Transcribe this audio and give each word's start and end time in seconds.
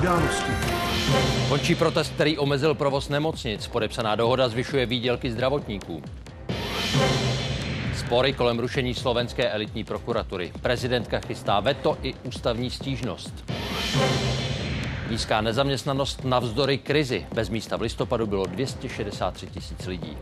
události. 0.00 0.52
Končí 1.48 1.74
protest, 1.74 2.12
který 2.14 2.38
omezil 2.38 2.74
provoz 2.74 3.08
nemocnic. 3.08 3.66
Podepsaná 3.66 4.14
dohoda 4.14 4.48
zvyšuje 4.48 4.86
výdělky 4.86 5.30
zdravotníků. 5.32 6.02
Spory 7.98 8.32
kolem 8.32 8.58
rušení 8.58 8.94
slovenské 8.94 9.50
elitní 9.50 9.84
prokuratury. 9.84 10.52
Prezidentka 10.62 11.20
chystá 11.26 11.60
veto 11.60 11.96
i 12.02 12.14
ústavní 12.24 12.70
stížnost. 12.70 13.52
Nízká 15.10 15.40
nezaměstnanost 15.40 16.24
navzdory 16.24 16.78
krizi. 16.78 17.26
Bez 17.34 17.48
místa 17.48 17.76
v 17.76 17.80
listopadu 17.80 18.26
bylo 18.26 18.46
263 18.46 19.46
tisíc 19.46 19.86
lidí. 19.86 20.16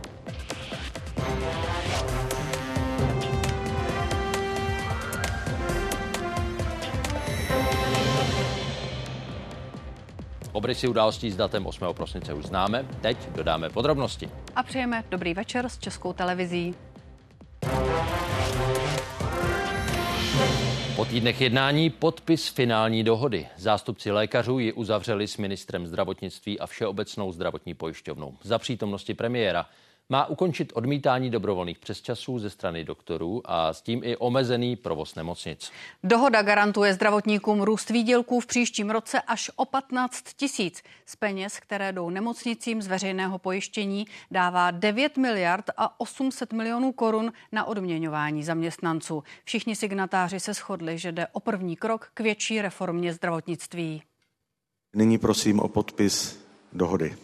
Obrysy 10.59 10.87
událostí 10.87 11.31
s 11.31 11.35
datem 11.35 11.65
8. 11.65 11.87
prosince 11.93 12.33
už 12.33 12.45
známe, 12.45 12.85
teď 13.01 13.17
dodáme 13.31 13.69
podrobnosti. 13.69 14.29
A 14.55 14.63
přejeme 14.63 15.03
dobrý 15.09 15.33
večer 15.33 15.69
s 15.69 15.77
Českou 15.77 16.13
televizí. 16.13 16.75
Po 20.95 21.05
týdnech 21.05 21.41
jednání 21.41 21.89
podpis 21.89 22.47
finální 22.47 23.03
dohody. 23.03 23.47
Zástupci 23.57 24.11
lékařů 24.11 24.59
ji 24.59 24.73
uzavřeli 24.73 25.27
s 25.27 25.37
ministrem 25.37 25.87
zdravotnictví 25.87 26.59
a 26.59 26.67
Všeobecnou 26.67 27.31
zdravotní 27.31 27.73
pojišťovnou. 27.73 28.33
Za 28.43 28.59
přítomnosti 28.59 29.13
premiéra 29.13 29.65
má 30.09 30.25
ukončit 30.25 30.71
odmítání 30.75 31.29
dobrovolných 31.29 31.79
přesčasů 31.79 32.39
ze 32.39 32.49
strany 32.49 32.83
doktorů 32.83 33.41
a 33.45 33.73
s 33.73 33.81
tím 33.81 34.01
i 34.03 34.17
omezený 34.17 34.75
provoz 34.75 35.15
nemocnic. 35.15 35.71
Dohoda 36.03 36.41
garantuje 36.41 36.93
zdravotníkům 36.93 37.61
růst 37.61 37.89
výdělků 37.89 38.39
v 38.39 38.45
příštím 38.45 38.89
roce 38.89 39.21
až 39.21 39.51
o 39.55 39.65
15 39.65 40.23
tisíc. 40.35 40.83
Z 41.05 41.15
peněz, 41.15 41.59
které 41.59 41.91
jdou 41.91 42.09
nemocnicím 42.09 42.81
z 42.81 42.87
veřejného 42.87 43.39
pojištění, 43.39 44.05
dává 44.31 44.71
9 44.71 45.17
miliard 45.17 45.65
a 45.77 45.99
800 45.99 46.53
milionů 46.53 46.91
korun 46.91 47.31
na 47.51 47.65
odměňování 47.65 48.43
zaměstnanců. 48.43 49.23
Všichni 49.43 49.75
signatáři 49.75 50.39
se 50.39 50.53
shodli, 50.53 50.97
že 50.97 51.11
jde 51.11 51.27
o 51.31 51.39
první 51.39 51.75
krok 51.75 52.11
k 52.13 52.19
větší 52.19 52.61
reformě 52.61 53.13
zdravotnictví. 53.13 54.01
Nyní 54.93 55.17
prosím 55.17 55.59
o 55.59 55.67
podpis 55.67 56.45
dohody. 56.73 57.15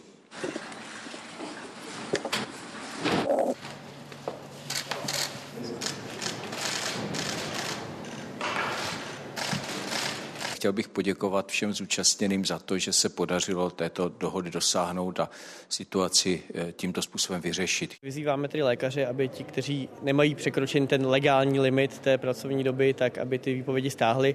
Chtěl 10.66 10.72
bych 10.72 10.88
poděkovat 10.88 11.48
všem 11.48 11.72
zúčastněným 11.72 12.44
za 12.44 12.58
to, 12.58 12.78
že 12.78 12.92
se 12.92 13.08
podařilo 13.08 13.70
této 13.70 14.08
dohody 14.08 14.50
dosáhnout 14.50 15.20
a 15.20 15.30
situaci 15.68 16.42
eh, 16.54 16.72
tímto 16.72 17.02
způsobem 17.02 17.40
vyřešit. 17.40 17.94
Vyzýváme 18.02 18.48
tedy 18.48 18.62
lékaře, 18.62 19.06
aby 19.06 19.28
ti, 19.28 19.44
kteří 19.44 19.88
nemají 20.02 20.34
překročen 20.34 20.86
ten 20.86 21.06
legální 21.06 21.60
limit 21.60 21.98
té 21.98 22.18
pracovní 22.18 22.64
doby, 22.64 22.94
tak 22.94 23.18
aby 23.18 23.38
ty 23.38 23.54
výpovědi 23.54 23.90
stáhly. 23.90 24.34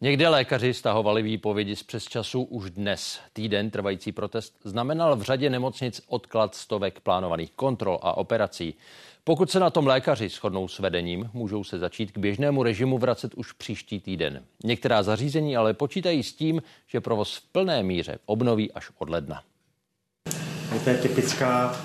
Někde 0.00 0.28
lékaři 0.28 0.74
stahovali 0.74 1.22
výpovědi 1.22 1.76
z 1.76 1.82
přesčasů 1.82 2.42
už 2.42 2.70
dnes. 2.70 3.20
Týden 3.32 3.70
trvající 3.70 4.12
protest 4.12 4.54
znamenal 4.64 5.16
v 5.16 5.22
řadě 5.22 5.50
nemocnic 5.50 6.00
odklad 6.06 6.54
stovek 6.54 7.00
plánovaných 7.00 7.50
kontrol 7.52 7.98
a 8.02 8.16
operací. 8.16 8.74
Pokud 9.24 9.50
se 9.50 9.60
na 9.60 9.70
tom 9.70 9.86
lékaři 9.86 10.28
shodnou 10.28 10.68
s 10.68 10.78
vedením, 10.78 11.30
můžou 11.32 11.64
se 11.64 11.78
začít 11.78 12.12
k 12.12 12.18
běžnému 12.18 12.62
režimu 12.62 12.98
vracet 12.98 13.34
už 13.34 13.52
příští 13.52 14.00
týden. 14.00 14.44
Některá 14.64 15.02
zařízení 15.02 15.56
ale 15.56 15.74
počítají 15.74 16.22
s 16.22 16.32
tím, 16.32 16.62
že 16.86 17.00
provoz 17.00 17.36
v 17.36 17.52
plné 17.52 17.82
míře 17.82 18.18
obnoví 18.26 18.72
až 18.72 18.90
od 18.98 19.10
ledna. 19.10 19.42
To 20.84 20.90
je 20.90 20.98
typická 20.98 21.76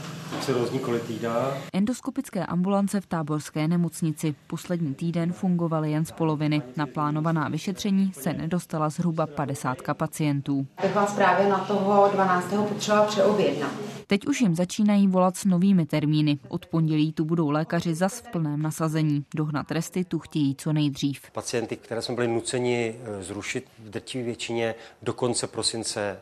cirrózní 0.41 0.80
kolitída. 0.80 1.58
Endoskopické 1.73 2.46
ambulance 2.46 3.01
v 3.01 3.06
táborské 3.06 3.68
nemocnici. 3.68 4.35
Poslední 4.47 4.94
týden 4.94 5.34
fungovaly 5.34 5.91
jen 5.91 6.06
z 6.06 6.12
poloviny. 6.12 6.62
Na 6.78 6.85
plánovaná 6.85 7.50
vyšetření 7.50 8.12
se 8.13 8.34
nedostala 8.34 8.90
zhruba 8.90 9.28
50 9.28 9.78
pacientů. 9.94 10.68
Tak 10.81 10.95
vás 10.95 11.13
právě 11.13 11.50
na 11.50 11.57
toho 11.57 12.09
12. 12.13 12.53
potřeba 12.69 13.06
přeobjednat. 13.06 13.72
Teď 14.07 14.28
už 14.28 14.41
jim 14.41 14.56
začínají 14.56 15.07
volat 15.07 15.38
s 15.38 15.45
novými 15.45 15.85
termíny. 15.85 16.40
Od 16.47 16.66
pondělí 16.66 17.13
tu 17.13 17.25
budou 17.25 17.50
lékaři 17.50 17.95
zas 17.95 18.19
v 18.19 18.31
plném 18.31 18.62
nasazení. 18.62 19.25
Dohnat 19.35 19.72
resty 19.72 20.03
tu 20.03 20.19
chtějí 20.19 20.56
co 20.56 20.74
nejdřív. 20.74 21.22
Pacienty, 21.31 21.75
které 21.78 22.01
jsme 22.01 22.16
byli 22.16 22.28
nuceni 22.28 22.95
eh, 23.03 23.24
zrušit 23.24 23.66
v 23.79 23.90
drtivé 23.90 24.24
většině 24.24 24.75
do 25.01 25.13
konce 25.13 25.47
prosince 25.47 26.19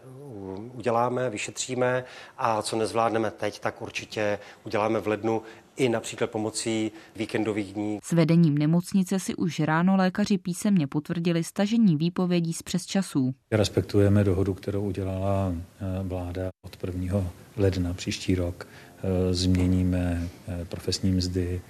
uděláme, 0.74 1.30
vyšetříme 1.30 2.04
a 2.38 2.62
co 2.62 2.76
nezvládneme 2.76 3.32
teď, 3.32 3.60
tak 3.60 3.82
určitě 3.82 4.40
uděláme 4.64 5.00
v 5.00 5.08
lednu 5.08 5.42
i 5.76 5.90
například 5.90 6.30
pomocí 6.30 6.92
víkendových 7.16 7.74
dní. 7.74 8.00
S 8.04 8.12
vedením 8.12 8.58
nemocnice 8.58 9.20
si 9.20 9.36
už 9.36 9.60
ráno 9.60 9.96
lékaři 9.96 10.38
písemně 10.38 10.88
potvrdili 10.88 11.44
stažení 11.44 11.96
výpovědí 11.96 12.54
z 12.54 12.62
přesčasů. 12.62 13.34
Respektujeme 13.52 14.24
dohodu, 14.24 14.54
kterou 14.54 14.82
udělala 14.82 15.54
eh, 15.54 15.86
vláda 16.04 16.50
od 16.66 16.78
1. 16.84 17.24
ledna 17.58 17.94
příští 17.94 18.36
rok. 18.36 18.68
Eh, 18.98 19.34
změníme 19.34 20.30
eh, 20.48 20.66
profesní 20.66 21.12
mzdy 21.12 21.62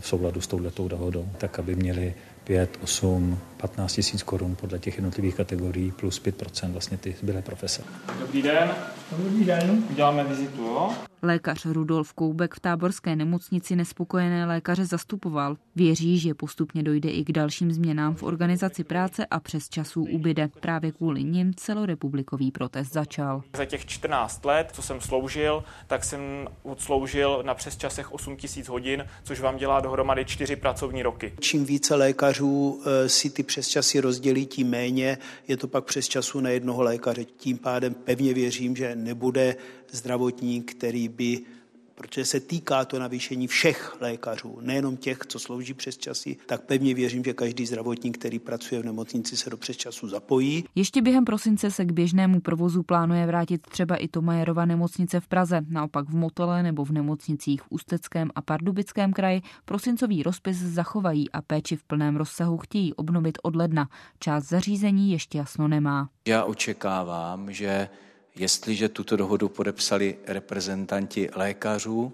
v 0.00 0.06
souladu 0.06 0.40
s 0.40 0.46
touhletou 0.46 0.88
dohodou, 0.88 1.28
tak 1.38 1.58
aby 1.58 1.76
měli 1.76 2.14
5, 2.44 2.78
8, 2.82 3.38
15 3.60 3.92
tisíc 3.92 4.22
korun 4.22 4.56
podle 4.56 4.78
těch 4.78 4.96
jednotlivých 4.96 5.34
kategorií 5.34 5.92
plus 5.92 6.22
5% 6.22 6.72
vlastně 6.72 6.96
ty 6.98 7.16
zbylé 7.20 7.42
profese. 7.42 7.82
Dobrý 8.20 8.42
den. 8.42 8.74
Dobrý 9.18 9.44
den. 9.44 9.84
Uděláme 9.90 10.24
vizitu, 10.24 10.62
jo? 10.62 10.92
Lékař 11.22 11.66
Rudolf 11.66 12.12
Koubek 12.12 12.54
v 12.54 12.60
táborské 12.60 13.16
nemocnici 13.16 13.76
nespokojené 13.76 14.46
lékaře 14.46 14.86
zastupoval. 14.86 15.56
Věří, 15.76 16.18
že 16.18 16.34
postupně 16.34 16.82
dojde 16.82 17.10
i 17.10 17.24
k 17.24 17.32
dalším 17.32 17.72
změnám 17.72 18.14
v 18.14 18.22
organizaci 18.22 18.84
práce 18.84 19.26
a 19.26 19.40
přes 19.40 19.68
časů 19.68 20.04
ubyde. 20.04 20.48
Právě 20.60 20.92
kvůli 20.92 21.24
nim 21.24 21.54
celorepublikový 21.54 22.50
protest 22.50 22.92
začal. 22.92 23.42
Za 23.56 23.64
těch 23.64 23.86
14 23.86 24.44
let, 24.44 24.68
co 24.72 24.82
jsem 24.82 25.00
sloužil, 25.00 25.64
tak 25.86 26.04
jsem 26.04 26.20
odsloužil 26.62 27.42
na 27.46 27.54
přes 27.54 27.76
časech 27.76 28.12
8 28.12 28.36
tisíc 28.36 28.68
hodin, 28.68 29.04
což 29.22 29.40
vám 29.40 29.56
dělá 29.56 29.80
dohromady 29.80 30.24
4 30.24 30.56
pracovní 30.56 31.02
roky. 31.02 31.32
Čím 31.40 31.64
více 31.64 31.94
lékařů 31.94 32.82
eh, 32.86 33.08
si 33.08 33.30
ty 33.30 33.42
přesčasy 33.50 34.00
rozdělí, 34.00 34.46
tím 34.46 34.68
méně 34.68 35.18
je 35.48 35.56
to 35.56 35.68
pak 35.68 35.84
přes 35.84 36.08
času 36.08 36.40
na 36.40 36.50
jednoho 36.50 36.82
lékaře. 36.82 37.24
Tím 37.24 37.58
pádem 37.58 37.94
pevně 37.94 38.34
věřím, 38.34 38.76
že 38.76 38.96
nebude 38.96 39.56
zdravotník, 39.90 40.70
který 40.70 41.08
by 41.08 41.40
protože 42.00 42.24
se 42.24 42.40
týká 42.40 42.84
to 42.84 42.98
navýšení 42.98 43.46
všech 43.46 44.00
lékařů, 44.00 44.58
nejenom 44.60 44.96
těch, 44.96 45.18
co 45.28 45.38
slouží 45.38 45.74
přes 45.74 45.98
časy, 45.98 46.36
tak 46.46 46.60
pevně 46.60 46.94
věřím, 46.94 47.24
že 47.24 47.32
každý 47.32 47.66
zdravotník, 47.66 48.18
který 48.18 48.38
pracuje 48.38 48.82
v 48.82 48.84
nemocnici, 48.84 49.36
se 49.36 49.50
do 49.50 49.56
přesčasu 49.56 50.08
zapojí. 50.08 50.64
Ještě 50.74 51.02
během 51.02 51.24
prosince 51.24 51.70
se 51.70 51.84
k 51.84 51.92
běžnému 51.92 52.40
provozu 52.40 52.82
plánuje 52.82 53.26
vrátit 53.26 53.60
třeba 53.66 53.96
i 53.96 54.08
Tomajerova 54.08 54.64
nemocnice 54.64 55.20
v 55.20 55.28
Praze. 55.28 55.60
Naopak 55.68 56.08
v 56.08 56.14
Motole 56.14 56.62
nebo 56.62 56.84
v 56.84 56.90
nemocnicích 56.90 57.62
v 57.62 57.66
Ústeckém 57.70 58.30
a 58.34 58.42
Pardubickém 58.42 59.12
kraji 59.12 59.42
prosincový 59.64 60.22
rozpis 60.22 60.56
zachovají 60.56 61.30
a 61.30 61.42
péči 61.42 61.76
v 61.76 61.84
plném 61.84 62.16
rozsahu 62.16 62.58
chtějí 62.58 62.94
obnovit 62.94 63.38
od 63.42 63.56
ledna. 63.56 63.88
Část 64.18 64.44
zařízení 64.48 65.12
ještě 65.12 65.38
jasno 65.38 65.68
nemá. 65.68 66.08
Já 66.28 66.44
očekávám, 66.44 67.52
že 67.52 67.88
jestliže 68.36 68.88
tuto 68.88 69.16
dohodu 69.16 69.48
podepsali 69.48 70.18
reprezentanti 70.26 71.28
lékařů, 71.34 72.12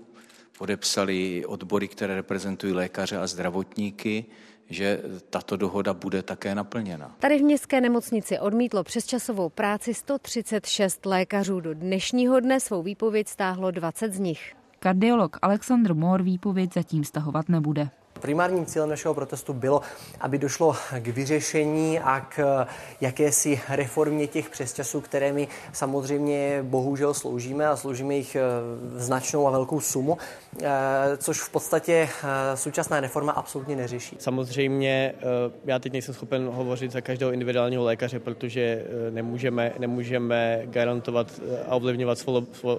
podepsali 0.58 1.46
odbory, 1.46 1.88
které 1.88 2.14
reprezentují 2.14 2.72
lékaře 2.72 3.18
a 3.18 3.26
zdravotníky, 3.26 4.24
že 4.70 5.02
tato 5.30 5.56
dohoda 5.56 5.94
bude 5.94 6.22
také 6.22 6.54
naplněna. 6.54 7.16
Tady 7.18 7.38
v 7.38 7.42
městské 7.42 7.80
nemocnici 7.80 8.38
odmítlo 8.38 8.84
přesčasovou 8.84 9.48
práci 9.48 9.94
136 9.94 11.06
lékařů. 11.06 11.60
Do 11.60 11.74
dnešního 11.74 12.40
dne 12.40 12.60
svou 12.60 12.82
výpověď 12.82 13.28
stáhlo 13.28 13.70
20 13.70 14.12
z 14.12 14.18
nich. 14.18 14.54
Kardiolog 14.78 15.36
Alexandr 15.42 15.94
Mohr 15.94 16.22
výpověď 16.22 16.74
zatím 16.74 17.04
stahovat 17.04 17.48
nebude. 17.48 17.90
Primárním 18.26 18.66
cílem 18.66 18.88
našeho 18.88 19.14
protestu 19.14 19.52
bylo, 19.52 19.80
aby 20.20 20.38
došlo 20.38 20.76
k 20.98 21.06
vyřešení 21.06 22.00
a 22.00 22.20
k 22.20 22.66
jakési 23.00 23.60
reformě 23.68 24.26
těch 24.26 24.50
přesčasů, 24.50 25.00
které 25.00 25.32
my 25.32 25.48
samozřejmě 25.72 26.58
bohužel 26.62 27.14
sloužíme 27.14 27.66
a 27.66 27.76
sloužíme 27.76 28.14
jich 28.14 28.36
eh, 28.36 28.40
značnou 28.98 29.46
a 29.46 29.50
velkou 29.50 29.80
sumu, 29.80 30.18
eh, 30.62 30.68
což 31.16 31.40
v 31.40 31.50
podstatě 31.50 32.08
eh, 32.24 32.56
současná 32.56 33.00
reforma 33.00 33.32
absolutně 33.32 33.76
neřeší. 33.76 34.16
Samozřejmě 34.18 35.14
já 35.64 35.78
teď 35.78 35.92
nejsem 35.92 36.14
schopen 36.14 36.46
hovořit 36.46 36.92
za 36.92 37.00
každého 37.00 37.32
individuálního 37.32 37.84
lékaře, 37.84 38.20
protože 38.20 38.84
nemůžeme, 39.10 39.72
nemůžeme 39.78 40.62
garantovat 40.64 41.40
a 41.68 41.74
ovlivňovat 41.76 42.18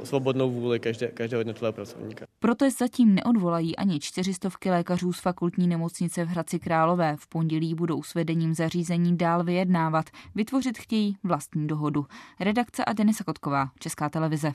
svobodnou 0.03 0.51
vůli 0.51 0.79
každé, 0.79 1.07
každého 1.07 1.39
jednotlivého 1.39 1.73
pracovníka. 1.73 2.25
Protest 2.39 2.79
zatím 2.79 3.15
neodvolají 3.15 3.75
ani 3.75 4.00
čtyřistovky 4.00 4.69
lékařů 4.69 5.13
z 5.13 5.19
fakulty 5.19 5.37
fakultní 5.38 5.68
nemocnice 5.68 6.25
v 6.25 6.28
Hradci 6.28 6.60
Králové. 6.60 7.16
V 7.19 7.28
pondělí 7.28 7.75
budou 7.75 8.04
s 8.04 8.13
vedením 8.13 8.54
zařízení 8.54 9.18
dál 9.18 9.44
vyjednávat. 9.44 10.06
Vytvořit 10.36 10.78
chtějí 10.78 11.18
vlastní 11.24 11.68
dohodu. 11.68 12.06
Redakce 12.39 12.86
a 12.86 12.94
Denisa 12.94 13.24
Kotková, 13.24 13.69
Česká 13.80 14.10
televize. 14.10 14.54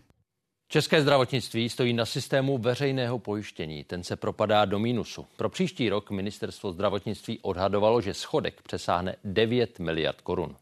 České 0.69 1.03
zdravotnictví 1.03 1.69
stojí 1.69 1.93
na 1.93 2.07
systému 2.07 2.59
veřejného 2.59 3.19
pojištění. 3.19 3.85
Ten 3.85 4.05
se 4.05 4.17
propadá 4.17 4.65
do 4.65 4.79
mínusu. 4.79 5.27
Pro 5.37 5.49
příští 5.49 5.89
rok 5.89 6.11
ministerstvo 6.11 6.73
zdravotnictví 6.73 7.39
odhadovalo, 7.43 8.01
že 8.01 8.15
schodek 8.15 8.63
přesáhne 8.63 9.17
9 9.25 9.79
miliard 9.79 10.21
korun. 10.21 10.57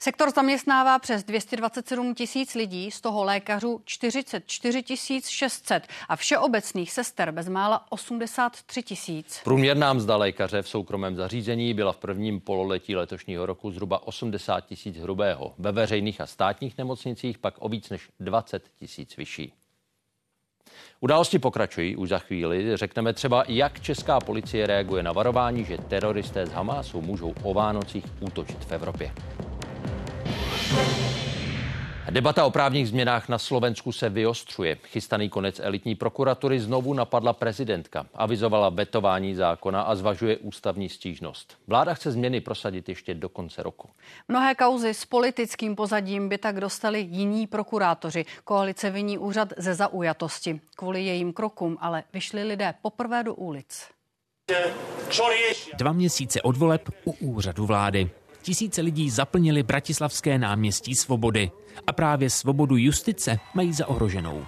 Sektor 0.00 0.30
zaměstnává 0.30 0.98
přes 0.98 1.24
227 1.24 2.14
tisíc 2.14 2.54
lidí, 2.54 2.90
z 2.90 3.00
toho 3.00 3.24
lékařů 3.24 3.80
44 3.84 4.82
600 5.28 5.86
a 6.08 6.16
všeobecných 6.16 6.92
sester 6.92 7.32
bezmála 7.32 7.92
83 7.92 8.82
tisíc. 8.82 9.40
Průměrná 9.44 9.92
mzda 9.92 10.16
lékaře 10.16 10.62
v 10.62 10.68
soukromém 10.68 11.16
zařízení 11.16 11.74
byla 11.74 11.92
v 11.92 11.98
prvním 11.98 12.40
pololetí 12.40 12.96
letošního 12.96 13.46
roku 13.46 13.70
zhruba 13.70 14.06
80 14.06 14.60
tisíc 14.60 14.96
hrubého. 14.96 15.54
Ve 15.58 15.72
veřejných 15.72 16.20
a 16.20 16.26
státních 16.26 16.78
nemocnicích 16.78 17.38
pak 17.38 17.54
o 17.58 17.68
víc 17.68 17.90
než 17.90 18.08
20 18.20 18.62
tisíc 18.78 19.16
vyšší. 19.16 19.52
Události 21.00 21.38
pokračují 21.38 21.96
už 21.96 22.08
za 22.08 22.18
chvíli. 22.18 22.76
Řekneme 22.76 23.12
třeba, 23.12 23.44
jak 23.48 23.80
česká 23.80 24.20
policie 24.20 24.66
reaguje 24.66 25.02
na 25.02 25.12
varování, 25.12 25.64
že 25.64 25.78
teroristé 25.78 26.46
z 26.46 26.52
Hamásu 26.52 27.00
můžou 27.00 27.34
o 27.42 27.54
Vánocích 27.54 28.04
útočit 28.20 28.64
v 28.64 28.72
Evropě. 28.72 29.12
Debata 32.10 32.44
o 32.44 32.50
právních 32.50 32.88
změnách 32.88 33.28
na 33.28 33.38
Slovensku 33.38 33.92
se 33.92 34.08
vyostřuje. 34.08 34.76
Chystaný 34.84 35.28
konec 35.28 35.60
elitní 35.62 35.94
prokuratury 35.94 36.60
znovu 36.60 36.94
napadla 36.94 37.32
prezidentka. 37.32 38.06
Avizovala 38.14 38.68
vetování 38.68 39.34
zákona 39.34 39.82
a 39.82 39.94
zvažuje 39.94 40.36
ústavní 40.36 40.88
stížnost. 40.88 41.58
Vláda 41.66 41.94
chce 41.94 42.10
změny 42.10 42.40
prosadit 42.40 42.88
ještě 42.88 43.14
do 43.14 43.28
konce 43.28 43.62
roku. 43.62 43.88
Mnohé 44.28 44.54
kauzy 44.54 44.94
s 44.94 45.04
politickým 45.04 45.76
pozadím 45.76 46.28
by 46.28 46.38
tak 46.38 46.60
dostali 46.60 47.00
jiní 47.00 47.46
prokurátoři. 47.46 48.24
Koalice 48.44 48.90
viní 48.90 49.18
úřad 49.18 49.52
ze 49.56 49.74
zaujatosti. 49.74 50.60
Kvůli 50.76 51.04
jejím 51.04 51.32
krokům 51.32 51.78
ale 51.80 52.04
vyšli 52.12 52.44
lidé 52.44 52.74
poprvé 52.82 53.22
do 53.22 53.34
ulic. 53.34 53.84
Dva 55.76 55.92
měsíce 55.92 56.42
od 56.42 56.56
voleb 56.56 56.88
u 57.04 57.12
úřadu 57.12 57.66
vlády. 57.66 58.10
Tisíce 58.48 58.82
lidí 58.82 59.10
zaplnili 59.10 59.62
bratislavské 59.62 60.38
náměstí 60.38 60.94
Svobody 60.94 61.50
a 61.86 61.92
právě 61.92 62.30
svobodu 62.30 62.76
justice 62.76 63.38
mají 63.54 63.72
za 63.72 63.88
ohroženou. 63.88 64.44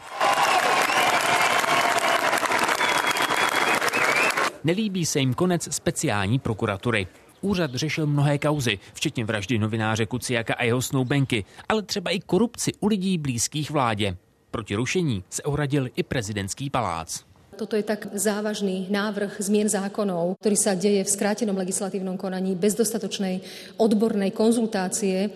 Nelíbí 4.64 5.06
se 5.06 5.20
jim 5.20 5.35
konec 5.35 5.75
speciální 5.75 6.38
prokuratury. 6.38 7.06
Úřad 7.41 7.75
řešil 7.75 8.06
mnohé 8.06 8.38
kauzy, 8.38 8.79
včetně 8.94 9.25
vraždy 9.25 9.58
novináře 9.58 10.06
Kuciaka 10.06 10.55
a 10.55 10.64
jeho 10.64 10.82
snoubenky, 10.82 11.44
ale 11.69 11.82
třeba 11.82 12.11
i 12.11 12.20
korupci 12.20 12.73
u 12.81 12.87
lidí 12.87 13.19
blízkých 13.19 13.70
vládě. 13.70 14.17
Proti 14.50 14.75
rušení 14.75 15.25
se 15.31 15.43
ohradil 15.43 15.88
i 15.97 16.02
prezidentský 16.02 16.70
palác. 16.70 17.29
Toto 17.60 17.76
je 17.76 17.84
tak 17.84 18.08
závažný 18.16 18.88
návrh 18.88 19.36
zmien 19.36 19.68
zákonov, 19.68 20.40
ktorý 20.40 20.56
sa 20.56 20.72
deje 20.72 21.04
v 21.04 21.12
skrátenom 21.12 21.52
legislatívnom 21.60 22.16
konaní 22.16 22.56
bez 22.56 22.72
dostatočnej 22.72 23.44
odbornej 23.76 24.32
konzultácie, 24.32 25.28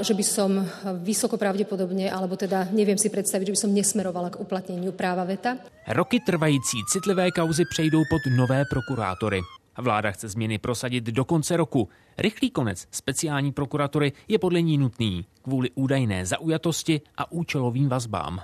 že 0.00 0.14
by 0.16 0.24
som 0.24 0.64
vysoko 1.04 1.36
pravdepodobne, 1.36 2.08
alebo 2.08 2.40
teda 2.40 2.72
neviem 2.72 2.96
si 2.96 3.12
predstaviť, 3.12 3.52
že 3.52 3.54
by 3.54 3.62
som 3.68 3.76
nesmerovala 3.76 4.32
k 4.32 4.40
uplatneniu 4.40 4.96
práva 4.96 5.28
veta. 5.28 5.60
Roky 5.92 6.24
trvající 6.24 6.80
citlivé 6.88 7.28
kauzy 7.28 7.68
přejdou 7.68 8.00
pod 8.08 8.24
nové 8.32 8.64
prokurátory. 8.64 9.44
Vláda 9.76 10.10
chce 10.10 10.28
změny 10.32 10.56
prosadit 10.56 11.04
do 11.04 11.24
konce 11.24 11.56
roku. 11.56 11.88
Rychlý 12.18 12.50
konec 12.50 12.88
speciální 12.90 13.52
prokuratury 13.52 14.12
je 14.28 14.38
podle 14.38 14.62
ní 14.62 14.78
nutný 14.78 15.24
kvůli 15.42 15.70
údajné 15.74 16.26
zaujatosti 16.26 17.00
a 17.16 17.32
účelovým 17.32 17.88
vazbám. 17.88 18.40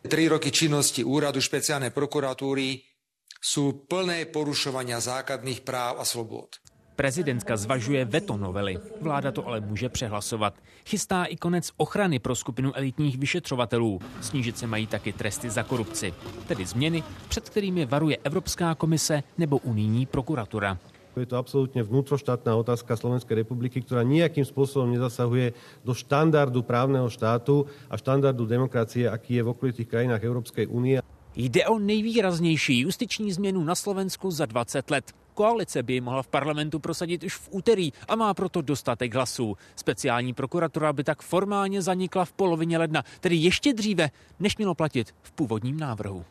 Tri 0.00 0.28
roky 0.28 0.48
činnosti 0.48 1.04
úradu 1.04 1.44
špeciálnej 1.44 1.92
prokuratúry 1.92 2.80
sú 3.36 3.84
plné 3.84 4.24
porušovania 4.32 4.96
základných 4.96 5.60
práv 5.60 6.00
a 6.00 6.04
slobod. 6.08 6.56
Prezidentka 6.96 7.56
zvažuje 7.56 8.04
veto 8.04 8.36
novely. 8.36 8.76
Vláda 9.00 9.32
to 9.32 9.46
ale 9.46 9.60
může 9.60 9.88
přehlasovat. 9.88 10.54
Chystá 10.88 11.24
i 11.24 11.36
konec 11.36 11.70
ochrany 11.76 12.18
pro 12.18 12.36
skupinu 12.36 12.76
elitních 12.76 13.18
vyšetřovatelů. 13.18 14.00
Snížit 14.20 14.58
se 14.58 14.66
mají 14.66 14.86
taky 14.86 15.12
tresty 15.12 15.50
za 15.50 15.62
korupci. 15.62 16.14
Tedy 16.48 16.66
změny, 16.66 17.02
před 17.28 17.50
kterými 17.50 17.86
varuje 17.86 18.16
Evropská 18.24 18.74
komise 18.74 19.22
nebo 19.38 19.58
unijní 19.58 20.06
prokuratura. 20.06 20.78
Je 21.16 21.26
to 21.26 21.36
absolútne 21.36 21.82
vnútroštátna 21.82 22.54
otázka 22.54 22.94
Slovenskej 22.94 23.42
republiky, 23.42 23.82
ktorá 23.82 24.06
nejakým 24.06 24.46
spôsobom 24.46 24.94
nezasahuje 24.94 25.52
do 25.82 25.90
štandardu 25.90 26.62
právneho 26.62 27.10
štátu 27.10 27.66
a 27.90 27.98
štandardu 27.98 28.46
demokracie, 28.46 29.10
aký 29.10 29.38
je 29.38 29.42
v 29.42 29.52
okolitých 29.52 29.90
krajinách 29.90 30.22
Európskej 30.22 30.70
únie. 30.70 31.02
Jde 31.36 31.66
o 31.66 31.78
nejvýraznější 31.78 32.80
justiční 32.80 33.32
změnu 33.32 33.64
na 33.64 33.74
Slovensku 33.74 34.30
za 34.30 34.46
20 34.46 34.90
let. 34.90 35.12
Koalice 35.34 35.82
by 35.82 35.92
ji 35.92 36.00
mohla 36.00 36.22
v 36.22 36.28
parlamentu 36.28 36.78
prosadit 36.78 37.24
už 37.24 37.34
v 37.34 37.48
úterý 37.50 37.92
a 38.08 38.16
má 38.16 38.34
proto 38.34 38.62
dostatek 38.62 39.14
hlasů. 39.14 39.56
Speciální 39.76 40.34
prokuratura 40.34 40.92
by 40.92 41.04
tak 41.04 41.22
formálně 41.22 41.82
zanikla 41.82 42.24
v 42.24 42.32
polovině 42.32 42.78
ledna, 42.78 43.04
tedy 43.20 43.36
ještě 43.36 43.72
dříve, 43.72 44.10
než 44.40 44.56
mělo 44.56 44.74
platit 44.74 45.14
v 45.22 45.32
původním 45.32 45.80
návrhu. 45.80 46.24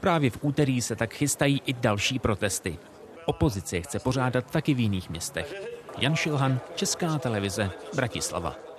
Právě 0.00 0.30
v 0.30 0.38
úterý 0.40 0.82
se 0.82 0.96
tak 0.96 1.14
chystají 1.14 1.62
i 1.66 1.72
další 1.72 2.18
protesty. 2.18 2.78
Opozice 3.24 3.80
chce 3.80 3.98
pořádat 3.98 4.50
taky 4.50 4.74
v 4.74 4.80
jiných 4.80 5.10
městech. 5.10 5.54
Jan 5.98 6.16
Šilhan, 6.16 6.60
Česká 6.74 7.18
televize, 7.18 7.70
Bratislava. 7.94 8.70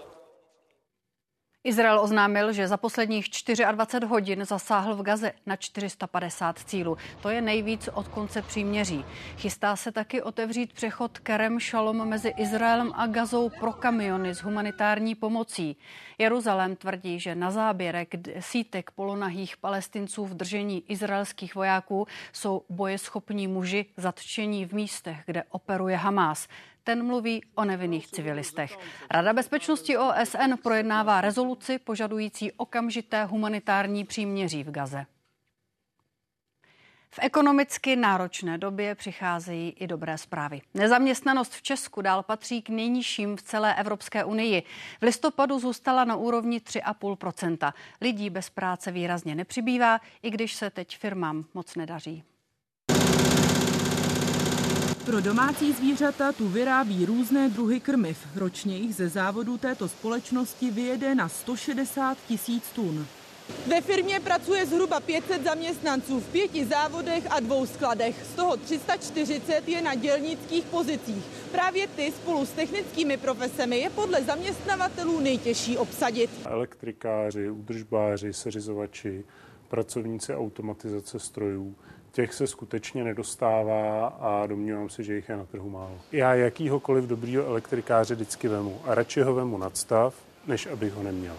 Izrael 1.64 2.00
oznámil, 2.00 2.54
že 2.54 2.68
za 2.68 2.78
posledních 2.78 3.26
24 3.72 4.06
hodin 4.06 4.46
zasáhl 4.46 4.96
v 4.96 5.02
Gaze 5.02 5.32
na 5.46 5.56
450 5.56 6.60
cílů. 6.60 6.98
To 7.22 7.30
je 7.30 7.42
nejvíc 7.42 7.90
od 7.94 8.08
konce 8.08 8.42
příměří. 8.42 9.06
Chystá 9.38 9.76
se 9.76 9.92
taky 9.92 10.22
otevřít 10.22 10.74
přechod 10.74 11.20
Kerem 11.20 11.60
Shalom 11.60 12.10
mezi 12.10 12.34
Izraelem 12.38 12.92
a 12.96 13.08
Gazou 13.08 13.50
pro 13.50 13.74
kamiony 13.74 14.36
s 14.36 14.44
humanitární 14.44 15.16
pomocí. 15.16 15.78
Jeruzalém 16.22 16.76
tvrdí, 16.76 17.20
že 17.20 17.36
na 17.36 17.52
záběrek 17.52 18.16
sítek 18.40 18.92
polonahých 18.92 19.58
palestinců 19.58 20.26
v 20.26 20.34
držení 20.34 20.84
izraelských 20.88 21.56
vojáků 21.56 22.08
jsou 22.34 22.64
bojeschopní 22.70 23.48
muži 23.48 23.86
zatčení 23.98 24.66
v 24.66 24.74
místech, 24.74 25.18
kde 25.26 25.44
operuje 25.50 25.96
Hamás. 25.98 26.48
Ten 26.84 27.06
mluví 27.06 27.44
o 27.56 27.66
nevinných 27.66 28.08
civilistech. 28.08 28.78
Rada 29.12 29.34
bezpečnosti 29.34 29.98
OSN 29.98 30.54
projednává 30.64 31.22
rezoluci 31.22 31.80
požadující 31.80 32.52
okamžité 32.52 33.26
humanitární 33.26 34.04
příměří 34.04 34.64
v 34.64 34.72
Gaze. 34.72 35.06
V 37.14 37.20
ekonomicky 37.22 37.96
náročné 37.96 38.58
době 38.58 38.96
přicházejí 38.96 39.70
i 39.70 39.88
dobré 39.88 40.18
zprávy. 40.18 40.62
Nezaměstnanost 40.74 41.54
v 41.54 41.62
Česku 41.62 42.02
dál 42.02 42.24
patří 42.24 42.62
k 42.62 42.70
nejnižším 42.70 43.38
v 43.38 43.42
celé 43.42 43.76
Evropské 43.76 44.24
unii. 44.24 44.64
V 45.02 45.04
listopadu 45.04 45.60
zůstala 45.60 46.06
na 46.06 46.16
úrovni 46.16 46.60
3,5% 46.60 47.74
Lidí 48.02 48.30
bez 48.30 48.50
práce 48.50 48.92
výrazně 48.92 49.36
nepřibývá, 49.36 50.00
i 50.24 50.30
když 50.30 50.54
se 50.54 50.70
teď 50.70 50.98
firmám 50.98 51.46
moc 51.54 51.76
nedaří. 51.76 52.24
Pro 55.06 55.22
domácí 55.22 55.74
zvířata 55.74 56.32
tu 56.32 56.48
vyrábí 56.48 57.06
různé 57.06 57.50
druhy 57.50 57.80
krmiv. 57.80 58.28
Ročně 58.36 58.78
jich 58.78 58.96
ze 58.96 59.10
závodu 59.10 59.58
této 59.58 59.90
společnosti 59.90 60.72
vyjede 60.72 61.16
na 61.16 61.30
160 61.30 62.18
tisíc 62.28 62.72
tun. 62.72 63.08
Ve 63.68 63.82
firmě 63.82 64.20
pracuje 64.20 64.66
zhruba 64.66 65.00
500 65.00 65.44
zaměstnanců 65.44 66.20
v 66.20 66.28
pěti 66.28 66.66
závodech 66.66 67.24
a 67.30 67.40
dvou 67.40 67.66
skladech. 67.66 68.16
Z 68.26 68.36
toho 68.36 68.58
340 68.58 69.68
je 69.68 69.82
na 69.82 69.96
dělnických 69.96 70.66
pozicích. 70.66 71.24
Právě 71.52 71.88
ty 71.88 72.12
spolu 72.12 72.46
s 72.46 72.50
technickými 72.50 73.18
profesemi 73.18 73.78
je 73.78 73.90
podle 73.90 74.24
zaměstnavatelů 74.24 75.20
nejtěžší 75.20 75.78
obsadit. 75.78 76.30
Elektrikáři, 76.46 77.50
údržbáři, 77.50 78.34
seřizovači, 78.34 79.24
pracovníci 79.68 80.36
automatizace 80.36 81.20
strojů, 81.20 81.76
těch 82.12 82.34
se 82.34 82.48
skutečně 82.48 83.04
nedostává 83.04 84.08
a 84.08 84.48
domnívám 84.48 84.90
se, 84.90 85.04
že 85.04 85.16
jich 85.16 85.30
je 85.30 85.38
na 85.38 85.46
trhu 85.46 85.70
málo. 85.70 86.00
Já 86.12 86.34
jakýhokoliv 86.34 87.06
dobrýho 87.06 87.46
elektrikáře 87.46 88.16
vždycky 88.16 88.48
vemu 88.48 88.82
a 88.86 88.96
radši 88.96 89.22
ho 89.22 89.34
vemu 89.34 89.58
nadstav, 89.58 90.14
než 90.48 90.66
abych 90.66 90.94
ho 90.94 91.04
neměl. 91.04 91.36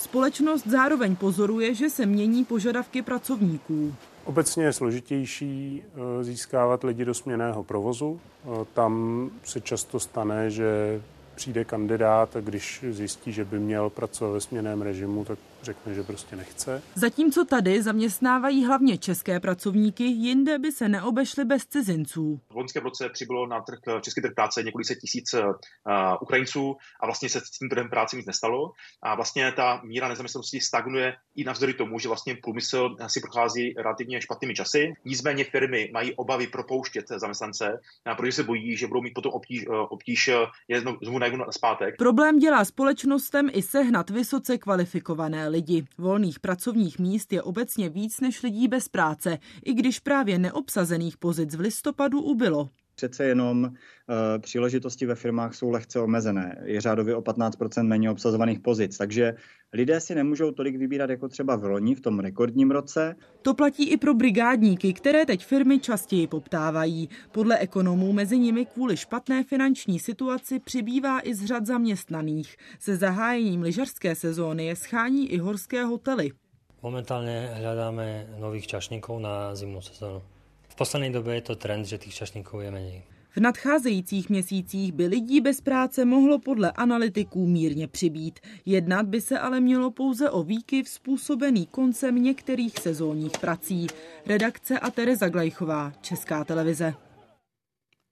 Společnost 0.00 0.66
zároveň 0.66 1.16
pozoruje, 1.16 1.74
že 1.74 1.90
se 1.90 2.06
mění 2.06 2.44
požadavky 2.44 3.02
pracovníků. 3.02 3.94
Obecně 4.24 4.64
je 4.64 4.72
složitější 4.72 5.82
eh, 5.84 6.24
získávat 6.24 6.84
lidi 6.84 7.04
do 7.04 7.14
směného 7.14 7.64
provozu. 7.64 8.20
Eh, 8.20 8.48
tam 8.74 9.30
se 9.44 9.60
často 9.60 10.00
stane, 10.00 10.50
že 10.50 11.00
přijde 11.34 11.64
kandidát 11.64 12.36
a 12.36 12.40
když 12.40 12.84
zjistí, 12.90 13.32
že 13.32 13.44
by 13.44 13.58
měl 13.58 13.90
pracovat 13.90 14.30
ve 14.32 14.40
směném 14.40 14.82
režimu, 14.82 15.24
tak 15.24 15.38
řekne, 15.62 15.94
že 15.94 16.02
prostě 16.02 16.36
nechce. 16.36 16.82
Zatímco 16.94 17.44
tady 17.44 17.82
zaměstnávají 17.82 18.64
hlavně 18.64 18.98
české 18.98 19.40
pracovníky, 19.40 20.04
jinde 20.04 20.58
by 20.58 20.72
se 20.72 20.88
neobešly 20.88 21.44
bez 21.44 21.66
cizinců. 21.66 22.40
V 22.50 22.54
loňském 22.54 22.82
roce 22.82 23.08
přibylo 23.08 23.46
na 23.46 23.60
trh, 23.60 23.78
český 24.00 24.20
trh 24.20 24.32
práce 24.34 24.62
několik 24.62 24.86
set 24.86 24.98
tisíc 24.98 25.34
uh, 25.34 25.40
Ukrajinců 26.20 26.76
a 27.00 27.06
vlastně 27.06 27.28
se 27.28 27.40
s 27.40 27.50
tím 27.50 27.68
trhem 27.68 27.90
práce 27.90 28.16
nic 28.16 28.26
nestalo. 28.26 28.72
A 29.02 29.14
vlastně 29.14 29.52
ta 29.52 29.80
míra 29.84 30.08
nezaměstnanosti 30.08 30.60
stagnuje 30.60 31.14
i 31.36 31.44
navzdory 31.44 31.74
tomu, 31.74 31.98
že 31.98 32.08
vlastně 32.08 32.36
průmysl 32.42 32.96
si 33.06 33.20
prochází 33.20 33.74
relativně 33.76 34.20
špatnými 34.20 34.54
časy. 34.54 34.92
Nicméně 35.04 35.44
firmy 35.44 35.90
mají 35.92 36.14
obavy 36.14 36.46
propouštět 36.46 37.08
zaměstnance, 37.08 37.80
protože 38.16 38.32
se 38.32 38.42
bojí, 38.42 38.76
že 38.76 38.86
budou 38.86 39.02
mít 39.02 39.14
potom 39.14 39.32
obtíž, 39.32 39.66
obtíž 39.88 40.30
je 40.68 40.80
znovu 40.80 41.18
najdu 41.18 41.38
zpátek. 41.50 41.94
Problém 41.98 42.38
dělá 42.38 42.64
společnostem 42.64 43.50
i 43.52 43.62
sehnat 43.62 44.10
vysoce 44.10 44.58
kvalifikované 44.58 45.48
lidi. 45.50 45.84
Volných 45.98 46.40
pracovních 46.40 46.98
míst 46.98 47.32
je 47.32 47.42
obecně 47.42 47.88
víc 47.88 48.20
než 48.20 48.42
lidí 48.42 48.68
bez 48.68 48.88
práce, 48.88 49.38
i 49.64 49.74
když 49.74 49.98
právě 49.98 50.38
neobsazených 50.38 51.16
pozic 51.16 51.54
v 51.54 51.60
listopadu 51.60 52.22
ubylo 52.22 52.68
přece 53.00 53.24
jenom 53.24 53.64
uh, 53.64 53.72
příležitosti 54.38 55.06
ve 55.06 55.14
firmách 55.14 55.54
jsou 55.54 55.70
lehce 55.70 56.00
omezené. 56.00 56.62
Je 56.64 56.80
řádově 56.80 57.16
o 57.16 57.20
15% 57.20 57.86
méně 57.86 58.10
obsazovaných 58.10 58.60
pozic, 58.60 58.98
takže 58.98 59.34
lidé 59.72 60.00
si 60.00 60.14
nemůžou 60.14 60.50
tolik 60.50 60.76
vybírat 60.76 61.10
jako 61.10 61.28
třeba 61.28 61.56
v 61.56 61.64
loni, 61.64 61.94
v 61.94 62.00
tom 62.00 62.20
rekordním 62.20 62.70
roce. 62.70 63.16
To 63.42 63.54
platí 63.54 63.90
i 63.90 63.96
pro 63.96 64.14
brigádníky, 64.14 64.92
které 64.92 65.26
teď 65.26 65.44
firmy 65.44 65.78
častěji 65.78 66.26
poptávají. 66.26 67.08
Podle 67.32 67.58
ekonomů 67.58 68.12
mezi 68.12 68.38
nimi 68.38 68.66
kvůli 68.66 68.96
špatné 68.96 69.44
finanční 69.44 69.98
situaci 69.98 70.58
přibývá 70.58 71.20
i 71.20 71.34
z 71.34 71.44
řad 71.44 71.66
zaměstnaných. 71.66 72.56
Se 72.78 72.96
zahájením 72.96 73.62
lyžařské 73.62 74.14
sezóny 74.14 74.66
je 74.66 74.76
schání 74.76 75.32
i 75.32 75.38
horské 75.38 75.84
hotely. 75.84 76.30
Momentálně 76.82 77.50
hledáme 77.54 78.26
nových 78.38 78.66
čašníků 78.66 79.18
na 79.18 79.54
zimnou 79.54 79.80
sezónu 79.80 80.22
poslední 80.80 81.12
době 81.12 81.34
je 81.34 81.40
to 81.40 81.56
trend, 81.56 81.84
že 81.84 81.98
těch 81.98 82.14
čašníků 82.14 82.60
je 82.60 82.70
méně. 82.70 83.02
V 83.36 83.40
nadcházejících 83.40 84.30
měsících 84.30 84.92
by 84.92 85.06
lidí 85.06 85.40
bez 85.40 85.60
práce 85.60 86.04
mohlo 86.04 86.38
podle 86.38 86.72
analytiků 86.72 87.46
mírně 87.46 87.88
přibít. 87.88 88.40
Jednat 88.66 89.06
by 89.06 89.20
se 89.20 89.38
ale 89.38 89.60
mělo 89.60 89.90
pouze 89.90 90.30
o 90.30 90.42
výkyv 90.42 90.88
způsobený 90.88 91.66
koncem 91.66 92.22
některých 92.22 92.78
sezónních 92.78 93.38
prací. 93.40 93.86
Redakce 94.26 94.78
a 94.78 94.90
Tereza 94.90 95.28
Glejchová, 95.28 95.92
Česká 96.00 96.44
televize. 96.44 96.94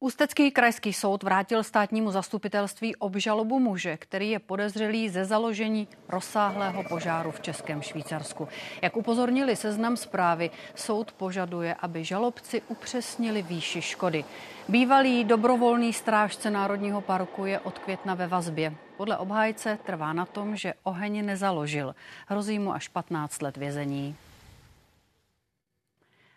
Ústecký 0.00 0.50
krajský 0.50 0.92
soud 0.92 1.22
vrátil 1.22 1.64
státnímu 1.64 2.10
zastupitelství 2.10 2.96
obžalobu 2.96 3.58
muže, 3.58 3.96
který 3.96 4.30
je 4.30 4.38
podezřelý 4.38 5.08
ze 5.08 5.24
založení 5.24 5.88
rozsáhlého 6.08 6.84
požáru 6.84 7.30
v 7.30 7.40
Českém 7.40 7.82
Švýcarsku. 7.82 8.48
Jak 8.82 8.96
upozornili 8.96 9.56
seznam 9.56 9.96
zprávy, 9.96 10.50
soud 10.74 11.12
požaduje, 11.12 11.74
aby 11.74 12.04
žalobci 12.04 12.62
upřesnili 12.68 13.42
výši 13.42 13.82
škody. 13.82 14.24
Bývalý 14.68 15.24
dobrovolný 15.24 15.92
strážce 15.92 16.50
Národního 16.50 17.00
parku 17.00 17.44
je 17.44 17.60
od 17.60 17.78
května 17.78 18.14
ve 18.14 18.26
vazbě. 18.26 18.74
Podle 18.96 19.18
obhájce 19.18 19.78
trvá 19.86 20.12
na 20.12 20.26
tom, 20.26 20.56
že 20.56 20.74
oheň 20.82 21.26
nezaložil. 21.26 21.94
Hrozí 22.26 22.58
mu 22.58 22.74
až 22.74 22.88
15 22.88 23.42
let 23.42 23.56
vězení. 23.56 24.16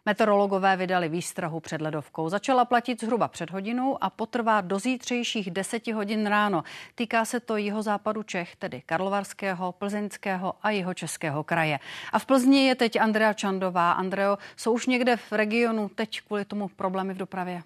Meteorologové 0.05 0.77
vydali 0.77 1.09
výstrahu 1.09 1.59
před 1.59 1.81
ledovkou. 1.81 2.29
Začala 2.29 2.65
platit 2.65 3.01
zhruba 3.01 3.27
před 3.27 3.51
hodinou 3.51 4.03
a 4.03 4.09
potrvá 4.09 4.61
do 4.61 4.79
zítřejších 4.79 5.51
10 5.51 5.87
hodin 5.87 6.27
ráno. 6.27 6.63
Týká 6.95 7.25
se 7.25 7.39
to 7.39 7.57
jeho 7.57 7.81
západu 7.81 8.23
Čech, 8.23 8.55
tedy 8.55 8.81
Karlovarského, 8.85 9.71
Plzeňského 9.71 10.53
a 10.61 10.69
jeho 10.69 10.93
českého 10.93 11.43
kraje. 11.43 11.79
A 12.13 12.19
v 12.19 12.25
Plzni 12.25 12.65
je 12.65 12.75
teď 12.75 12.95
Andrea 12.95 13.33
Čandová. 13.33 13.91
Andreo, 13.91 14.37
jsou 14.55 14.73
už 14.73 14.87
někde 14.87 15.17
v 15.17 15.31
regionu 15.31 15.89
teď 15.89 16.21
kvůli 16.21 16.45
tomu 16.45 16.67
problémy 16.67 17.13
v 17.13 17.17
dopravě? 17.17 17.63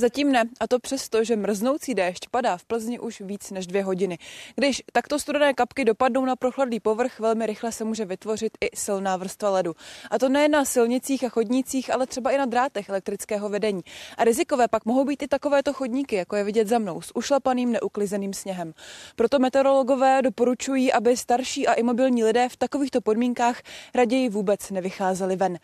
Zatím 0.00 0.32
ne, 0.32 0.44
a 0.60 0.66
to 0.66 0.78
přesto, 0.78 1.24
že 1.24 1.36
mrznoucí 1.36 1.94
déšť 1.94 2.28
padá 2.30 2.56
v 2.56 2.64
Plzni 2.64 2.98
už 2.98 3.20
víc 3.20 3.50
než 3.50 3.66
dvě 3.66 3.84
hodiny. 3.84 4.18
Když 4.56 4.82
takto 4.92 5.18
studené 5.18 5.54
kapky 5.54 5.84
dopadnou 5.84 6.24
na 6.24 6.36
prochladlý 6.36 6.80
povrch, 6.80 7.20
velmi 7.20 7.46
rychle 7.46 7.72
se 7.72 7.84
může 7.84 8.04
vytvořit 8.04 8.52
i 8.60 8.76
silná 8.76 9.16
vrstva 9.16 9.50
ledu. 9.50 9.74
A 10.10 10.18
to 10.18 10.28
nejen 10.28 10.50
na 10.50 10.64
silnicích 10.64 11.24
a 11.24 11.28
chodnících, 11.28 11.94
ale 11.94 12.06
třeba 12.06 12.30
i 12.30 12.38
na 12.38 12.44
drátech 12.46 12.88
elektrického 12.88 13.48
vedení. 13.48 13.80
A 14.16 14.24
rizikové 14.24 14.68
pak 14.68 14.84
mohou 14.84 15.04
být 15.04 15.22
i 15.22 15.28
takovéto 15.28 15.72
chodníky, 15.72 16.16
jako 16.16 16.36
je 16.36 16.44
vidět 16.44 16.68
za 16.68 16.78
mnou, 16.78 17.00
s 17.00 17.16
ušlapaným 17.16 17.72
neuklizeným 17.72 18.32
sněhem. 18.32 18.74
Proto 19.16 19.38
meteorologové 19.38 20.22
doporučují, 20.22 20.92
aby 20.92 21.16
starší 21.16 21.66
a 21.66 21.72
imobilní 21.72 22.24
lidé 22.24 22.48
v 22.48 22.56
takovýchto 22.56 23.00
podmínkách 23.00 23.62
raději 23.94 24.28
vůbec 24.28 24.70
nevycházeli 24.70 25.36
ven. 25.36 25.58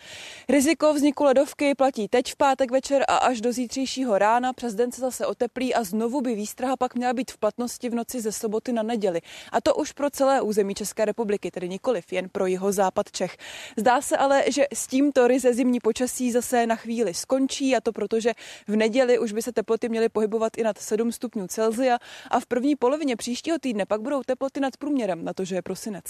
Riziko 0.48 0.94
vzniku 0.94 1.24
ledovky 1.24 1.74
platí 1.74 2.08
teď 2.08 2.32
v 2.32 2.36
pátek 2.36 2.70
večer 2.70 3.04
a 3.08 3.16
až 3.16 3.40
do 3.40 3.52
zítřejšího 3.52 4.18
rána, 4.25 4.52
přes 4.52 4.75
den 4.75 4.93
se 4.93 5.00
zase 5.00 5.26
oteplí 5.26 5.75
a 5.75 5.85
znovu 5.85 6.21
by 6.21 6.35
výstraha 6.35 6.76
pak 6.76 6.95
měla 6.95 7.12
být 7.12 7.31
v 7.31 7.38
platnosti 7.38 7.88
v 7.88 7.95
noci 7.95 8.21
ze 8.21 8.33
soboty 8.33 8.73
na 8.73 8.83
neděli. 8.83 9.21
A 9.52 9.61
to 9.61 9.75
už 9.75 9.93
pro 9.93 10.11
celé 10.11 10.43
území 10.43 10.75
České 10.75 11.04
republiky, 11.04 11.50
tedy 11.50 11.69
nikoliv 11.69 12.12
jen 12.12 12.28
pro 12.28 12.47
jeho 12.47 12.73
západ 12.73 13.12
Čech. 13.12 13.37
Zdá 13.76 14.00
se 14.00 14.16
ale, 14.16 14.45
že 14.49 14.64
s 14.75 14.87
tímto 14.87 15.28
ryze 15.28 15.54
zimní 15.54 15.81
počasí 15.81 16.33
zase 16.33 16.66
na 16.66 16.76
chvíli 16.76 17.14
skončí 17.14 17.76
a 17.76 17.81
to 17.81 17.93
proto, 17.93 18.21
že 18.21 18.33
v 18.69 18.76
neděli 18.76 19.19
už 19.19 19.33
by 19.33 19.43
se 19.43 19.52
teploty 19.52 19.88
měly 19.88 20.09
pohybovat 20.09 20.59
i 20.59 20.62
nad 20.62 20.78
7 20.78 21.12
stupňů 21.12 21.47
Celzia 21.47 21.99
a 22.31 22.40
v 22.40 22.47
první 22.47 22.76
polovině 22.76 23.16
příštího 23.16 23.59
týdne 23.59 23.87
pak 23.87 24.00
budou 24.00 24.23
teploty 24.23 24.61
nad 24.61 24.76
průměrem 24.76 25.25
na 25.25 25.33
to, 25.33 25.45
že 25.45 25.54
je 25.54 25.62
prosinec. 25.62 26.04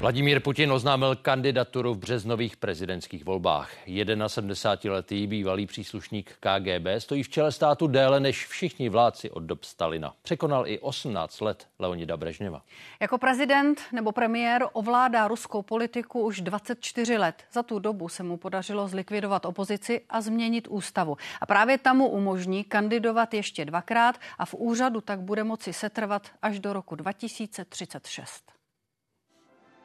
Vladimír 0.00 0.40
Putin 0.40 0.72
oznámil 0.72 1.16
kandidaturu 1.16 1.94
v 1.94 1.98
březnových 1.98 2.56
prezidentských 2.56 3.24
volbách. 3.24 3.70
71-letý 3.86 5.26
bývalý 5.26 5.66
příslušník 5.66 6.32
KGB 6.40 6.86
stojí 6.98 7.22
v 7.22 7.28
čele 7.28 7.52
státu 7.52 7.86
déle 7.86 8.20
než 8.20 8.46
všichni 8.46 8.88
vládci 8.88 9.30
od 9.30 9.42
dob 9.42 9.64
Stalina. 9.64 10.14
Překonal 10.22 10.66
i 10.66 10.78
18 10.78 11.40
let 11.40 11.66
Leonida 11.78 12.16
Brežněva. 12.16 12.62
Jako 13.00 13.18
prezident 13.18 13.80
nebo 13.92 14.12
premiér 14.12 14.66
ovládá 14.72 15.28
ruskou 15.28 15.62
politiku 15.62 16.20
už 16.20 16.40
24 16.40 17.18
let. 17.18 17.44
Za 17.52 17.62
tu 17.62 17.78
dobu 17.78 18.08
se 18.08 18.22
mu 18.22 18.36
podařilo 18.36 18.88
zlikvidovat 18.88 19.44
opozici 19.44 20.00
a 20.08 20.20
změnit 20.20 20.68
ústavu. 20.70 21.16
A 21.40 21.46
právě 21.46 21.78
tam 21.78 21.96
mu 21.96 22.08
umožní 22.08 22.64
kandidovat 22.64 23.34
ještě 23.34 23.64
dvakrát 23.64 24.20
a 24.38 24.46
v 24.46 24.54
úřadu 24.54 25.00
tak 25.00 25.20
bude 25.20 25.44
moci 25.44 25.72
setrvat 25.72 26.28
až 26.42 26.58
do 26.60 26.72
roku 26.72 26.94
2036. 26.94 28.59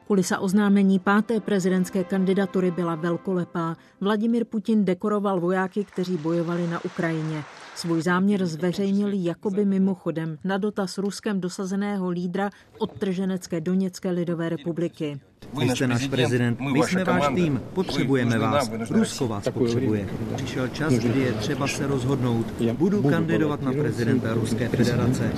Kulisa 0.06 0.38
oznámení 0.38 0.98
páté 0.98 1.40
prezidentské 1.40 2.04
kandidatury 2.04 2.70
byla 2.70 2.94
velkolepá. 2.94 3.76
Vladimir 4.00 4.44
Putin 4.44 4.84
dekoroval 4.84 5.40
vojáky, 5.40 5.84
kteří 5.84 6.16
bojovali 6.16 6.66
na 6.66 6.84
Ukrajině. 6.84 7.44
Svůj 7.74 8.02
záměr 8.02 8.46
zveřejnil 8.46 9.08
jakoby 9.12 9.64
mimochodem 9.64 10.38
na 10.44 10.58
dotaz 10.58 10.98
Ruskem 10.98 11.40
dosazeného 11.40 12.10
lídra 12.10 12.50
odtrženecké 12.78 13.60
Doněcké 13.60 14.10
lidové 14.10 14.48
republiky. 14.48 15.20
Vy 15.58 15.68
jste 15.68 15.86
náš 15.86 16.08
prezident, 16.08 16.60
my 16.60 16.82
jsme 16.82 17.04
váš 17.04 17.34
tým, 17.34 17.62
potřebujeme 17.74 18.38
vás, 18.38 18.70
Rusko 18.90 19.28
vás 19.28 19.48
potřebuje. 19.48 20.08
Přišel 20.36 20.68
čas, 20.68 20.92
kdy 20.92 21.20
je 21.20 21.32
třeba 21.32 21.68
se 21.68 21.86
rozhodnout. 21.86 22.46
Budu 22.78 23.02
kandidovat 23.02 23.62
na 23.62 23.72
prezidenta 23.72 24.34
Ruské 24.34 24.68
federace. 24.68 25.32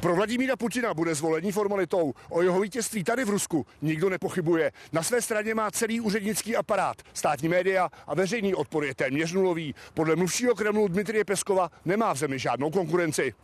Pro 0.00 0.14
Vladimíra 0.14 0.56
Putina 0.56 0.94
bude 0.94 1.14
zvolení 1.14 1.52
formalitou. 1.52 2.14
O 2.30 2.42
jeho 2.42 2.60
vítězství 2.60 3.04
tady 3.04 3.24
v 3.24 3.28
Rusku 3.28 3.66
nikdo 3.82 4.10
nepochybuje. 4.10 4.72
Na 4.92 5.02
své 5.02 5.22
straně 5.22 5.54
má 5.54 5.70
celý 5.70 6.00
úřednický 6.00 6.56
aparát. 6.56 6.96
Státní 7.14 7.48
média 7.48 7.88
a 8.06 8.14
veřejný 8.14 8.54
odpor 8.54 8.84
je 8.84 8.94
téměř 8.94 9.32
nulový. 9.32 9.74
Podle 9.94 10.16
mluvšího 10.16 10.54
Kremlu 10.54 10.88
Dmitrie 10.88 11.24
Peskova 11.24 11.70
nemá 11.84 12.14
v 12.14 12.18
zemi 12.18 12.38
žádnou 12.38 12.70
konkurenci. 12.70 13.34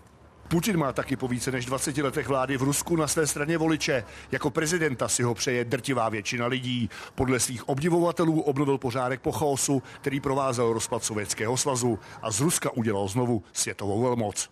Putin 0.49 0.77
má 0.77 0.93
taky 0.93 1.17
po 1.17 1.29
více 1.29 1.53
než 1.53 1.67
20 1.67 1.99
letech 1.99 2.29
vlády 2.29 2.57
v 2.57 2.63
Rusku 2.63 2.97
na 2.97 3.07
své 3.07 3.27
straně 3.27 3.59
voliče. 3.59 4.05
Jako 4.33 4.51
prezidenta 4.51 5.09
si 5.09 5.23
ho 5.23 5.35
přeje 5.35 5.65
drtivá 5.65 6.09
většina 6.09 6.47
lidí. 6.47 6.91
Podle 7.15 7.41
svých 7.41 7.69
obdivovatelů 7.69 8.41
obnovil 8.41 8.79
pořádek 8.79 9.21
po 9.21 9.33
chaosu, 9.33 9.83
který 10.01 10.21
provázel 10.21 10.73
rozpad 10.73 11.05
Sovětského 11.05 11.57
svazu 11.57 11.99
a 12.23 12.31
z 12.31 12.41
Ruska 12.41 12.71
udělal 12.71 13.09
znovu 13.09 13.43
světovou 13.53 14.03
velmoc. 14.03 14.51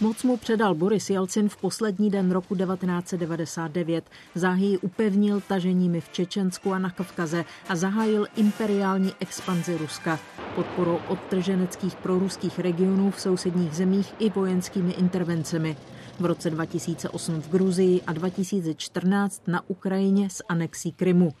Moc 0.00 0.22
mu 0.22 0.36
předal 0.36 0.74
Boris 0.74 1.10
Jelcin 1.10 1.48
v 1.48 1.56
poslední 1.56 2.10
den 2.10 2.30
roku 2.30 2.56
1999. 2.56 4.04
Záhy 4.34 4.78
upevnil 4.78 5.40
taženími 5.40 6.00
v 6.00 6.08
Čečensku 6.08 6.72
a 6.72 6.78
na 6.78 6.90
Kavkaze 6.90 7.44
a 7.68 7.76
zahájil 7.76 8.26
imperiální 8.36 9.12
expanzi 9.20 9.76
Ruska 9.78 10.18
podporou 10.54 11.00
odtrženeckých 11.08 11.94
proruských 11.96 12.58
regionů 12.58 13.10
v 13.10 13.20
sousedních 13.20 13.72
zemích 13.72 14.14
i 14.18 14.30
vojenskými 14.30 14.92
intervencemi. 14.92 15.76
V 16.20 16.24
roce 16.24 16.50
2008 16.50 17.40
v 17.40 17.50
Gruzii 17.50 18.02
a 18.06 18.12
2014 18.12 19.42
na 19.46 19.70
Ukrajině 19.70 20.30
s 20.30 20.44
anexí 20.48 20.92
Krymu. 20.92 21.34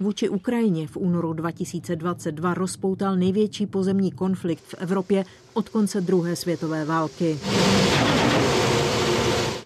Vůči 0.00 0.28
Ukrajině 0.28 0.86
v 0.86 0.96
únoru 0.96 1.32
2022 1.32 2.54
rozpoutal 2.54 3.16
největší 3.16 3.66
pozemní 3.66 4.12
konflikt 4.12 4.64
v 4.64 4.74
Evropě 4.78 5.24
od 5.54 5.68
konce 5.68 6.00
druhé 6.00 6.36
světové 6.36 6.84
války. 6.84 7.38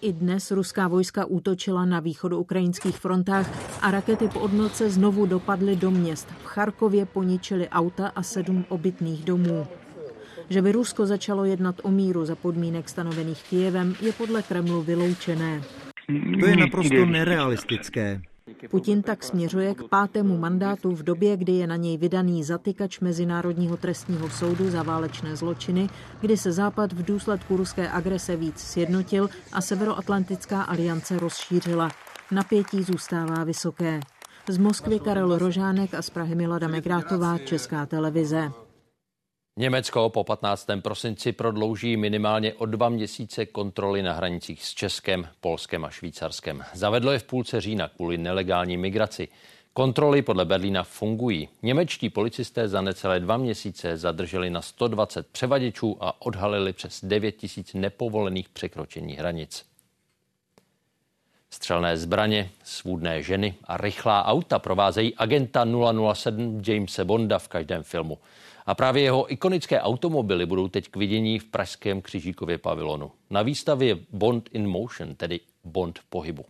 I 0.01 0.13
dnes 0.13 0.51
ruská 0.51 0.87
vojska 0.87 1.25
útočila 1.25 1.85
na 1.85 2.01
ukrajinských 2.35 2.97
frontách 2.97 3.49
a 3.81 3.91
rakety 3.91 4.27
po 4.27 4.39
odnoce 4.39 4.89
znovu 4.89 5.25
dopadly 5.25 5.75
do 5.75 5.91
měst. 5.91 6.27
V 6.27 6.45
Charkově 6.45 7.05
poničili 7.05 7.69
auta 7.69 8.07
a 8.15 8.23
sedm 8.23 8.65
obytných 8.69 9.25
domů. 9.25 9.67
Že 10.49 10.61
by 10.61 10.71
Rusko 10.71 11.05
začalo 11.05 11.45
jednat 11.45 11.75
o 11.83 11.91
míru 11.91 12.25
za 12.25 12.35
podmínek 12.35 12.89
stanovených 12.89 13.43
Kijevem, 13.49 13.95
je 14.01 14.13
podle 14.13 14.43
Kremlu 14.43 14.81
vyloučené. 14.81 15.61
To 16.39 16.45
je 16.45 16.55
naprosto 16.55 17.05
nerealistické. 17.05 18.21
Putin 18.69 19.01
tak 19.01 19.23
směřuje 19.23 19.75
k 19.75 19.83
pátému 19.83 20.37
mandátu 20.37 20.91
v 20.91 21.03
době, 21.03 21.37
kdy 21.37 21.51
je 21.51 21.67
na 21.67 21.75
něj 21.75 21.97
vydaný 21.97 22.43
zatykač 22.43 22.99
Mezinárodního 22.99 23.77
trestního 23.77 24.29
soudu 24.29 24.69
za 24.69 24.83
válečné 24.83 25.35
zločiny, 25.35 25.89
kdy 26.21 26.37
se 26.37 26.51
Západ 26.51 26.93
v 26.93 27.05
důsledku 27.05 27.57
ruské 27.57 27.89
agrese 27.89 28.35
víc 28.35 28.59
sjednotil 28.59 29.29
a 29.51 29.61
Severoatlantická 29.61 30.61
aliance 30.61 31.19
rozšířila. 31.19 31.91
Napětí 32.31 32.83
zůstává 32.83 33.43
vysoké. 33.43 33.99
Z 34.49 34.57
Moskvy 34.57 34.99
Karel 34.99 35.37
Rožánek 35.37 35.93
a 35.93 36.01
z 36.01 36.09
Prahy 36.09 36.35
Milada 36.35 36.67
Megrátová, 36.67 37.37
Česká 37.37 37.85
televize. 37.85 38.66
Německo 39.59 40.09
po 40.09 40.23
15. 40.23 40.67
prosinci 40.81 41.31
prodlouží 41.31 41.97
minimálně 41.97 42.53
o 42.53 42.65
dva 42.65 42.89
měsíce 42.89 43.45
kontroly 43.45 44.03
na 44.03 44.13
hranicích 44.13 44.65
s 44.65 44.73
Českem, 44.73 45.27
Polskem 45.41 45.85
a 45.85 45.89
Švýcarskem. 45.89 46.63
Zavedlo 46.73 47.11
je 47.11 47.19
v 47.19 47.23
půlce 47.23 47.61
října 47.61 47.87
kvůli 47.87 48.17
nelegální 48.17 48.77
migraci. 48.77 49.27
Kontroly 49.73 50.21
podle 50.21 50.45
Berlína 50.45 50.83
fungují. 50.83 51.49
Němečtí 51.61 52.09
policisté 52.09 52.67
za 52.67 52.81
necelé 52.81 53.19
dva 53.19 53.37
měsíce 53.37 53.97
zadrželi 53.97 54.49
na 54.49 54.61
120 54.61 55.27
převaděčů 55.27 55.97
a 55.99 56.21
odhalili 56.21 56.73
přes 56.73 57.05
9 57.05 57.31
tisíc 57.31 57.73
nepovolených 57.73 58.49
překročení 58.49 59.13
hranic. 59.13 59.65
Střelné 61.49 61.97
zbraně, 61.97 62.49
svůdné 62.63 63.23
ženy 63.23 63.55
a 63.63 63.77
rychlá 63.77 64.25
auta 64.25 64.59
provázejí 64.59 65.15
agenta 65.15 65.65
007 66.13 66.61
Jamese 66.67 67.05
Bonda 67.05 67.39
v 67.39 67.47
každém 67.47 67.83
filmu. 67.83 68.17
A 68.67 68.75
právě 68.75 69.03
jeho 69.03 69.33
ikonické 69.33 69.81
automobily 69.81 70.45
budou 70.45 70.67
teď 70.67 70.89
k 70.89 70.97
vidění 70.97 71.39
v 71.39 71.45
pražském 71.45 72.01
křižíkově 72.01 72.57
pavilonu. 72.57 73.11
Na 73.29 73.41
výstavě 73.41 73.97
Bond 74.11 74.49
in 74.53 74.67
Motion, 74.67 75.15
tedy 75.15 75.39
Bond 75.63 75.99
v 75.99 76.05
pohybu. 76.05 76.45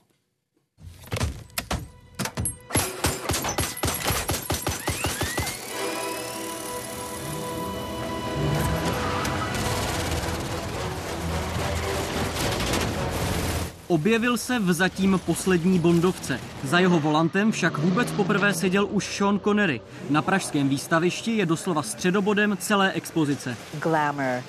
Objevil 13.87 14.37
se 14.37 14.59
v 14.59 14.73
zatím 14.73 15.19
poslední 15.25 15.79
Bondovce. 15.79 16.39
Za 16.63 16.79
jeho 16.79 16.99
volantem 16.99 17.51
však 17.51 17.77
vůbec 17.77 18.11
poprvé 18.11 18.53
seděl 18.53 18.87
už 18.91 19.17
Sean 19.17 19.39
Connery. 19.39 19.81
Na 20.09 20.21
pražském 20.21 20.69
výstavišti 20.69 21.37
je 21.37 21.45
doslova 21.45 21.83
středobodem 21.83 22.57
celé 22.57 22.91
expozice. 22.91 23.57
Glamour 23.79 24.43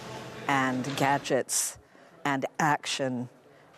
and 0.48 0.98
gadgets 0.98 1.78
and 2.24 2.44
action 2.58 3.28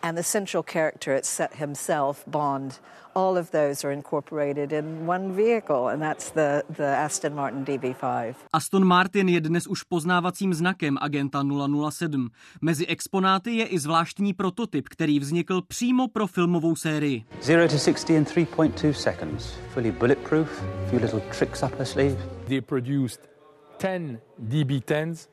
and 0.03 0.17
the 0.17 0.23
central 0.23 0.63
character 0.63 1.15
it's 1.15 1.29
set 1.29 1.55
himself, 1.55 2.23
Bond, 2.27 2.79
all 3.15 3.37
of 3.37 3.51
those 3.51 3.85
are 3.85 3.91
incorporated 3.91 4.71
in 4.71 5.05
one 5.07 5.33
vehicle, 5.35 5.87
and 5.89 6.01
that's 6.01 6.31
the, 6.31 6.63
the 6.69 6.85
Aston 6.85 7.35
Martin 7.35 7.65
DB5. 7.65 8.35
Aston 8.53 8.85
Martin 8.85 9.29
je 9.29 9.41
dnes 9.41 9.67
už 9.67 9.83
poznávacím 9.83 10.53
znakem 10.53 10.97
agenta 11.01 11.43
007. 11.89 12.29
Mezi 12.61 12.85
exponáty 12.85 13.51
je 13.51 13.65
i 13.65 13.79
zvláštní 13.79 14.33
prototyp, 14.33 14.89
který 14.89 15.19
vznikl 15.19 15.61
přímo 15.61 16.07
pro 16.07 16.27
filmovou 16.27 16.75
sérii. 16.75 17.25
0 17.47 17.67
to 17.67 17.77
60 17.77 18.09
in 18.09 18.23
3.2 18.23 18.91
seconds. 18.91 19.53
Fully 19.73 19.91
bulletproof, 19.91 20.63
a 20.85 20.89
few 20.89 20.99
little 20.99 21.21
tricks 21.37 21.63
up 21.63 21.75
her 21.77 21.85
sleeve. 21.85 22.17
They 22.47 22.61
produced 22.61 23.19
10 23.77 24.19
DB10s 24.47 25.27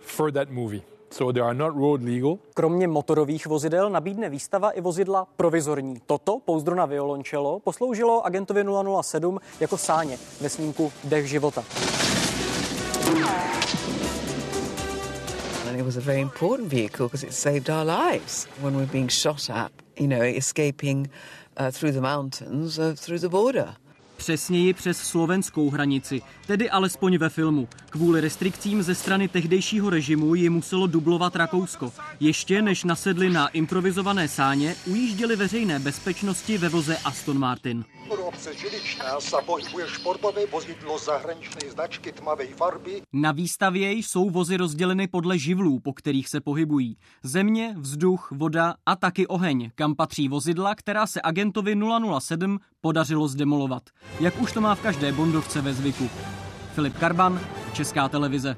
for 0.00 0.32
that 0.32 0.50
movie. 0.50 0.95
So 1.10 1.32
they 1.32 1.42
are 1.42 1.54
not 1.54 1.74
road 1.74 2.02
legal. 2.02 2.38
Kromě 2.54 2.88
motorových 2.88 3.46
vozidel 3.46 3.90
nabídne 3.90 4.28
výstava 4.28 4.70
i 4.70 4.80
vozidla 4.80 5.26
provizorní. 5.36 5.96
Toto, 6.06 6.38
pouzdro 6.44 6.74
na 6.74 6.86
violončelo, 6.86 7.60
posloužilo 7.60 8.26
agentovi 8.26 8.64
007 9.02 9.38
jako 9.60 9.76
sáně 9.76 10.18
ve 10.40 10.48
snímku 10.48 10.92
Dech 11.04 11.26
života. 11.28 11.64
And 15.68 15.76
it 15.78 15.84
was 15.84 15.96
a 15.96 16.00
very 16.00 16.20
important 16.20 16.68
vehicle 16.68 17.06
because 17.06 17.26
it 17.26 17.34
saved 17.34 17.68
our 17.68 17.84
lives 17.84 18.46
when 18.60 18.76
we're 18.76 18.92
being 18.92 19.10
shot 19.10 19.50
at, 19.50 19.72
you 19.98 20.08
know, 20.08 20.22
escaping 20.22 21.10
uh, 21.56 21.70
through 21.70 21.92
the 21.92 22.00
mountains, 22.00 22.78
uh, 22.78 22.94
through 22.94 23.20
the 23.20 23.28
border. 23.28 23.76
Přesněji 24.16 24.72
přes 24.72 24.98
slovenskou 24.98 25.70
hranici, 25.70 26.22
tedy 26.46 26.70
alespoň 26.70 27.16
ve 27.18 27.28
filmu. 27.28 27.68
Kvůli 27.90 28.20
restrikcím 28.20 28.82
ze 28.82 28.94
strany 28.94 29.28
tehdejšího 29.28 29.90
režimu 29.90 30.34
ji 30.34 30.50
muselo 30.50 30.86
dublovat 30.86 31.36
Rakousko. 31.36 31.92
Ještě 32.20 32.62
než 32.62 32.84
nasedli 32.84 33.30
na 33.30 33.48
improvizované 33.48 34.28
sáně, 34.28 34.74
ujížděli 34.86 35.36
veřejné 35.36 35.78
bezpečnosti 35.78 36.58
ve 36.58 36.68
voze 36.68 36.96
Aston 36.96 37.38
Martin. 37.38 37.84
Na 43.12 43.32
výstavě 43.32 43.92
jsou 43.92 44.30
vozy 44.30 44.56
rozděleny 44.56 45.08
podle 45.08 45.38
živlů, 45.38 45.80
po 45.80 45.92
kterých 45.92 46.28
se 46.28 46.40
pohybují. 46.40 46.96
Země, 47.22 47.74
vzduch, 47.78 48.28
voda 48.32 48.74
a 48.86 48.96
taky 48.96 49.26
oheň, 49.26 49.70
kam 49.74 49.94
patří 49.94 50.28
vozidla, 50.28 50.74
která 50.74 51.06
se 51.06 51.20
agentovi 51.24 51.74
007 52.20 52.58
podařilo 52.86 53.28
zdemolovat. 53.28 53.82
Jak 54.20 54.40
už 54.40 54.52
to 54.52 54.60
má 54.60 54.74
v 54.74 54.80
každé 54.80 55.12
bondovce 55.12 55.60
ve 55.60 55.74
zvyku. 55.74 56.10
Filip 56.74 56.98
Karban, 56.98 57.40
Česká 57.72 58.08
televize. 58.08 58.56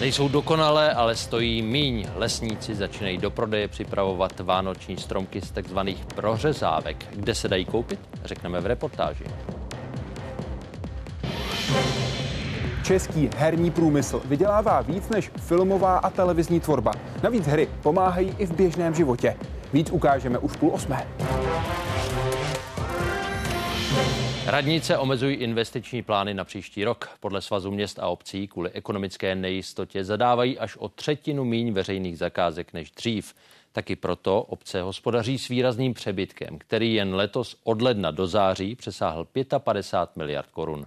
Nejsou 0.00 0.28
dokonalé, 0.28 0.94
ale 0.94 1.16
stojí 1.16 1.62
míň. 1.62 2.06
Lesníci 2.14 2.74
začínají 2.74 3.18
do 3.18 3.30
prodeje 3.30 3.68
připravovat 3.68 4.40
vánoční 4.40 4.96
stromky 4.96 5.40
z 5.40 5.50
takzvaných 5.50 6.04
prořezávek. 6.04 7.06
Kde 7.16 7.34
se 7.34 7.48
dají 7.48 7.64
koupit? 7.64 8.00
Řekneme 8.24 8.60
v 8.60 8.66
reportáži. 8.66 9.24
Český 12.84 13.30
herní 13.36 13.70
průmysl 13.70 14.22
vydělává 14.24 14.80
víc 14.80 15.08
než 15.08 15.30
filmová 15.38 15.98
a 15.98 16.10
televizní 16.10 16.60
tvorba. 16.60 16.92
Navíc 17.22 17.46
hry 17.46 17.68
pomáhají 17.82 18.34
i 18.38 18.46
v 18.46 18.52
běžném 18.52 18.94
životě. 18.94 19.36
Víc 19.72 19.90
ukážeme 19.90 20.38
už 20.38 20.56
půl 20.56 20.70
osmé. 20.74 21.08
Radnice 24.46 24.98
omezují 24.98 25.36
investiční 25.36 26.02
plány 26.02 26.34
na 26.34 26.44
příští 26.44 26.84
rok. 26.84 27.08
Podle 27.20 27.42
Svazu 27.42 27.70
měst 27.70 27.98
a 27.98 28.06
obcí 28.06 28.48
kvůli 28.48 28.70
ekonomické 28.70 29.34
nejistotě 29.34 30.04
zadávají 30.04 30.58
až 30.58 30.76
o 30.76 30.88
třetinu 30.88 31.44
míň 31.44 31.72
veřejných 31.72 32.18
zakázek 32.18 32.72
než 32.72 32.90
dřív. 32.90 33.34
Taky 33.72 33.96
proto 33.96 34.42
obce 34.42 34.82
hospodaří 34.82 35.38
s 35.38 35.48
výrazným 35.48 35.94
přebytkem, 35.94 36.58
který 36.58 36.94
jen 36.94 37.14
letos 37.14 37.56
od 37.64 37.82
ledna 37.82 38.10
do 38.10 38.26
září 38.26 38.76
přesáhl 38.76 39.26
55 39.58 40.16
miliard 40.16 40.50
korun. 40.50 40.86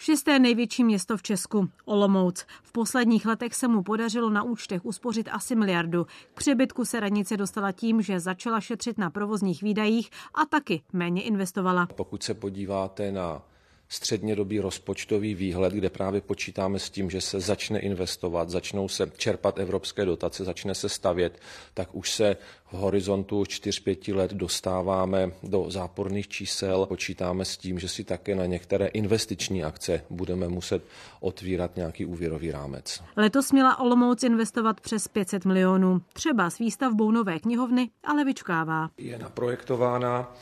Šesté 0.00 0.38
největší 0.38 0.84
město 0.84 1.16
v 1.16 1.22
Česku, 1.22 1.68
Olomouc. 1.84 2.46
V 2.62 2.72
posledních 2.72 3.26
letech 3.26 3.54
se 3.54 3.68
mu 3.68 3.82
podařilo 3.82 4.30
na 4.30 4.42
účtech 4.42 4.84
uspořit 4.84 5.28
asi 5.32 5.56
miliardu. 5.56 6.06
K 6.34 6.38
přebytku 6.38 6.84
se 6.84 7.00
radnice 7.00 7.36
dostala 7.36 7.72
tím, 7.72 8.02
že 8.02 8.20
začala 8.20 8.60
šetřit 8.60 8.98
na 8.98 9.10
provozních 9.10 9.62
výdajích 9.62 10.10
a 10.34 10.46
taky 10.46 10.82
méně 10.92 11.22
investovala. 11.22 11.86
Pokud 11.96 12.22
se 12.22 12.34
podíváte 12.34 13.12
na 13.12 13.42
střednědobý 13.88 14.60
rozpočtový 14.60 15.34
výhled, 15.34 15.72
kde 15.72 15.90
právě 15.90 16.20
počítáme 16.20 16.78
s 16.78 16.90
tím, 16.90 17.10
že 17.10 17.20
se 17.20 17.40
začne 17.40 17.78
investovat, 17.78 18.50
začnou 18.50 18.88
se 18.88 19.10
čerpat 19.16 19.58
evropské 19.58 20.04
dotace, 20.04 20.44
začne 20.44 20.74
se 20.74 20.88
stavět, 20.88 21.40
tak 21.74 21.94
už 21.94 22.10
se 22.10 22.36
v 22.66 22.72
horizontu 22.72 23.42
4-5 23.42 24.16
let 24.16 24.30
dostáváme 24.30 25.30
do 25.42 25.70
záporných 25.70 26.28
čísel. 26.28 26.86
Počítáme 26.86 27.44
s 27.44 27.56
tím, 27.56 27.78
že 27.78 27.88
si 27.88 28.04
také 28.04 28.34
na 28.34 28.46
některé 28.46 28.86
investiční 28.86 29.64
akce 29.64 30.04
budeme 30.10 30.48
muset 30.48 30.84
otvírat 31.20 31.76
nějaký 31.76 32.04
úvěrový 32.04 32.50
rámec. 32.50 33.02
Letos 33.16 33.52
měla 33.52 33.80
Olomouc 33.80 34.22
investovat 34.22 34.80
přes 34.80 35.08
500 35.08 35.44
milionů. 35.44 36.02
Třeba 36.12 36.50
s 36.50 36.58
výstavbou 36.58 37.10
nové 37.10 37.38
knihovny, 37.38 37.90
ale 38.04 38.24
vyčkává. 38.24 38.90
Je 38.98 39.18
naprojektována 39.18 40.32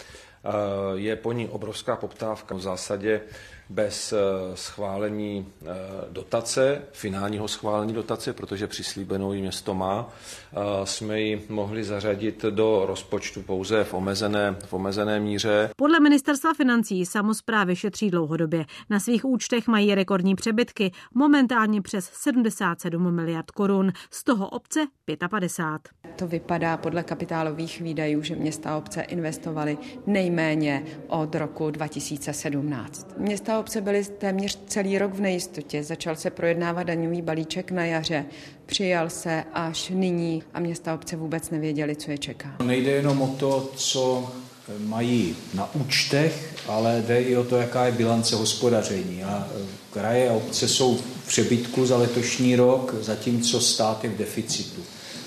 je 0.94 1.16
po 1.16 1.32
ní 1.32 1.48
obrovská 1.48 1.96
poptávka. 1.96 2.54
V 2.54 2.60
zásadě 2.60 3.20
bez 3.70 4.12
eh, 4.12 4.16
schválení 4.54 5.46
eh, 5.62 5.66
dotace, 6.10 6.82
finálního 6.92 7.48
schválení 7.48 7.92
dotace, 7.92 8.32
protože 8.32 8.66
přislíbenou 8.66 9.32
ji 9.32 9.40
město 9.40 9.74
má, 9.74 10.08
eh, 10.52 10.56
jsme 10.84 11.20
ji 11.20 11.46
mohli 11.48 11.84
zařadit 11.84 12.42
do 12.50 12.82
rozpočtu 12.86 13.42
pouze 13.42 13.84
v 13.84 13.94
omezené, 13.94 14.56
v 14.66 14.72
omezené 14.72 15.20
míře. 15.20 15.70
Podle 15.76 16.00
ministerstva 16.00 16.54
financí 16.54 17.06
samozprávy 17.06 17.76
šetří 17.76 18.10
dlouhodobě. 18.10 18.64
Na 18.90 19.00
svých 19.00 19.24
účtech 19.24 19.68
mají 19.68 19.94
rekordní 19.94 20.34
přebytky, 20.34 20.92
momentálně 21.14 21.82
přes 21.82 22.10
77 22.12 23.14
miliard 23.14 23.50
korun, 23.50 23.92
z 24.10 24.24
toho 24.24 24.48
obce 24.48 24.86
55. 25.30 26.16
To 26.16 26.26
vypadá 26.26 26.76
podle 26.76 27.02
kapitálových 27.02 27.80
výdajů, 27.80 28.22
že 28.22 28.36
města 28.36 28.70
a 28.70 28.76
obce 28.76 29.02
investovaly 29.02 29.78
nejméně 30.06 30.84
od 31.08 31.34
roku 31.34 31.70
2017. 31.70 33.14
Města 33.18 33.55
obce 33.58 33.80
byly 33.80 34.04
téměř 34.04 34.58
celý 34.66 34.98
rok 34.98 35.14
v 35.14 35.20
nejistotě. 35.20 35.84
Začal 35.84 36.16
se 36.16 36.30
projednávat 36.30 36.82
daňový 36.82 37.22
balíček 37.22 37.70
na 37.70 37.84
jaře. 37.84 38.24
Přijal 38.66 39.10
se 39.10 39.44
až 39.52 39.88
nyní 39.94 40.42
a 40.54 40.60
města 40.60 40.94
obce 40.94 41.16
vůbec 41.16 41.50
nevěděli, 41.50 41.96
co 41.96 42.10
je 42.10 42.18
čeká. 42.18 42.56
Nejde 42.64 42.90
jenom 42.90 43.22
o 43.22 43.28
to, 43.28 43.70
co 43.76 44.32
mají 44.78 45.36
na 45.54 45.74
účtech, 45.74 46.54
ale 46.66 47.02
jde 47.06 47.22
i 47.22 47.36
o 47.36 47.44
to, 47.44 47.56
jaká 47.56 47.86
je 47.86 47.92
bilance 47.92 48.36
hospodaření. 48.36 49.24
A 49.24 49.48
e, 49.56 49.64
kraje 49.90 50.30
a 50.30 50.32
obce 50.32 50.68
jsou 50.68 50.96
v 50.96 51.26
přebytku 51.26 51.86
za 51.86 51.96
letošní 51.96 52.56
rok, 52.56 52.94
zatímco 53.00 53.60
stát 53.60 54.04
je 54.04 54.10
v 54.10 54.16
deficitu. 54.16 54.82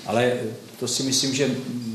Ale 0.06 0.32
to 0.80 0.88
si 0.88 1.02
myslím, 1.02 1.34
že 1.34 1.50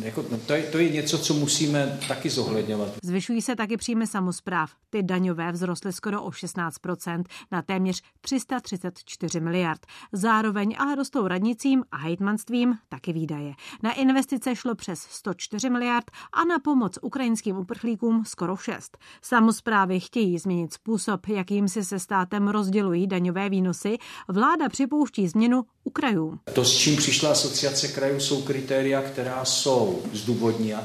jako, 0.05 0.25
no 0.31 0.37
to, 0.37 0.53
je, 0.53 0.63
to 0.63 0.77
je 0.77 0.89
něco, 0.89 1.17
co 1.17 1.33
musíme 1.33 1.99
taky 2.07 2.29
zohledňovat. 2.29 2.89
Zvyšují 3.03 3.41
se 3.41 3.55
taky 3.55 3.77
příjmy 3.77 4.07
samozpráv. 4.07 4.71
Ty 4.89 5.03
daňové 5.03 5.53
vzrostly 5.53 5.93
skoro 5.93 6.23
o 6.23 6.29
16% 6.29 7.23
na 7.51 7.61
téměř 7.61 8.01
334 8.21 9.39
miliard. 9.39 9.85
Zároveň 10.13 10.75
ale 10.79 10.95
rostou 10.95 11.27
radnicím 11.27 11.83
a 11.91 11.97
hejtmanstvím 11.97 12.77
taky 12.89 13.13
výdaje. 13.13 13.53
Na 13.83 13.93
investice 13.93 14.55
šlo 14.55 14.75
přes 14.75 14.99
104 14.99 15.69
miliard 15.69 16.11
a 16.33 16.45
na 16.45 16.59
pomoc 16.59 16.99
ukrajinským 17.01 17.57
uprchlíkům 17.57 18.23
skoro 18.25 18.57
6. 18.57 18.97
Samozprávy 19.21 19.99
chtějí 19.99 20.37
změnit 20.39 20.73
způsob, 20.73 21.27
jakým 21.27 21.67
si 21.67 21.85
se 21.85 21.99
státem 21.99 22.47
rozdělují 22.47 23.07
daňové 23.07 23.49
výnosy. 23.49 23.97
Vláda 24.27 24.69
připouští 24.69 25.27
změnu 25.27 25.63
u 25.83 25.89
krajů. 25.89 26.39
To, 26.53 26.65
s 26.65 26.77
čím 26.77 26.97
přišla 26.97 27.31
asociace 27.31 27.87
krajů, 27.87 28.19
jsou 28.19 28.41
kritéria, 28.41 29.01
která 29.01 29.45
jsou 29.45 29.94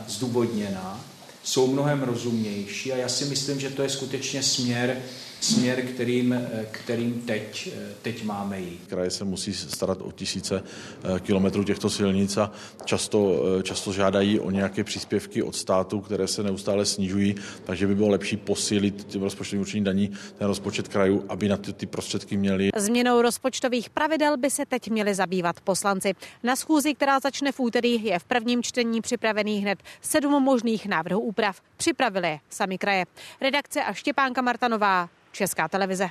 zdůvodněná, 0.08 1.04
jsou 1.42 1.66
mnohem 1.66 2.02
rozumnější 2.02 2.92
a 2.92 2.96
já 2.96 3.08
si 3.08 3.24
myslím, 3.24 3.60
že 3.60 3.70
to 3.70 3.82
je 3.82 3.88
skutečně 3.88 4.42
směr, 4.42 5.02
směr, 5.40 5.82
kterým, 5.82 6.48
kterým 6.70 7.22
teď, 7.26 7.72
teď 8.02 8.24
máme 8.24 8.60
jít. 8.60 8.80
Kraje 8.86 9.10
se 9.10 9.24
musí 9.24 9.54
starat 9.54 9.98
o 10.02 10.12
tisíce 10.12 10.62
eh, 10.62 11.20
kilometrů 11.20 11.64
těchto 11.64 11.90
silnic 11.90 12.36
a 12.36 12.52
často, 12.84 13.42
eh, 13.58 13.62
často 13.62 13.92
žádají 13.92 14.40
o 14.40 14.50
nějaké 14.50 14.84
příspěvky 14.84 15.42
od 15.42 15.56
státu, 15.56 16.00
které 16.00 16.26
se 16.26 16.42
neustále 16.42 16.86
snižují, 16.86 17.34
takže 17.64 17.86
by 17.86 17.94
bylo 17.94 18.08
lepší 18.08 18.36
posílit 18.36 19.04
tím 19.04 19.22
rozpočtovým 19.22 19.60
určení 19.60 19.84
daní 19.84 20.10
ten 20.38 20.46
rozpočet 20.46 20.88
krajů, 20.88 21.24
aby 21.28 21.48
na 21.48 21.56
ty, 21.56 21.72
ty 21.72 21.86
prostředky 21.86 22.36
měli. 22.36 22.70
Změnou 22.76 23.22
rozpočtových 23.22 23.90
pravidel 23.90 24.36
by 24.36 24.50
se 24.50 24.66
teď 24.66 24.90
měli 24.90 25.14
zabývat 25.14 25.60
poslanci. 25.60 26.14
Na 26.42 26.56
schůzi, 26.56 26.94
která 26.94 27.20
začne 27.20 27.52
v 27.52 27.60
úterý, 27.60 28.04
je 28.04 28.18
v 28.18 28.24
prvním 28.24 28.62
čtení 28.62 29.00
připravený 29.00 29.58
hned 29.58 29.78
sedm 30.00 30.42
možných 30.42 30.86
návrhů 30.86 31.20
úprav. 31.20 31.60
Připravili 31.80 32.40
sami 32.48 32.78
kraje. 32.78 33.04
Redakce 33.40 33.84
a 33.84 33.92
Štěpánka 33.92 34.42
Martanová, 34.42 35.08
Česká 35.32 35.68
televize. 35.68 36.10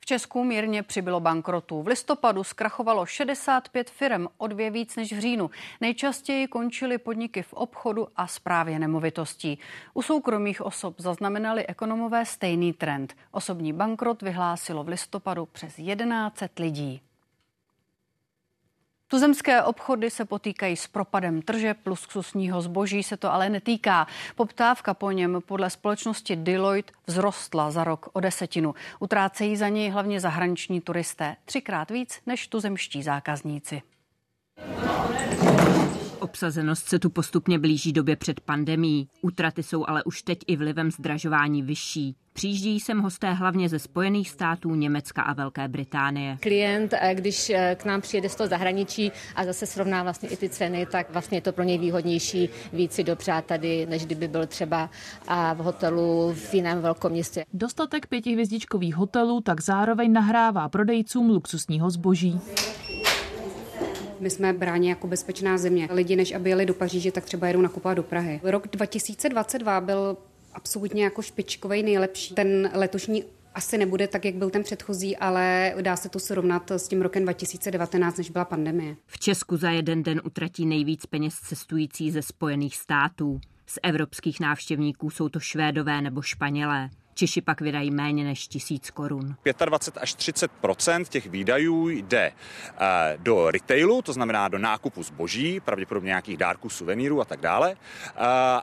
V 0.00 0.06
Česku 0.06 0.44
mírně 0.44 0.82
přibylo 0.82 1.20
bankrotů. 1.20 1.82
V 1.82 1.86
listopadu 1.86 2.44
zkrachovalo 2.44 3.06
65 3.06 3.90
firm, 3.90 4.26
o 4.38 4.46
dvě 4.46 4.70
víc 4.70 4.96
než 4.96 5.12
v 5.12 5.18
říjnu. 5.18 5.50
Nejčastěji 5.80 6.46
končily 6.46 6.98
podniky 6.98 7.42
v 7.42 7.52
obchodu 7.52 8.08
a 8.16 8.26
správě 8.26 8.78
nemovitostí. 8.78 9.58
U 9.94 10.02
soukromých 10.02 10.60
osob 10.60 10.94
zaznamenali 10.98 11.66
ekonomové 11.66 12.26
stejný 12.26 12.72
trend. 12.72 13.16
Osobní 13.30 13.72
bankrot 13.72 14.22
vyhlásilo 14.22 14.84
v 14.84 14.88
listopadu 14.88 15.46
přes 15.46 15.78
11 15.78 16.42
lidí. 16.58 17.02
Tuzemské 19.10 19.62
obchody 19.62 20.10
se 20.10 20.24
potýkají 20.24 20.76
s 20.76 20.86
propadem 20.86 21.42
tržeb, 21.42 21.86
luxusního 21.86 22.62
zboží 22.62 23.02
se 23.02 23.16
to 23.16 23.32
ale 23.32 23.48
netýká. 23.48 24.06
Poptávka 24.36 24.94
po 24.94 25.10
něm 25.10 25.38
podle 25.46 25.70
společnosti 25.70 26.36
Deloitte 26.36 26.92
vzrostla 27.06 27.70
za 27.70 27.84
rok 27.84 28.08
o 28.12 28.20
desetinu. 28.20 28.74
Utrácejí 28.98 29.56
za 29.56 29.68
něj 29.68 29.90
hlavně 29.90 30.20
zahraniční 30.20 30.80
turisté. 30.80 31.36
Třikrát 31.44 31.90
víc 31.90 32.20
než 32.26 32.48
tuzemští 32.48 33.02
zákazníci. 33.02 33.82
Obsazenost 36.20 36.88
se 36.88 36.98
tu 36.98 37.10
postupně 37.10 37.58
blíží 37.58 37.92
době 37.92 38.16
před 38.16 38.40
pandemí. 38.40 39.08
Útraty 39.22 39.62
jsou 39.62 39.84
ale 39.88 40.04
už 40.04 40.22
teď 40.22 40.38
i 40.46 40.56
vlivem 40.56 40.90
zdražování 40.90 41.62
vyšší. 41.62 42.16
Přijíždějí 42.32 42.80
sem 42.80 43.00
hosté 43.00 43.32
hlavně 43.32 43.68
ze 43.68 43.78
Spojených 43.78 44.30
států, 44.30 44.74
Německa 44.74 45.22
a 45.22 45.32
Velké 45.32 45.68
Británie. 45.68 46.36
Klient, 46.40 46.94
eh, 47.00 47.14
když 47.14 47.50
eh, 47.50 47.76
k 47.80 47.84
nám 47.84 48.00
přijede 48.00 48.28
z 48.28 48.34
toho 48.34 48.48
zahraničí 48.48 49.12
a 49.34 49.44
zase 49.44 49.66
srovná 49.66 50.02
vlastně 50.02 50.28
i 50.28 50.36
ty 50.36 50.48
ceny, 50.48 50.86
tak 50.86 51.10
vlastně 51.10 51.38
je 51.38 51.42
to 51.42 51.52
pro 51.52 51.64
něj 51.64 51.78
výhodnější 51.78 52.48
víc 52.72 52.92
si 52.92 53.04
dopřát 53.04 53.44
tady, 53.44 53.86
než 53.86 54.06
kdyby 54.06 54.28
byl 54.28 54.46
třeba 54.46 54.90
v 55.54 55.58
hotelu 55.58 56.34
v 56.34 56.54
jiném 56.54 56.80
velkom 56.80 57.12
městě. 57.12 57.44
Dostatek 57.52 58.06
pětihvězdičkových 58.06 58.96
hotelů 58.96 59.40
tak 59.40 59.60
zároveň 59.60 60.12
nahrává 60.12 60.68
prodejcům 60.68 61.30
luxusního 61.30 61.90
zboží. 61.90 62.40
My 64.20 64.30
jsme 64.30 64.52
bráni 64.52 64.88
jako 64.88 65.06
bezpečná 65.06 65.58
země. 65.58 65.88
Lidi, 65.92 66.16
než 66.16 66.32
aby 66.32 66.50
jeli 66.50 66.66
do 66.66 66.74
Paříže, 66.74 67.12
tak 67.12 67.24
třeba 67.24 67.46
jedou 67.46 67.60
nakupovat 67.60 67.94
do 67.94 68.02
Prahy. 68.02 68.40
Rok 68.42 68.68
2022 68.68 69.80
byl 69.80 70.16
absolutně 70.54 71.04
jako 71.04 71.22
špičkový 71.22 71.82
nejlepší. 71.82 72.34
Ten 72.34 72.70
letošní 72.74 73.24
asi 73.54 73.78
nebude 73.78 74.08
tak, 74.08 74.24
jak 74.24 74.34
byl 74.34 74.50
ten 74.50 74.62
předchozí, 74.62 75.16
ale 75.16 75.74
dá 75.80 75.96
se 75.96 76.08
to 76.08 76.18
srovnat 76.18 76.70
s 76.70 76.88
tím 76.88 77.02
rokem 77.02 77.22
2019, 77.22 78.16
než 78.18 78.30
byla 78.30 78.44
pandemie. 78.44 78.96
V 79.06 79.18
Česku 79.18 79.56
za 79.56 79.70
jeden 79.70 80.02
den 80.02 80.20
utratí 80.24 80.66
nejvíc 80.66 81.06
peněz 81.06 81.34
cestující 81.34 82.10
ze 82.10 82.22
Spojených 82.22 82.76
států. 82.76 83.40
Z 83.66 83.78
evropských 83.82 84.40
návštěvníků 84.40 85.10
jsou 85.10 85.28
to 85.28 85.40
Švédové 85.40 86.02
nebo 86.02 86.22
Španělé. 86.22 86.90
Češi 87.20 87.40
pak 87.40 87.60
vydají 87.60 87.90
méně 87.90 88.24
než 88.24 88.48
tisíc 88.48 88.90
korun. 88.90 89.36
25 89.64 90.02
až 90.02 90.16
30% 90.16 91.04
těch 91.04 91.26
výdajů 91.26 91.88
jde 91.88 92.32
eh, 92.32 93.16
do 93.18 93.50
retailu, 93.50 94.02
to 94.02 94.12
znamená 94.12 94.48
do 94.48 94.58
nákupu 94.58 95.02
zboží, 95.02 95.60
pravděpodobně 95.60 96.06
nějakých 96.06 96.36
dárků, 96.36 96.68
suvenýrů 96.68 97.20
a 97.20 97.24
tak 97.24 97.40
dále. 97.40 97.72
Eh, 97.72 98.12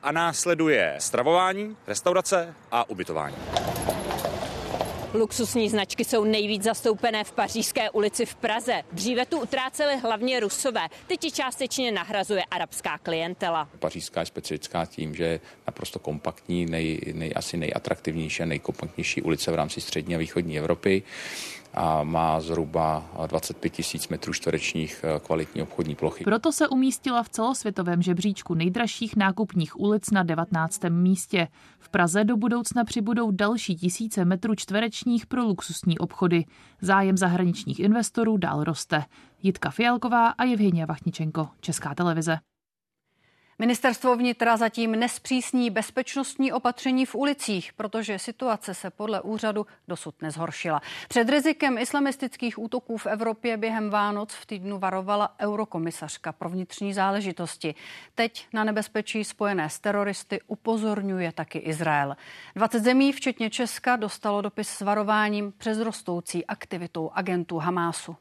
a 0.04 0.12
následuje 0.12 0.96
stravování, 1.00 1.78
restaurace 1.88 2.56
a 2.72 2.90
ubytování. 2.90 3.36
Luxusní 5.14 5.70
značky 5.70 6.06
jsou 6.06 6.24
nejvíc 6.24 6.64
zastoupené 6.64 7.24
v 7.24 7.32
Pařížské 7.32 7.90
ulici 7.90 8.26
v 8.26 8.36
Praze. 8.36 8.84
Dříve 8.92 9.26
tu 9.26 9.40
utráceli 9.40 9.98
hlavně 9.98 10.40
Rusové, 10.40 10.82
teď 11.08 11.24
ji 11.24 11.32
částečně 11.32 11.92
nahrazuje 11.92 12.44
arabská 12.52 12.98
klientela. 12.98 13.70
Pařížská 13.80 14.20
je 14.20 14.26
specifická 14.26 14.86
tím, 14.86 15.16
že 15.16 15.24
je 15.24 15.40
naprosto 15.68 16.00
kompaktní, 16.00 16.66
nej, 16.66 17.00
nej, 17.14 17.34
asi 17.36 17.58
nejatraktivnější 17.58 18.44
a 18.44 18.46
nejkompaktnější 18.46 19.22
ulice 19.22 19.52
v 19.52 19.56
rámci 19.56 19.82
střední 19.82 20.16
a 20.16 20.18
východní 20.18 20.58
Evropy 20.58 21.04
a 21.78 22.04
má 22.04 22.40
zhruba 22.40 23.06
25 23.28 23.70
tisíc 23.70 24.08
metrů 24.08 24.34
čtverečních 24.34 25.04
eh, 25.04 25.20
kvalitní 25.20 25.62
obchodní 25.62 25.96
plochy. 25.96 26.24
Proto 26.24 26.52
se 26.52 26.68
umístila 26.68 27.24
v 27.24 27.30
celosvětovém 27.30 28.02
žebříčku 28.02 28.54
nejdražších 28.54 29.16
nákupních 29.16 29.80
ulic 29.80 30.12
na 30.12 30.24
19. 30.24 30.84
místě. 30.90 31.48
V 31.80 31.90
Praze 31.90 32.24
do 32.24 32.38
budoucna 32.38 32.84
přibudou 32.84 33.32
další 33.32 33.76
tisíce 33.76 34.26
metrů 34.26 34.56
čtverečních 34.56 35.26
pro 35.26 35.44
luxusní 35.44 36.00
obchody. 36.00 36.46
Zájem 36.82 37.18
zahraničních 37.18 37.80
investorů 37.80 38.38
dál 38.38 38.64
roste. 38.64 39.04
Jitka 39.44 39.70
Fialková 39.70 40.28
a 40.30 40.44
Evgenia 40.44 40.86
Vachničenko, 40.86 41.50
Česká 41.62 41.96
televize. 41.96 42.38
Ministerstvo 43.60 44.16
vnitra 44.16 44.58
zatím 44.58 44.92
nespřísní 44.92 45.70
bezpečnostní 45.70 46.54
opatření 46.54 47.06
v 47.06 47.16
ulicích, 47.16 47.74
protože 47.74 48.20
situace 48.20 48.74
se 48.74 48.90
podle 48.90 49.22
úřadu 49.22 49.66
dosud 49.88 50.22
nezhoršila. 50.22 50.82
Před 51.08 51.30
rizikem 51.30 51.78
islamistických 51.78 52.60
útoků 52.60 52.98
v 52.98 53.06
Evropě 53.06 53.58
během 53.58 53.90
Vánoc 53.90 54.34
v 54.34 54.46
týdnu 54.46 54.80
varovala 54.80 55.36
eurokomisařka 55.40 56.32
pro 56.32 56.50
vnitřní 56.50 56.94
záležitosti. 56.94 57.76
Teď 58.16 58.48
na 58.54 58.64
nebezpečí 58.64 59.24
spojené 59.24 59.70
s 59.70 59.80
teroristy 59.80 60.40
upozorňuje 60.48 61.32
taky 61.32 61.60
Izrael. 61.60 62.16
20 62.56 62.80
zemí, 62.80 63.12
včetně 63.12 63.50
Česka, 63.50 63.96
dostalo 63.96 64.42
dopis 64.42 64.70
s 64.70 64.82
varováním 64.82 65.54
přes 65.58 65.80
rostoucí 65.80 66.46
aktivitou 66.46 67.12
agentů 67.14 67.58
Hamásu. 67.58 68.16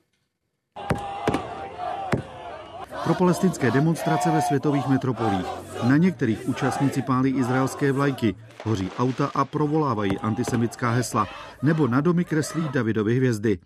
Pro 3.07 3.15
palestinské 3.15 3.71
demonstrace 3.71 4.31
ve 4.31 4.43
světových 4.43 4.89
metropolích. 4.89 5.47
Na 5.89 5.97
některých 5.97 6.49
účastníci 6.49 7.03
pálí 7.03 7.31
izraelské 7.31 7.93
vlajky, 7.93 8.35
hoří 8.65 8.91
auta 8.99 9.31
a 9.35 9.45
provolávají 9.45 10.19
antisemická 10.19 10.91
hesla, 10.91 11.29
nebo 11.63 11.89
na 11.89 12.01
domy 12.01 12.25
kreslí 12.25 12.69
Davidovy 12.73 13.17
hvězdy. 13.17 13.59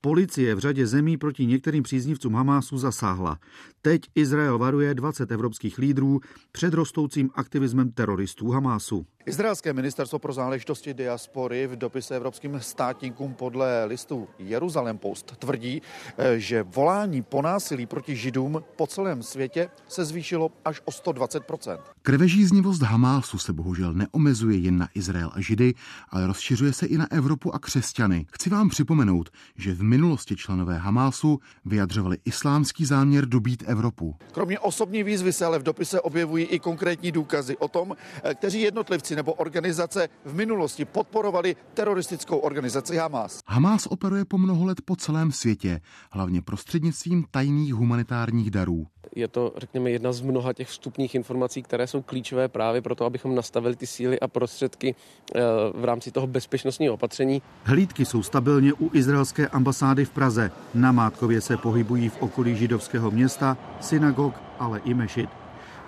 Policie 0.00 0.54
v 0.54 0.58
řadě 0.58 0.86
zemí 0.86 1.16
proti 1.16 1.46
některým 1.46 1.82
příznivcům 1.82 2.34
Hamásu 2.34 2.78
zasáhla. 2.78 3.38
Teď 3.82 4.02
Izrael 4.14 4.58
varuje 4.58 4.94
20 4.94 5.30
evropských 5.30 5.78
lídrů 5.78 6.20
před 6.52 6.74
rostoucím 6.74 7.30
aktivismem 7.34 7.90
teroristů 7.90 8.50
Hamásu. 8.50 9.06
Izraelské 9.28 9.72
ministerstvo 9.72 10.18
pro 10.18 10.32
záležitosti 10.32 10.94
diaspory 10.94 11.66
v 11.66 11.76
dopise 11.76 12.16
evropským 12.16 12.60
státníkům 12.60 13.34
podle 13.34 13.84
listu 13.84 14.28
Jeruzalem 14.38 14.98
Post 14.98 15.36
tvrdí, 15.38 15.82
eh, 16.18 16.40
že 16.40 16.62
volání 16.62 17.22
po 17.22 17.42
násilí 17.42 17.86
proti 17.86 18.16
židům 18.16 18.64
po 18.76 18.86
celém 18.86 19.22
světě 19.22 19.70
se 19.88 20.04
zvýšilo 20.04 20.50
až 20.64 20.80
o 20.84 20.90
120% 20.90 21.78
Krvežíznivost 22.02 22.82
Hamásu 22.82 23.38
se 23.38 23.52
bohužel 23.52 23.92
neomezuje 23.92 24.58
jen 24.58 24.78
na 24.78 24.88
Izrael 24.94 25.30
a 25.34 25.40
Židy, 25.40 25.74
ale 26.08 26.26
rozšiřuje 26.26 26.72
se 26.72 26.86
i 26.86 26.98
na 26.98 27.12
Evropu 27.12 27.54
a 27.54 27.58
křesťany. 27.58 28.26
Chci 28.32 28.50
vám 28.50 28.68
připomenout, 28.68 29.30
že 29.56 29.74
v 29.74 29.82
minulosti 29.82 30.36
členové 30.36 30.78
Hamásu 30.78 31.38
vyjadřovali 31.64 32.18
islámský 32.24 32.84
záměr 32.84 33.26
dobít 33.26 33.64
Evropu. 33.66 34.16
Kromě 34.32 34.58
osobní 34.58 35.02
výzvy 35.02 35.32
se 35.32 35.44
ale 35.44 35.58
v 35.58 35.62
dopise 35.62 36.00
objevují 36.00 36.44
i 36.44 36.58
konkrétní 36.58 37.12
důkazy 37.12 37.56
o 37.56 37.68
tom, 37.68 37.96
eh, 38.22 38.34
kteří 38.34 38.60
jednotlivci 38.60 39.16
nebo 39.18 39.32
organizace 39.32 40.08
v 40.24 40.34
minulosti 40.34 40.84
podporovali 40.84 41.56
teroristickou 41.74 42.36
organizaci 42.38 42.96
Hamas. 42.96 43.40
Hamas 43.46 43.86
operuje 43.86 44.24
po 44.24 44.38
mnoho 44.38 44.64
let 44.64 44.78
po 44.84 44.96
celém 44.96 45.32
světě, 45.32 45.80
hlavně 46.10 46.42
prostřednictvím 46.42 47.24
tajných 47.30 47.74
humanitárních 47.74 48.50
darů. 48.50 48.86
Je 49.16 49.28
to, 49.28 49.52
řekněme, 49.56 49.90
jedna 49.90 50.12
z 50.12 50.20
mnoha 50.20 50.52
těch 50.52 50.68
vstupních 50.68 51.14
informací, 51.14 51.62
které 51.62 51.86
jsou 51.86 52.02
klíčové 52.02 52.48
právě 52.48 52.82
pro 52.82 52.94
to, 52.94 53.04
abychom 53.04 53.34
nastavili 53.34 53.76
ty 53.76 53.86
síly 53.86 54.20
a 54.20 54.28
prostředky 54.28 54.94
eh, 54.94 55.40
v 55.74 55.84
rámci 55.84 56.10
toho 56.10 56.26
bezpečnostního 56.26 56.94
opatření. 56.94 57.42
Hlídky 57.64 58.04
jsou 58.04 58.22
stabilně 58.22 58.72
u 58.72 58.90
izraelské 58.94 59.48
ambasády 59.48 60.04
v 60.04 60.10
Praze. 60.10 60.50
Na 60.74 60.92
Mátkově 60.92 61.40
se 61.40 61.56
pohybují 61.56 62.08
v 62.08 62.22
okolí 62.22 62.56
židovského 62.56 63.10
města, 63.10 63.56
synagog, 63.80 64.34
ale 64.58 64.78
i 64.84 64.94
mešit. 64.94 65.30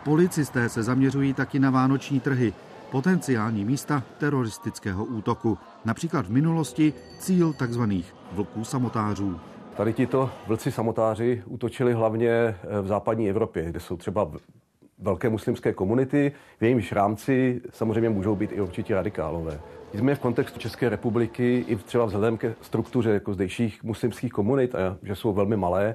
Policisté 0.04 0.68
se 0.68 0.82
zaměřují 0.82 1.34
taky 1.34 1.58
na 1.58 1.70
vánoční 1.70 2.20
trhy, 2.20 2.52
potenciální 2.90 3.64
místa 3.64 4.02
teroristického 4.18 5.04
útoku. 5.04 5.58
Například 5.84 6.26
v 6.26 6.30
minulosti 6.30 6.92
cíl 7.18 7.52
tzv. 7.52 7.82
vlků 8.32 8.64
samotářů. 8.64 9.40
Tady 9.76 9.92
tito 9.92 10.30
vlci 10.46 10.72
samotáři 10.72 11.42
útočili 11.46 11.92
hlavně 11.92 12.30
eh, 12.30 12.56
v 12.82 12.86
západní 12.86 13.30
Evropě, 13.30 13.64
kde 13.64 13.80
jsou 13.80 13.96
třeba 13.96 14.30
velké 14.98 15.28
muslimské 15.28 15.72
komunity, 15.72 16.32
v 16.60 16.62
jejímž 16.64 16.92
rámci 16.92 17.60
samozřejmě 17.70 18.10
můžou 18.10 18.36
být 18.36 18.52
i 18.52 18.60
určitě 18.60 18.94
radikálové. 18.94 19.60
Nicméně 19.92 20.14
v 20.14 20.20
kontextu 20.20 20.58
České 20.58 20.88
republiky 20.88 21.64
i 21.68 21.76
třeba 21.76 22.04
vzhledem 22.04 22.38
ke 22.38 22.54
struktuře 22.60 23.10
jako 23.10 23.34
zdejších 23.34 23.84
muslimských 23.84 24.32
komunit, 24.32 24.74
a 24.74 24.96
že 25.02 25.16
jsou 25.16 25.32
velmi 25.32 25.56
malé, 25.56 25.94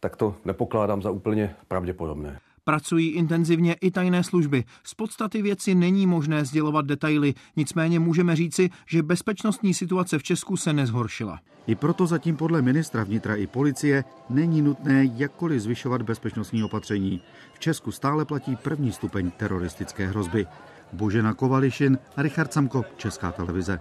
tak 0.00 0.16
to 0.16 0.34
nepokládám 0.44 1.02
za 1.02 1.10
úplně 1.10 1.54
pravděpodobné. 1.68 2.38
Pracují 2.64 3.08
intenzivně 3.08 3.74
i 3.74 3.90
tajné 3.90 4.24
služby. 4.24 4.64
Z 4.84 4.94
podstaty 4.94 5.42
věci 5.42 5.74
není 5.74 6.06
možné 6.06 6.44
sdělovat 6.44 6.86
detaily, 6.86 7.34
nicméně 7.56 8.00
můžeme 8.00 8.36
říci, 8.36 8.70
že 8.86 9.02
bezpečnostní 9.02 9.74
situace 9.74 10.18
v 10.18 10.22
Česku 10.22 10.56
se 10.56 10.72
nezhoršila. 10.72 11.40
I 11.66 11.74
proto 11.74 12.06
zatím 12.06 12.36
podle 12.36 12.62
ministra 12.62 13.04
vnitra 13.04 13.34
i 13.34 13.46
policie 13.46 14.04
není 14.30 14.62
nutné 14.62 15.04
jakkoliv 15.16 15.60
zvyšovat 15.62 16.02
bezpečnostní 16.02 16.64
opatření. 16.64 17.20
V 17.54 17.58
Česku 17.58 17.92
stále 17.92 18.24
platí 18.24 18.56
první 18.56 18.92
stupeň 18.92 19.30
teroristické 19.30 20.06
hrozby. 20.06 20.46
Božena 20.92 21.34
Kovališin, 21.34 21.98
Richard 22.16 22.52
Samko, 22.52 22.84
Česká 22.96 23.32
televize. 23.32 23.80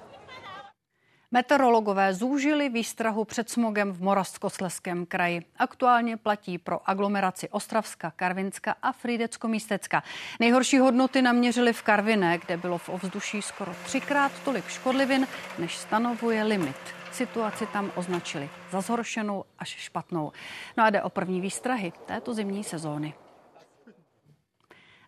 Meteorologové 1.34 2.13
zúžili 2.13 2.69
výstrahu 2.69 3.26
před 3.26 3.50
smogem 3.50 3.91
v 3.91 4.02
Moravskosleském 4.02 5.06
kraji. 5.06 5.46
Aktuálně 5.58 6.17
platí 6.17 6.58
pro 6.58 6.89
aglomeraci 6.89 7.50
Ostravska, 7.50 8.12
Karvinska 8.12 8.76
a 8.82 8.91
Frídecko-Místecka. 8.91 10.04
Nejhorší 10.39 10.78
hodnoty 10.78 11.22
naměřili 11.22 11.74
v 11.74 11.82
Karviné, 11.82 12.38
kde 12.38 12.58
bylo 12.58 12.78
v 12.78 12.89
ovzduší 12.89 13.41
skoro 13.41 13.76
třikrát 13.86 14.32
tolik 14.46 14.67
škodlivin, 14.67 15.28
než 15.60 15.78
stanovuje 15.78 16.43
limit. 16.43 16.78
Situaci 17.12 17.65
tam 17.65 17.91
označili 17.96 18.50
za 18.72 18.82
zhoršenou 18.82 19.46
až 19.60 19.69
špatnou. 19.69 20.32
No 20.78 20.84
a 20.84 20.89
jde 20.89 21.02
o 21.02 21.10
první 21.10 21.41
výstrahy 21.41 21.93
této 22.06 22.34
zimní 22.34 22.63
sezóny. 22.63 23.13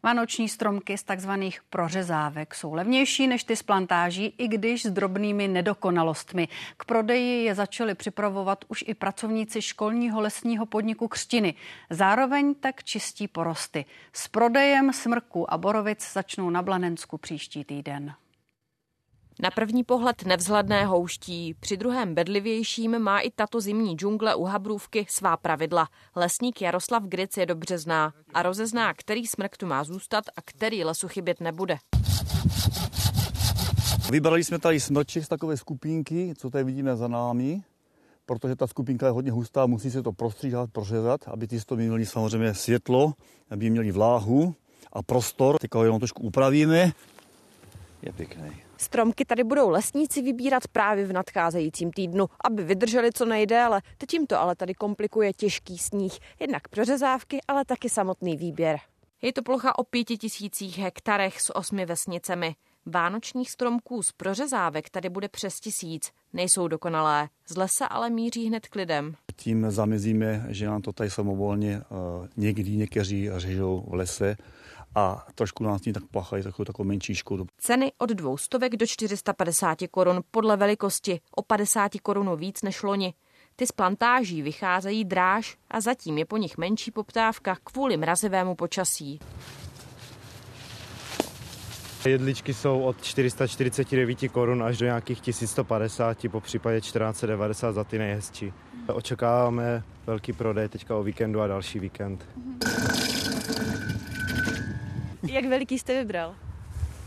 Vánoční 0.06 0.50
stromky 0.50 0.98
z 0.98 1.04
takzvaných 1.04 1.62
prořezávek 1.70 2.56
jsou 2.56 2.74
levnější 2.74 3.28
než 3.28 3.44
ty 3.44 3.56
z 3.56 3.64
plantáží, 3.64 4.34
i 4.38 4.48
když 4.48 4.86
s 4.86 4.92
drobnými 4.92 5.48
nedokonalostmi. 5.48 6.48
K 6.78 6.86
prodeji 6.86 7.44
je 7.44 7.56
začali 7.56 7.96
připravovat 7.96 8.66
už 8.68 8.84
i 8.88 8.94
pracovníci 8.94 9.62
školního 9.62 10.22
lesního 10.22 10.66
podniku 10.66 11.08
Křtiny. 11.08 11.56
Zároveň 11.90 12.56
tak 12.56 12.84
čistí 12.84 13.28
porosty. 13.28 13.86
S 14.14 14.28
prodejem 14.28 14.94
smrku 14.94 15.54
a 15.54 15.58
borovic 15.58 16.14
začnou 16.14 16.50
na 16.50 16.62
Blanensku 16.62 17.18
příští 17.18 17.64
týden. 17.64 18.14
Na 19.40 19.52
první 19.52 19.84
pohled 19.84 20.26
nevzhledné 20.26 20.86
houští, 20.86 21.54
při 21.60 21.78
druhém 21.78 22.16
bedlivějším 22.16 23.00
má 23.00 23.20
i 23.20 23.32
tato 23.32 23.62
zimní 23.62 23.96
džungle 23.96 24.36
u 24.36 24.44
Habrůvky 24.44 25.06
svá 25.10 25.38
pravidla. 25.38 25.88
Lesník 26.16 26.62
Jaroslav 26.62 27.04
Gric 27.04 27.38
je 27.38 27.46
dobře 27.46 27.78
zná 27.78 28.14
a 28.34 28.44
rozezná, 28.44 28.94
který 28.94 29.28
smrk 29.28 29.58
tu 29.58 29.66
má 29.66 29.84
zůstat 29.84 30.24
a 30.36 30.42
který 30.46 30.84
lesu 30.84 31.08
chybět 31.08 31.42
nebude. 31.42 31.78
Vybrali 34.12 34.44
jsme 34.44 34.60
tady 34.60 34.80
smrček 34.80 35.26
z 35.26 35.28
takové 35.28 35.58
skupinky, 35.58 36.34
co 36.38 36.50
tady 36.50 36.64
vidíme 36.64 36.96
za 36.96 37.08
námi, 37.08 37.62
protože 38.26 38.56
ta 38.56 38.68
skupinka 38.68 39.06
je 39.06 39.12
hodně 39.12 39.32
hustá, 39.32 39.66
musí 39.66 39.92
se 39.92 40.04
to 40.04 40.12
prostříhat, 40.12 40.70
prořezat, 40.72 41.28
aby 41.28 41.48
ty 41.48 41.60
stromy 41.60 41.88
měly 41.88 42.06
samozřejmě 42.06 42.54
světlo, 42.54 43.14
aby 43.50 43.70
měli 43.70 43.92
vláhu 43.92 44.56
a 44.94 45.04
prostor. 45.04 45.58
Teďka 45.58 45.78
ho 45.78 45.84
jenom 45.84 46.00
trošku 46.00 46.22
upravíme. 46.22 46.92
Je 48.02 48.14
pěkný. 48.14 48.65
Stromky 48.78 49.26
tady 49.26 49.44
budou 49.44 49.70
lesníci 49.70 50.22
vybírat 50.22 50.68
právě 50.68 51.06
v 51.06 51.14
nadcházejícím 51.14 51.92
týdnu, 51.92 52.26
aby 52.44 52.64
vydrželi 52.64 53.10
co 53.14 53.26
nejdéle. 53.26 53.82
Teď 53.98 54.14
jim 54.14 54.28
to 54.28 54.40
ale 54.40 54.56
tady 54.56 54.74
komplikuje 54.74 55.34
těžký 55.34 55.78
sníh, 55.78 56.14
jednak 56.40 56.68
prořezávky, 56.68 57.40
ale 57.48 57.66
taky 57.66 57.90
samotný 57.90 58.38
výběr. 58.38 58.78
Je 59.22 59.34
to 59.34 59.44
plocha 59.44 59.80
o 59.80 59.84
pěti 59.84 60.18
tisících 60.18 60.78
hektarech 60.78 61.42
s 61.42 61.56
osmi 61.56 61.86
vesnicemi. 61.86 62.56
Vánočních 62.86 63.52
stromků 63.52 64.04
z 64.04 64.12
prořezávek 64.12 64.90
tady 64.90 65.10
bude 65.10 65.30
přes 65.30 65.60
tisíc. 65.60 66.12
Nejsou 66.34 66.68
dokonalé, 66.68 67.30
z 67.48 67.58
lesa 67.58 67.86
ale 67.86 68.10
míří 68.10 68.48
hned 68.48 68.68
k 68.68 68.76
lidem. 68.76 69.16
Tím 69.36 69.72
zamezíme, 69.72 70.46
že 70.50 70.66
nám 70.66 70.82
to 70.82 70.94
tady 70.94 71.10
samovolně 71.10 71.82
uh, 71.90 72.28
někdy 72.38 72.72
někteří 72.72 73.30
řežou 73.36 73.84
v 73.88 73.94
lese 73.94 74.38
a 74.96 75.26
trošku 75.36 75.64
nás 75.64 75.86
ní 75.86 75.94
tak 75.94 76.04
plachají 76.04 76.44
takovou, 76.44 76.66
takovou 76.66 76.88
menší 76.88 77.16
škodu. 77.16 77.46
Ceny 77.58 77.92
od 77.98 78.10
dvou 78.10 78.38
stovek 78.38 78.76
do 78.76 78.88
450 78.88 79.78
korun 79.92 80.22
podle 80.32 80.58
velikosti, 80.58 81.20
o 81.36 81.42
50 81.42 81.92
korun 82.02 82.38
víc 82.38 82.62
než 82.62 82.84
loni. 82.84 83.14
Ty 83.56 83.68
z 83.68 83.72
plantáží 83.72 84.42
vycházejí 84.42 85.06
dráž 85.06 85.58
a 85.72 85.82
zatím 85.82 86.18
je 86.18 86.26
po 86.26 86.38
nich 86.38 86.58
menší 86.58 86.92
poptávka 86.92 87.58
kvůli 87.64 87.98
mrazivému 87.98 88.56
počasí. 88.56 89.20
Jedličky 92.06 92.54
jsou 92.54 92.82
od 92.82 93.02
449 93.02 94.32
korun 94.32 94.64
až 94.64 94.78
do 94.78 94.86
nějakých 94.86 95.22
1150, 95.22 96.18
po 96.32 96.42
případě 96.42 96.82
1490 96.82 97.72
za 97.72 97.84
ty 97.84 97.98
nejhezčí. 97.98 98.54
Očekáváme 98.88 99.84
velký 100.08 100.34
prodej 100.34 100.70
teďka 100.70 100.96
o 100.96 101.04
víkendu 101.04 101.42
a 101.42 101.48
další 101.48 101.80
víkend. 101.80 102.26
Jak 105.36 105.46
veliký 105.46 105.80
jste 105.80 106.00
vybral? 106.00 106.36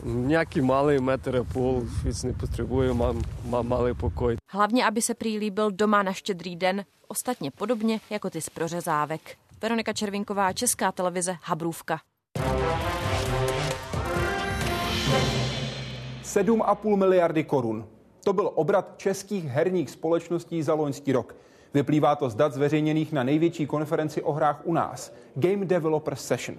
Nějaký 0.04 0.60
malý 0.60 1.00
metr 1.00 1.36
a 1.36 1.44
půl, 1.44 1.88
víc 2.04 2.22
nepotřebuji, 2.24 2.94
mám, 2.94 3.22
mám 3.44 3.68
malý 3.68 3.94
pokoj. 3.94 4.36
Hlavně, 4.50 4.86
aby 4.86 5.02
se 5.02 5.14
prý 5.14 5.38
líbil 5.38 5.70
doma 5.70 6.02
na 6.02 6.12
štědrý 6.12 6.56
den, 6.56 6.84
ostatně 7.06 7.50
podobně 7.50 8.00
jako 8.10 8.30
ty 8.30 8.40
z 8.40 8.50
prořezávek. 8.50 9.36
Veronika 9.62 9.92
Červinková, 9.92 10.52
Česká 10.52 10.92
televize, 10.92 11.36
Habrůvka. 11.42 12.00
7,5 16.22 16.96
miliardy 16.96 17.44
korun. 17.44 17.86
To 18.24 18.32
byl 18.32 18.50
obrat 18.54 18.94
českých 18.96 19.44
herních 19.44 19.90
společností 19.90 20.62
za 20.62 20.74
loňský 20.74 21.12
rok. 21.12 21.36
Vyplývá 21.74 22.16
to 22.16 22.30
z 22.30 22.34
dat 22.34 22.52
zveřejněných 22.52 23.12
na 23.12 23.22
největší 23.22 23.66
konferenci 23.66 24.22
o 24.22 24.32
hrách 24.32 24.60
u 24.64 24.72
nás, 24.72 25.14
Game 25.34 25.64
Developer 25.66 26.16
Session. 26.16 26.58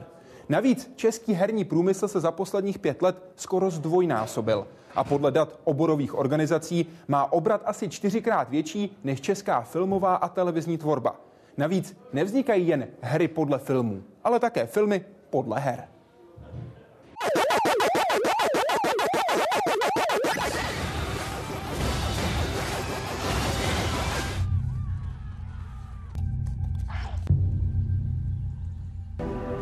Navíc 0.50 0.92
český 0.96 1.34
herní 1.34 1.66
průmysl 1.66 2.08
se 2.08 2.20
za 2.20 2.32
posledních 2.32 2.80
pět 2.80 3.02
let 3.02 3.24
skoro 3.36 3.70
zdvojnásobil 3.70 4.68
a 4.96 5.04
podle 5.04 5.32
dat 5.32 5.60
oborových 5.64 6.16
organizací 6.16 6.86
má 7.08 7.32
obrat 7.32 7.62
asi 7.66 7.90
čtyřikrát 7.90 8.50
větší 8.50 8.98
než 9.04 9.22
česká 9.22 9.62
filmová 9.62 10.16
a 10.16 10.30
televizní 10.30 10.78
tvorba. 10.78 11.16
Navíc 11.58 11.98
nevznikají 12.14 12.68
jen 12.68 12.88
hry 13.02 13.28
podle 13.28 13.60
filmů, 13.60 14.04
ale 14.24 14.40
také 14.40 14.66
filmy 14.66 15.06
podle 15.30 15.60
her. 15.60 15.88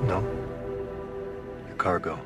No. 0.07 0.46
Cargo. 1.87 2.19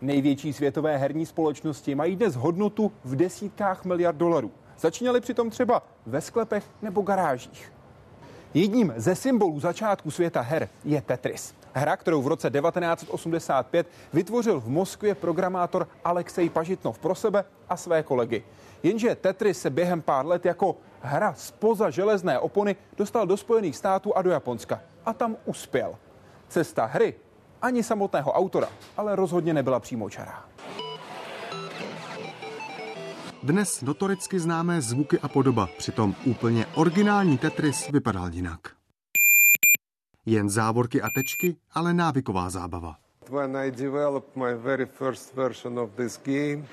Největší 0.00 0.52
světové 0.52 0.96
herní 0.96 1.26
společnosti 1.26 1.94
mají 1.94 2.16
dnes 2.16 2.34
hodnotu 2.36 2.92
v 3.04 3.16
desítkách 3.16 3.84
miliard 3.84 4.16
dolarů. 4.16 4.50
Začínaly 4.78 5.20
přitom 5.20 5.50
třeba 5.50 5.82
ve 6.06 6.20
sklepech 6.20 6.64
nebo 6.82 7.02
garážích. 7.02 7.72
Jedním 8.54 8.92
ze 8.96 9.14
symbolů 9.14 9.60
začátku 9.60 10.10
světa 10.10 10.40
her 10.40 10.68
je 10.84 11.00
Tetris. 11.00 11.54
Hra, 11.72 11.96
kterou 11.96 12.22
v 12.22 12.26
roce 12.26 12.50
1985 12.50 13.86
vytvořil 14.12 14.60
v 14.60 14.68
Moskvě 14.68 15.14
programátor 15.14 15.88
Alexej 16.04 16.48
Pažitnov 16.48 16.98
pro 16.98 17.14
sebe 17.14 17.44
a 17.68 17.76
své 17.76 18.02
kolegy. 18.02 18.44
Jenže 18.82 19.14
Tetris 19.14 19.60
se 19.60 19.70
během 19.70 20.02
pár 20.02 20.26
let 20.26 20.44
jako 20.44 20.76
hra 21.00 21.34
spoza 21.34 21.90
železné 21.90 22.38
opony 22.38 22.76
dostal 22.96 23.26
do 23.26 23.36
Spojených 23.36 23.76
států 23.76 24.16
a 24.16 24.22
do 24.22 24.30
Japonska. 24.30 24.80
A 25.04 25.12
tam 25.12 25.36
uspěl. 25.44 25.94
Cesta 26.48 26.84
hry 26.84 27.14
ani 27.62 27.82
samotného 27.82 28.32
autora, 28.32 28.68
ale 28.96 29.16
rozhodně 29.16 29.54
nebyla 29.54 29.80
přímočará. 29.80 30.44
Dnes 33.42 33.82
notoricky 33.82 34.40
známé 34.40 34.80
zvuky 34.80 35.18
a 35.18 35.28
podoba, 35.28 35.68
přitom 35.78 36.14
úplně 36.26 36.66
originální 36.74 37.38
Tetris 37.38 37.88
vypadal 37.88 38.32
jinak. 38.32 38.60
Jen 40.26 40.50
závorky 40.50 41.02
a 41.02 41.10
tečky, 41.10 41.56
ale 41.72 41.94
návyková 41.94 42.50
zábava. 42.50 42.96
When 43.30 43.56
I 43.56 43.70
developed 43.70 44.36
my 44.36 44.54
very 44.54 44.86
first 44.86 45.34
version 45.34 45.78
of 45.78 45.90
this 45.96 46.20
game, 46.24 46.64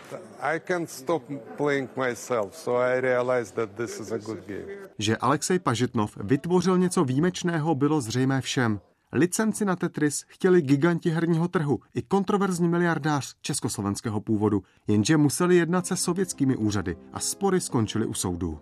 I 0.41 0.59
can't 0.59 0.89
stop 0.89 1.23
playing 1.57 1.89
myself, 1.95 2.55
so 2.55 2.75
I 2.75 3.01
realized 3.01 3.55
that 3.55 3.69
this 3.69 3.99
is 3.99 4.11
a 4.11 4.17
good 4.17 4.47
game. 4.47 4.65
Že 4.99 5.17
Alexej 5.17 5.59
Pažitnov 5.59 6.17
vytvořil 6.17 6.77
něco 6.77 7.03
výjimečného, 7.03 7.75
bylo 7.75 8.01
zřejmé 8.01 8.41
všem. 8.41 8.79
Licenci 9.11 9.65
na 9.65 9.75
Tetris 9.75 10.23
chtěli 10.27 10.61
giganti 10.61 11.09
herního 11.09 11.47
trhu 11.47 11.79
i 11.95 12.01
kontroverzní 12.01 12.67
miliardář 12.67 13.35
československého 13.41 14.21
původu, 14.21 14.63
jenže 14.87 15.17
museli 15.17 15.55
jednat 15.55 15.87
se 15.87 15.95
sovětskými 15.97 16.55
úřady 16.55 16.97
a 17.13 17.19
spory 17.19 17.61
skončily 17.61 18.05
u 18.05 18.13
soudů. 18.13 18.59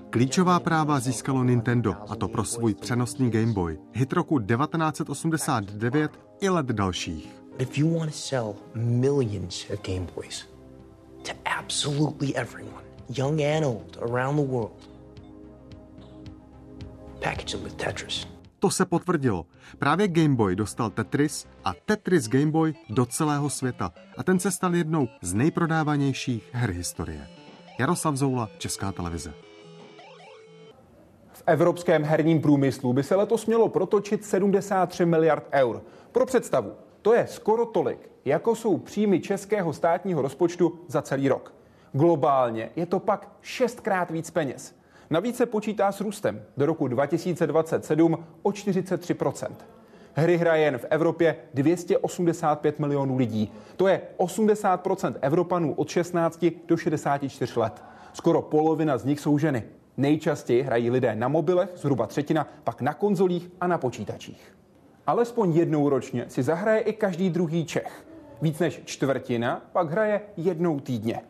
Klíčová 0.09 0.59
práva 0.59 0.99
získalo 0.99 1.43
Nintendo, 1.43 1.95
a 2.09 2.15
to 2.15 2.27
pro 2.27 2.43
svůj 2.43 2.73
přenosný 2.73 3.31
Game 3.31 3.53
Boy. 3.53 3.77
Hit 3.93 4.13
roku 4.13 4.39
1989 4.39 6.11
i 6.41 6.49
let 6.49 6.65
dalších. 6.65 7.29
If 7.59 7.77
you 7.77 7.99
want 7.99 8.11
to 8.11 8.17
sell 8.17 8.55
millions 8.75 9.65
of 9.69 9.79
Game 9.81 10.07
Boys 10.15 10.55
to 11.25 11.33
absolutely 11.45 12.35
everyone, 12.35 12.83
young 13.09 13.41
and 13.41 13.65
old, 13.65 13.97
around 14.01 14.35
the 14.35 14.41
world, 14.41 14.89
package 17.21 17.51
them 17.51 17.63
with 17.63 17.77
Tetris. 17.77 18.27
To 18.59 18.69
se 18.69 18.85
potvrdilo. 18.85 19.45
Právě 19.79 20.07
Game 20.07 20.35
Boy 20.35 20.55
dostal 20.55 20.89
Tetris 20.89 21.47
a 21.63 21.73
Tetris 21.85 22.27
Game 22.27 22.51
Boy 22.51 22.73
do 22.89 23.05
celého 23.05 23.49
světa 23.49 23.93
a 24.17 24.23
ten 24.23 24.39
se 24.39 24.51
stal 24.51 24.75
jednou 24.75 25.07
z 25.21 25.33
nejprodávanějších 25.33 26.49
her 26.51 26.71
historie. 26.71 27.27
Jaroslav 27.79 28.15
Zoula, 28.15 28.49
Česká 28.57 28.91
televize. 28.91 29.33
Evropském 31.47 32.03
herním 32.03 32.41
průmyslu 32.41 32.93
by 32.93 33.03
se 33.03 33.15
letos 33.15 33.45
mělo 33.45 33.69
protočit 33.69 34.25
73 34.25 35.05
miliard 35.05 35.47
eur. 35.51 35.81
Pro 36.11 36.25
představu, 36.25 36.71
to 37.01 37.13
je 37.13 37.27
skoro 37.27 37.65
tolik, 37.65 38.09
jako 38.25 38.55
jsou 38.55 38.77
příjmy 38.77 39.19
českého 39.19 39.73
státního 39.73 40.21
rozpočtu 40.21 40.79
za 40.87 41.01
celý 41.01 41.29
rok. 41.29 41.53
Globálně 41.93 42.69
je 42.75 42.85
to 42.85 42.99
pak 42.99 43.29
šestkrát 43.41 44.11
víc 44.11 44.29
peněz. 44.29 44.75
Navíc 45.09 45.37
se 45.37 45.45
počítá 45.45 45.91
s 45.91 46.01
růstem 46.01 46.41
do 46.57 46.65
roku 46.65 46.87
2027 46.87 48.17
o 48.41 48.49
43% 48.49 49.47
Hry 50.17 50.37
hraje 50.37 50.63
jen 50.63 50.77
v 50.77 50.85
Evropě 50.89 51.35
285 51.53 52.79
milionů 52.79 53.17
lidí. 53.17 53.51
To 53.77 53.87
je 53.87 54.01
80% 54.17 55.15
Evropanů 55.21 55.73
od 55.73 55.89
16 55.89 56.45
do 56.65 56.77
64 56.77 57.59
let. 57.59 57.83
Skoro 58.13 58.41
polovina 58.41 58.97
z 58.97 59.05
nich 59.05 59.19
jsou 59.19 59.37
ženy. 59.37 59.63
Nejčastěji 59.97 60.61
hrají 60.61 60.89
lidé 60.89 61.15
na 61.15 61.27
mobilech, 61.27 61.69
zhruba 61.75 62.07
třetina, 62.07 62.47
pak 62.63 62.81
na 62.81 62.93
konzolích 62.93 63.51
a 63.61 63.67
na 63.67 63.77
počítačích. 63.77 64.55
Alespoň 65.07 65.55
jednou 65.55 65.89
ročně 65.89 66.25
si 66.27 66.43
zahraje 66.43 66.79
i 66.79 66.93
každý 66.93 67.29
druhý 67.29 67.65
Čech. 67.65 68.05
Víc 68.41 68.59
než 68.59 68.81
čtvrtina 68.85 69.65
pak 69.71 69.89
hraje 69.89 70.21
jednou 70.37 70.79
týdně. 70.79 71.21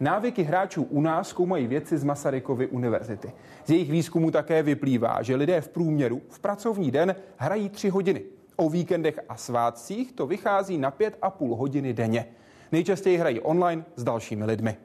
Návyky 0.00 0.42
hráčů 0.42 0.82
u 0.82 1.00
nás 1.00 1.28
zkoumají 1.28 1.66
věci 1.66 1.98
z 1.98 2.04
Masarykovy 2.04 2.66
univerzity. 2.66 3.32
Z 3.64 3.70
jejich 3.70 3.90
výzkumu 3.90 4.30
také 4.30 4.62
vyplývá, 4.62 5.22
že 5.22 5.36
lidé 5.36 5.60
v 5.60 5.68
průměru 5.68 6.22
v 6.28 6.38
pracovní 6.38 6.90
den 6.90 7.16
hrají 7.36 7.68
tři 7.68 7.88
hodiny. 7.88 8.22
O 8.56 8.70
víkendech 8.70 9.20
a 9.28 9.36
svátcích 9.36 10.12
to 10.12 10.26
vychází 10.26 10.78
na 10.78 10.90
pět 10.90 11.18
a 11.22 11.30
půl 11.30 11.56
hodiny 11.56 11.92
denně. 11.92 12.26
Nejčastěji 12.72 13.16
hrají 13.16 13.40
online 13.40 13.84
s 13.96 14.04
dalšími 14.04 14.44
lidmi. 14.44 14.76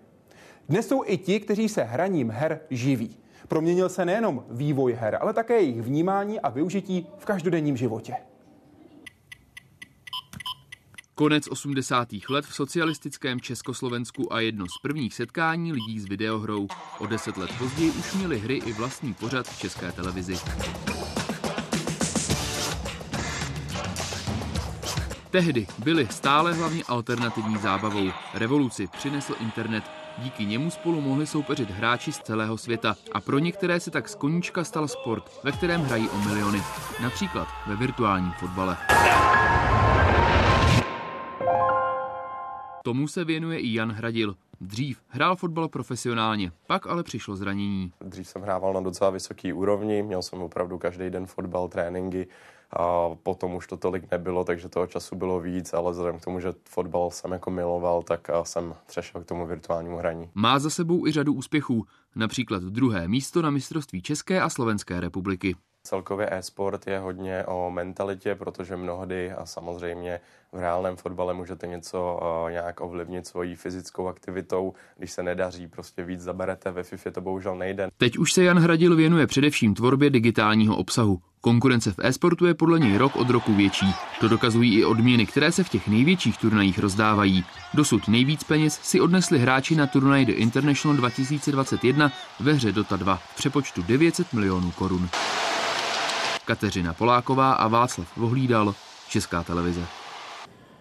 Dnes 0.69 0.87
jsou 0.87 1.03
i 1.05 1.17
ti, 1.17 1.39
kteří 1.39 1.69
se 1.69 1.83
hraním 1.83 2.29
her 2.29 2.59
živí. 2.69 3.17
Proměnil 3.47 3.89
se 3.89 4.05
nejenom 4.05 4.45
vývoj 4.49 4.93
her, 4.93 5.17
ale 5.21 5.33
také 5.33 5.53
jejich 5.53 5.81
vnímání 5.81 6.39
a 6.39 6.49
využití 6.49 7.07
v 7.17 7.25
každodenním 7.25 7.77
životě. 7.77 8.13
Konec 11.15 11.47
80. 11.47 12.07
let 12.29 12.45
v 12.45 12.55
socialistickém 12.55 13.41
Československu 13.41 14.33
a 14.33 14.39
jedno 14.39 14.65
z 14.65 14.81
prvních 14.81 15.13
setkání 15.13 15.73
lidí 15.73 15.99
s 15.99 16.05
videohrou. 16.05 16.67
O 16.99 17.07
deset 17.07 17.37
let 17.37 17.49
později 17.57 17.91
už 17.91 18.13
měli 18.13 18.39
hry 18.39 18.55
i 18.55 18.73
vlastní 18.73 19.13
pořad 19.13 19.47
v 19.47 19.59
české 19.59 19.91
televizi. 19.91 20.35
Tehdy 25.29 25.67
byly 25.83 26.07
stále 26.11 26.53
hlavně 26.53 26.83
alternativní 26.87 27.57
zábavou. 27.57 28.11
Revoluci 28.33 28.87
přinesl 28.87 29.35
internet. 29.39 29.83
Díky 30.19 30.45
němu 30.45 30.69
spolu 30.69 31.01
mohli 31.01 31.27
soupeřit 31.27 31.69
hráči 31.69 32.11
z 32.11 32.17
celého 32.17 32.57
světa 32.57 32.95
a 33.11 33.21
pro 33.21 33.39
některé 33.39 33.79
se 33.79 33.91
tak 33.91 34.09
z 34.09 34.15
koníčka 34.15 34.63
stal 34.63 34.87
sport, 34.87 35.39
ve 35.43 35.51
kterém 35.51 35.81
hrají 35.81 36.09
o 36.09 36.17
miliony. 36.17 36.59
Například 37.01 37.47
ve 37.67 37.75
virtuálním 37.75 38.31
fotbale. 38.31 38.77
Tomu 42.83 43.07
se 43.07 43.25
věnuje 43.25 43.59
i 43.59 43.73
Jan 43.73 43.91
Hradil. 43.91 44.35
Dřív 44.61 45.01
hrál 45.07 45.35
fotbal 45.35 45.67
profesionálně, 45.67 46.51
pak 46.67 46.87
ale 46.87 47.03
přišlo 47.03 47.35
zranění. 47.35 47.91
Dřív 48.01 48.27
jsem 48.27 48.41
hrával 48.41 48.73
na 48.73 48.81
docela 48.81 49.09
vysoké 49.09 49.53
úrovni, 49.53 50.03
měl 50.03 50.21
jsem 50.21 50.41
opravdu 50.41 50.77
každý 50.77 51.09
den 51.09 51.25
fotbal, 51.25 51.67
tréninky 51.67 52.27
a 52.71 53.15
potom 53.23 53.55
už 53.55 53.67
to 53.67 53.77
tolik 53.77 54.11
nebylo, 54.11 54.43
takže 54.43 54.69
toho 54.69 54.87
času 54.87 55.15
bylo 55.15 55.39
víc, 55.39 55.73
ale 55.73 55.91
vzhledem 55.91 56.19
k 56.19 56.23
tomu, 56.23 56.39
že 56.39 56.53
fotbal 56.69 57.11
jsem 57.11 57.31
jako 57.31 57.51
miloval, 57.51 58.03
tak 58.03 58.29
jsem 58.43 58.75
přešel 58.87 59.21
k 59.21 59.25
tomu 59.25 59.45
virtuálnímu 59.47 59.97
hraní. 59.97 60.29
Má 60.33 60.59
za 60.59 60.69
sebou 60.69 61.07
i 61.07 61.11
řadu 61.11 61.33
úspěchů, 61.33 61.85
například 62.15 62.63
druhé 62.63 63.07
místo 63.07 63.41
na 63.41 63.49
mistrovství 63.49 64.01
České 64.01 64.41
a 64.41 64.49
Slovenské 64.49 64.99
republiky. 64.99 65.55
Celkově 65.83 66.29
e-sport 66.31 66.87
je 66.87 66.99
hodně 66.99 67.45
o 67.45 67.71
mentalitě, 67.71 68.35
protože 68.35 68.75
mnohdy 68.75 69.31
a 69.31 69.45
samozřejmě 69.45 70.19
v 70.53 70.59
reálném 70.59 70.95
fotbale 70.95 71.33
můžete 71.33 71.67
něco 71.67 72.19
uh, 72.21 72.51
nějak 72.51 72.81
ovlivnit 72.81 73.27
svojí 73.27 73.55
fyzickou 73.55 74.07
aktivitou. 74.07 74.73
Když 74.97 75.11
se 75.11 75.23
nedaří, 75.23 75.67
prostě 75.67 76.03
víc 76.03 76.21
zaberete, 76.21 76.71
ve 76.71 76.83
FIFA 76.83 77.11
to 77.11 77.21
bohužel 77.21 77.55
nejde. 77.55 77.87
Teď 77.97 78.17
už 78.17 78.33
se 78.33 78.43
Jan 78.43 78.59
Hradil 78.59 78.95
věnuje 78.95 79.27
především 79.27 79.73
tvorbě 79.73 80.09
digitálního 80.09 80.77
obsahu. 80.77 81.19
Konkurence 81.47 81.91
v 81.91 81.99
e-sportu 81.99 82.45
je 82.45 82.53
podle 82.53 82.79
něj 82.79 82.97
rok 82.97 83.15
od 83.15 83.29
roku 83.29 83.53
větší. 83.53 83.93
To 84.19 84.27
dokazují 84.27 84.77
i 84.77 84.85
odměny, 84.85 85.25
které 85.25 85.51
se 85.51 85.63
v 85.63 85.69
těch 85.69 85.87
největších 85.87 86.37
turnajích 86.37 86.79
rozdávají. 86.79 87.45
Dosud 87.73 88.07
nejvíc 88.07 88.43
peněz 88.43 88.79
si 88.83 89.01
odnesli 89.01 89.39
hráči 89.39 89.75
na 89.75 89.87
turnaj 89.87 90.25
The 90.25 90.31
International 90.31 90.97
2021 90.97 92.11
ve 92.39 92.53
hře 92.53 92.71
Dota 92.71 92.95
2 92.95 93.15
v 93.15 93.35
přepočtu 93.35 93.81
900 93.81 94.33
milionů 94.33 94.71
korun. 94.71 95.09
Kateřina 96.45 96.93
Poláková 96.93 97.53
a 97.53 97.67
Václav 97.67 98.17
Vohlídal, 98.17 98.75
Česká 99.09 99.43
televize. 99.43 99.87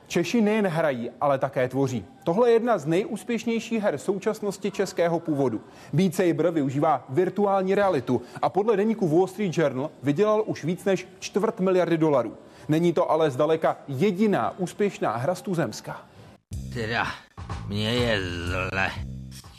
Češi 0.07 0.41
nejen 0.41 0.67
hrají, 0.67 1.11
ale 1.21 1.39
také 1.39 1.69
tvoří. 1.69 2.05
Tohle 2.25 2.49
je 2.49 2.53
jedna 2.53 2.79
z 2.79 2.87
nejúspěšnějších 2.87 3.83
her 3.83 3.99
současnosti 3.99 4.71
českého 4.71 5.21
původu. 5.21 5.61
Beat 5.93 6.15
Saber 6.15 6.51
využívá 6.51 7.05
virtuální 7.09 7.75
realitu 7.75 8.23
a 8.43 8.49
podle 8.49 8.77
deníku 8.77 9.09
Wall 9.09 9.27
Street 9.27 9.59
Journal 9.59 9.91
vydělal 10.03 10.43
už 10.47 10.65
víc 10.65 10.85
než 10.85 11.09
čtvrt 11.19 11.61
miliardy 11.61 11.99
dolarů. 11.99 12.37
Není 12.69 12.93
to 12.93 13.11
ale 13.11 13.31
zdaleka 13.31 13.77
jediná 13.89 14.59
úspěšná 14.59 15.17
hra 15.17 15.35
z 15.35 15.43
tuzemska. 15.43 16.07
Teda, 16.75 17.07
mně 17.69 17.91
je 17.91 18.21
zle. 18.47 18.91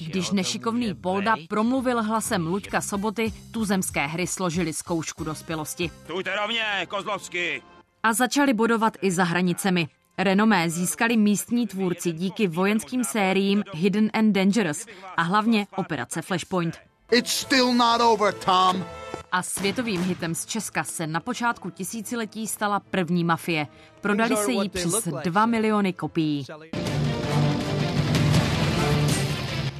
Když 0.08 0.32
nešikovný 0.32 0.94
Polda 0.94 1.36
promluvil 1.50 2.04
hlasem 2.04 2.48
Luďka 2.48 2.82
Soboty, 2.82 3.34
tuzemské 3.52 4.08
hry 4.08 4.28
složili 4.28 4.74
zkoušku 4.74 5.24
dospělosti. 5.24 5.92
Stůjte 6.04 6.36
rovně, 6.36 6.64
Kozlovsky! 6.88 7.62
A 8.04 8.14
začali 8.14 8.54
bodovat 8.54 8.94
i 9.02 9.12
za 9.12 9.24
hranicemi. 9.24 9.88
Renomé 10.20 10.70
získali 10.70 11.18
místní 11.18 11.68
tvůrci 11.68 12.12
díky 12.12 12.48
vojenským 12.48 13.04
sériím 13.04 13.64
Hidden 13.74 14.10
and 14.14 14.32
Dangerous 14.32 14.86
a 15.18 15.22
hlavně 15.22 15.68
operace 15.76 16.22
Flashpoint. 16.22 16.78
It's 17.12 17.32
still 17.32 17.74
not 17.74 18.02
over, 18.02 18.34
Tom. 18.34 18.86
A 19.32 19.44
světovým 19.44 20.04
hitem 20.04 20.36
z 20.36 20.46
Česka 20.46 20.84
se 20.84 21.08
na 21.08 21.20
počátku 21.20 21.70
tisíciletí 21.70 22.48
stala 22.48 22.80
první 22.80 23.24
mafie. 23.24 23.68
Prodali 24.02 24.36
se 24.36 24.52
jí 24.52 24.70
přes 24.70 25.08
2 25.24 25.46
miliony 25.46 25.94
kopií. 25.94 26.46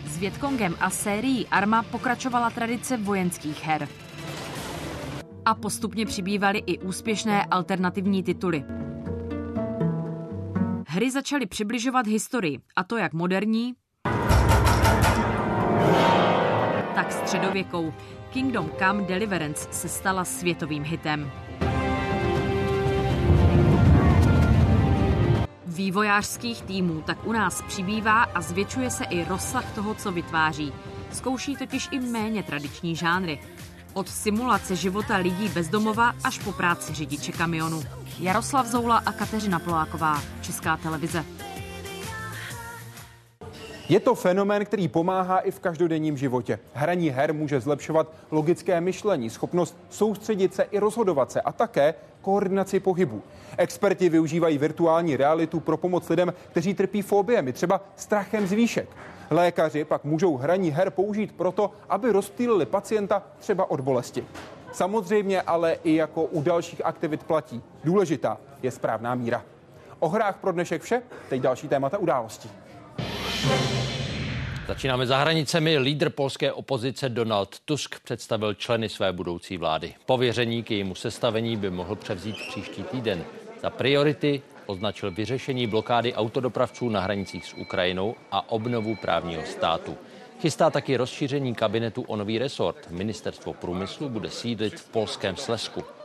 S 0.06 0.18
Vietkongem 0.18 0.76
a 0.80 0.90
sérií 0.90 1.48
Arma 1.48 1.84
pokračovala 1.84 2.50
tradice 2.50 2.98
vojenských 2.98 3.64
her. 3.64 3.88
A 5.46 5.56
postupně 5.56 6.06
přibývaly 6.06 6.64
i 6.66 6.80
úspěšné 6.80 7.46
alternativní 7.46 8.24
tituly. 8.24 8.64
Hry 10.90 11.12
začaly 11.12 11.46
přibližovat 11.46 12.08
historii, 12.08 12.60
a 12.76 12.84
to 12.84 12.98
jak 12.98 13.14
moderní, 13.14 13.74
tak 16.96 17.12
středověkou. 17.12 17.94
Kingdom 18.30 18.70
Come 18.80 19.04
Deliverance 19.04 19.68
se 19.72 19.90
stala 19.90 20.26
světovým 20.26 20.84
hitem. 20.84 21.32
Vývojářských 25.66 26.62
týmů 26.62 27.02
tak 27.02 27.28
u 27.28 27.32
nás 27.32 27.62
přibývá 27.62 28.24
a 28.24 28.42
zvětšuje 28.42 28.90
se 28.90 29.04
i 29.04 29.24
rozsah 29.24 29.76
toho, 29.76 29.96
co 29.96 30.12
vytváří. 30.12 30.74
Zkouší 31.12 31.56
totiž 31.56 31.88
i 31.92 32.00
méně 32.00 32.44
tradiční 32.44 32.96
žánry. 32.96 33.40
Od 33.98 34.10
simulace 34.10 34.76
života 34.76 35.18
lidí 35.18 35.50
bezdomova 35.50 36.14
až 36.24 36.40
po 36.40 36.52
práci 36.52 36.94
řidiče 36.94 37.32
kamionu. 37.32 37.84
Jaroslav 38.20 38.68
Zoula 38.68 38.98
a 39.06 39.12
Kateřina 39.12 39.60
Poláková, 39.60 40.22
Česká 40.42 40.78
televize. 40.78 41.26
Je 43.90 44.00
to 44.00 44.16
fenomén, 44.16 44.66
který 44.66 44.88
pomáhá 44.88 45.40
i 45.40 45.52
v 45.52 45.60
každodenním 45.60 46.18
životě. 46.18 46.60
Hraní 46.74 47.10
her 47.10 47.34
může 47.34 47.60
zlepšovat 47.60 48.14
logické 48.32 48.82
myšlení, 48.82 49.30
schopnost 49.30 49.78
soustředit 49.90 50.56
se 50.56 50.64
i 50.64 50.80
rozhodovat 50.80 51.32
se 51.32 51.42
a 51.42 51.52
také 51.52 51.94
koordinaci 52.22 52.80
pohybu. 52.80 53.24
Experti 53.58 54.10
využívají 54.10 54.58
virtuální 54.58 55.18
realitu 55.18 55.60
pro 55.60 55.78
pomoc 55.78 56.10
lidem, 56.10 56.34
kteří 56.52 56.74
trpí 56.74 57.02
fobiemi, 57.02 57.54
třeba 57.54 57.82
strachem 57.96 58.48
z 58.48 58.52
výšek. 58.52 58.90
Lékaři 59.30 59.86
pak 59.86 60.04
můžou 60.04 60.38
hraní 60.38 60.72
her 60.72 60.90
použít 60.90 61.32
proto, 61.32 61.72
aby 61.90 62.12
rozptýlili 62.12 62.66
pacienta 62.66 63.24
třeba 63.40 63.72
od 63.72 63.80
bolesti. 63.82 64.26
Samozřejmě 64.74 65.42
ale 65.42 65.78
i 65.84 65.96
jako 65.96 66.24
u 66.24 66.42
dalších 66.42 66.86
aktivit 66.86 67.24
platí. 67.24 67.62
Důležitá 67.84 68.38
je 68.64 68.72
správná 68.72 69.16
míra. 69.16 69.44
O 70.00 70.10
hrách 70.10 70.38
pro 70.38 70.52
dnešek 70.52 70.82
vše, 70.82 71.02
teď 71.30 71.42
další 71.42 71.68
témata 71.68 71.98
událostí. 71.98 72.50
Začínáme 74.68 75.08
za 75.08 75.18
hranicemi. 75.18 75.78
Lídr 75.78 76.10
polské 76.10 76.54
opozice 76.54 77.10
Donald 77.10 77.60
Tusk 77.60 78.00
představil 78.04 78.54
členy 78.54 78.90
své 78.90 79.14
budoucí 79.14 79.58
vlády. 79.58 79.94
Pověření 80.06 80.64
k 80.64 80.72
jejímu 80.72 80.96
sestavení 80.96 81.58
by 81.58 81.70
mohl 81.70 81.96
převzít 81.96 82.36
příští 82.50 82.84
týden. 82.84 83.24
Za 83.62 83.70
priority 83.70 84.42
označil 84.68 85.12
vyřešení 85.12 85.68
blokády 85.68 86.14
autodopravců 86.14 86.90
na 86.90 87.00
hranicích 87.00 87.46
s 87.46 87.54
Ukrajinou 87.54 88.16
a 88.32 88.52
obnovu 88.52 88.96
právního 88.96 89.44
státu. 89.46 89.98
Chystá 90.42 90.70
taky 90.70 90.98
rozšíření 90.98 91.56
kabinetu 91.56 92.02
o 92.02 92.16
nový 92.16 92.38
resort. 92.38 92.88
Ministerstvo 92.90 93.54
průmyslu 93.54 94.10
bude 94.10 94.30
sídlit 94.30 94.80
v 94.80 94.90
polském 94.90 95.36
Slesku. 95.36 95.97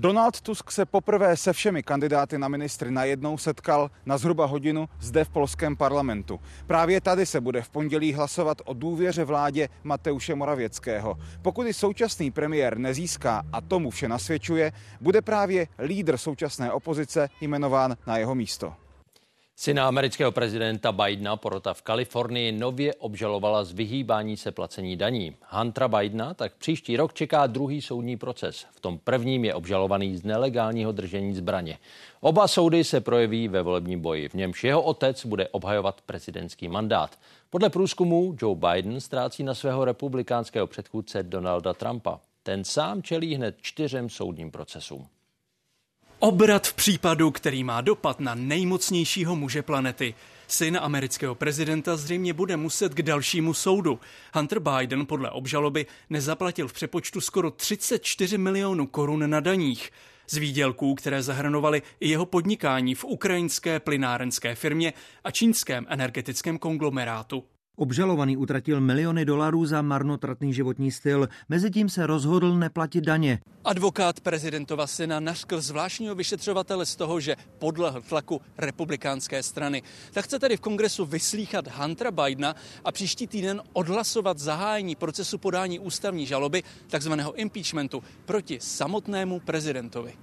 Donald 0.00 0.40
Tusk 0.40 0.70
se 0.70 0.86
poprvé 0.86 1.36
se 1.36 1.52
všemi 1.52 1.82
kandidáty 1.82 2.38
na 2.38 2.48
ministry 2.48 2.90
najednou 2.90 3.38
setkal 3.38 3.90
na 4.06 4.18
zhruba 4.18 4.46
hodinu 4.46 4.88
zde 5.00 5.24
v 5.24 5.28
polském 5.28 5.76
parlamentu. 5.76 6.40
Právě 6.66 7.00
tady 7.00 7.26
se 7.26 7.40
bude 7.40 7.62
v 7.62 7.70
pondělí 7.70 8.12
hlasovat 8.12 8.62
o 8.64 8.74
důvěře 8.74 9.24
vládě 9.24 9.68
Mateuše 9.84 10.34
Moravěckého. 10.34 11.18
Pokud 11.42 11.66
i 11.66 11.74
současný 11.74 12.30
premiér 12.30 12.78
nezíská, 12.78 13.42
a 13.52 13.60
tomu 13.60 13.90
vše 13.90 14.08
nasvědčuje, 14.08 14.72
bude 15.00 15.22
právě 15.22 15.66
lídr 15.78 16.16
současné 16.16 16.72
opozice 16.72 17.28
jmenován 17.40 17.96
na 18.06 18.18
jeho 18.18 18.34
místo. 18.34 18.74
Syna 19.60 19.88
amerického 19.88 20.32
prezidenta 20.32 20.92
Bidena 20.92 21.36
porota 21.36 21.74
v 21.74 21.82
Kalifornii 21.82 22.52
nově 22.52 22.94
obžalovala 22.94 23.64
z 23.64 23.72
vyhýbání 23.72 24.36
se 24.36 24.52
placení 24.52 24.96
daní. 24.96 25.34
Huntera 25.48 25.88
Bidena 25.88 26.34
tak 26.34 26.52
příští 26.54 26.96
rok 26.96 27.14
čeká 27.14 27.46
druhý 27.46 27.82
soudní 27.82 28.16
proces. 28.16 28.66
V 28.70 28.80
tom 28.80 28.98
prvním 28.98 29.44
je 29.44 29.54
obžalovaný 29.54 30.16
z 30.16 30.22
nelegálního 30.22 30.92
držení 30.92 31.34
zbraně. 31.34 31.78
Oba 32.20 32.48
soudy 32.48 32.84
se 32.84 33.00
projeví 33.00 33.48
ve 33.48 33.62
volebním 33.62 34.00
boji, 34.00 34.28
v 34.28 34.34
němž 34.34 34.64
jeho 34.64 34.82
otec 34.82 35.26
bude 35.26 35.48
obhajovat 35.48 36.00
prezidentský 36.00 36.68
mandát. 36.68 37.18
Podle 37.50 37.70
průzkumu 37.70 38.36
Joe 38.42 38.56
Biden 38.56 39.00
ztrácí 39.00 39.42
na 39.42 39.54
svého 39.54 39.84
republikánského 39.84 40.66
předchůdce 40.66 41.22
Donalda 41.22 41.74
Trumpa. 41.74 42.20
Ten 42.42 42.64
sám 42.64 43.02
čelí 43.02 43.34
hned 43.34 43.56
čtyřem 43.60 44.10
soudním 44.10 44.50
procesům. 44.50 45.06
Obrat 46.20 46.66
v 46.66 46.74
případu, 46.74 47.30
který 47.30 47.64
má 47.64 47.80
dopad 47.80 48.20
na 48.20 48.34
nejmocnějšího 48.34 49.36
muže 49.36 49.62
planety. 49.62 50.14
Syn 50.46 50.78
amerického 50.82 51.34
prezidenta 51.34 51.96
zřejmě 51.96 52.32
bude 52.32 52.56
muset 52.56 52.94
k 52.94 53.02
dalšímu 53.02 53.54
soudu. 53.54 54.00
Hunter 54.34 54.58
Biden 54.60 55.06
podle 55.06 55.30
obžaloby 55.30 55.86
nezaplatil 56.10 56.68
v 56.68 56.72
přepočtu 56.72 57.20
skoro 57.20 57.50
34 57.50 58.38
milionů 58.38 58.86
korun 58.86 59.30
na 59.30 59.40
daních. 59.40 59.90
Z 60.26 60.36
výdělků, 60.36 60.94
které 60.94 61.22
zahrnovaly 61.22 61.82
i 62.00 62.08
jeho 62.08 62.26
podnikání 62.26 62.94
v 62.94 63.04
ukrajinské 63.04 63.80
plynárenské 63.80 64.54
firmě 64.54 64.92
a 65.24 65.30
čínském 65.30 65.86
energetickém 65.88 66.58
konglomerátu. 66.58 67.44
Obžalovaný 67.78 68.36
utratil 68.36 68.80
miliony 68.80 69.24
dolarů 69.24 69.66
za 69.66 69.82
marnotratný 69.82 70.54
životní 70.54 70.90
styl, 70.90 71.28
mezitím 71.48 71.88
se 71.88 72.06
rozhodl 72.06 72.58
neplatit 72.58 73.04
daně. 73.04 73.38
Advokát 73.64 74.20
prezidentova 74.20 74.86
syna 74.86 75.20
naškl 75.20 75.60
zvláštního 75.60 76.14
vyšetřovatele 76.14 76.86
z 76.86 76.96
toho, 76.96 77.20
že 77.20 77.36
podlehl 77.58 78.02
tlaku 78.02 78.40
republikánské 78.58 79.42
strany. 79.42 79.82
Tak 80.12 80.24
chce 80.24 80.38
tedy 80.38 80.56
v 80.56 80.60
kongresu 80.60 81.04
vyslíchat 81.04 81.68
Huntera 81.68 82.10
Bidena 82.10 82.54
a 82.84 82.92
příští 82.92 83.26
týden 83.26 83.62
odhlasovat 83.72 84.38
zahájení 84.38 84.94
procesu 84.96 85.38
podání 85.38 85.78
ústavní 85.78 86.26
žaloby, 86.26 86.62
takzvaného 86.90 87.34
impeachmentu, 87.34 88.02
proti 88.24 88.58
samotnému 88.60 89.40
prezidentovi. 89.40 90.14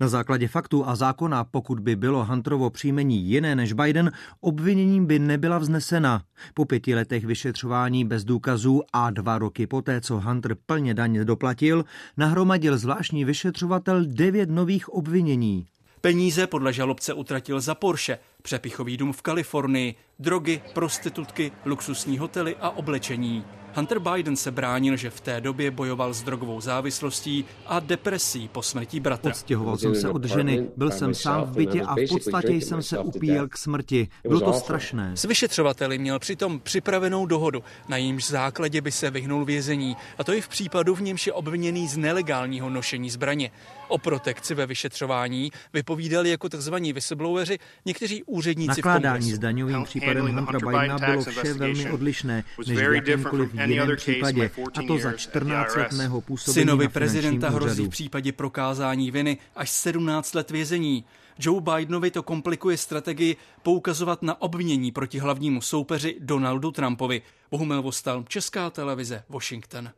Na 0.00 0.08
základě 0.08 0.48
faktů 0.48 0.88
a 0.88 0.96
zákona, 0.96 1.44
pokud 1.44 1.80
by 1.80 1.96
bylo 1.96 2.24
Hunterovo 2.24 2.70
příjmení 2.70 3.22
jiné 3.22 3.56
než 3.56 3.72
Biden, 3.72 4.12
obviněním 4.40 5.06
by 5.06 5.18
nebyla 5.18 5.58
vznesena. 5.58 6.22
Po 6.54 6.64
pěti 6.64 6.94
letech 6.94 7.24
vyšetřování 7.24 8.04
bez 8.04 8.24
důkazů 8.24 8.82
a 8.92 9.10
dva 9.10 9.38
roky 9.38 9.66
poté, 9.66 10.00
co 10.00 10.20
Hunter 10.20 10.56
plně 10.66 10.94
daně 10.94 11.24
doplatil, 11.24 11.84
nahromadil 12.16 12.78
zvláštní 12.78 13.24
vyšetřovatel 13.24 14.04
devět 14.06 14.50
nových 14.50 14.88
obvinění. 14.88 15.66
Peníze 16.00 16.46
podle 16.46 16.72
žalobce 16.72 17.14
utratil 17.14 17.60
za 17.60 17.74
Porsche, 17.74 18.18
přepichový 18.42 18.96
dům 18.96 19.12
v 19.12 19.22
Kalifornii, 19.22 19.94
drogy, 20.18 20.60
prostitutky, 20.72 21.52
luxusní 21.64 22.18
hotely 22.18 22.56
a 22.60 22.70
oblečení. 22.70 23.44
Hunter 23.76 23.98
Biden 23.98 24.36
se 24.36 24.50
bránil, 24.50 24.96
že 24.96 25.10
v 25.10 25.20
té 25.20 25.40
době 25.40 25.70
bojoval 25.70 26.14
s 26.14 26.22
drogovou 26.22 26.60
závislostí 26.60 27.44
a 27.66 27.80
depresí 27.80 28.48
po 28.48 28.62
smrti 28.62 29.00
bratra. 29.00 29.30
Odstěhoval 29.30 29.78
jsem 29.78 29.94
se 29.94 30.08
od 30.08 30.24
ženy, 30.24 30.66
byl 30.76 30.90
jsem 30.90 31.14
sám 31.14 31.42
v 31.44 31.56
bytě 31.56 31.82
a 31.82 31.94
v 31.94 32.08
podstatě 32.08 32.52
jsem 32.52 32.82
se 32.82 32.98
upíjel 32.98 33.48
k 33.48 33.56
smrti. 33.56 34.08
Bylo 34.28 34.40
to 34.40 34.52
strašné. 34.52 35.16
S 35.16 35.24
vyšetřovateli 35.24 35.98
měl 35.98 36.18
přitom 36.18 36.60
připravenou 36.60 37.26
dohodu, 37.26 37.62
na 37.88 37.96
jímž 37.96 38.26
základě 38.26 38.80
by 38.80 38.92
se 38.92 39.10
vyhnul 39.10 39.44
vězení. 39.44 39.96
A 40.18 40.24
to 40.24 40.32
i 40.32 40.40
v 40.40 40.48
případu, 40.48 40.94
v 40.94 41.00
němž 41.00 41.26
je 41.26 41.32
obviněný 41.32 41.88
z 41.88 41.96
nelegálního 41.96 42.70
nošení 42.70 43.10
zbraně. 43.10 43.50
O 43.88 43.98
protekci 43.98 44.54
ve 44.54 44.66
vyšetřování 44.66 45.52
vypovídali 45.72 46.30
jako 46.30 46.48
tzv. 46.48 46.74
whistlebloweri 46.74 47.58
někteří 47.84 48.22
úředníci 48.22 48.80
Nakládání 48.80 49.04
v 49.04 49.12
kongresu. 49.12 49.36
s 49.36 49.38
daňovým 49.38 49.84
případem 50.14 50.36
Huntera 50.36 50.58
Bidena 50.58 50.98
bylo 50.98 51.22
vše 51.22 51.54
velmi 51.54 51.90
odlišné 51.90 52.44
než 52.66 52.78
v 52.78 52.92
jakémkoliv 52.92 53.54
jiném 53.54 53.96
případě, 53.96 54.50
a 54.74 54.82
to 54.82 54.98
za 54.98 55.12
14 55.12 55.76
let 55.76 55.92
mého 55.92 56.20
působení 56.20 56.62
Synovi 56.64 56.84
na 56.84 56.90
prezidenta 56.90 57.48
hrozí 57.48 57.72
úřadu. 57.72 57.88
v 57.88 57.90
případě 57.90 58.32
prokázání 58.32 59.10
viny 59.10 59.38
až 59.56 59.70
17 59.70 60.34
let 60.34 60.50
vězení. 60.50 61.04
Joe 61.38 61.60
Bidenovi 61.60 62.10
to 62.10 62.22
komplikuje 62.22 62.76
strategii 62.76 63.36
poukazovat 63.62 64.22
na 64.22 64.42
obvinění 64.42 64.92
proti 64.92 65.18
hlavnímu 65.18 65.60
soupeři 65.60 66.16
Donaldu 66.20 66.70
Trumpovi. 66.70 67.22
Bohumil 67.50 67.82
Vostal, 67.82 68.24
Česká 68.28 68.70
televize, 68.70 69.22
Washington. 69.28 69.90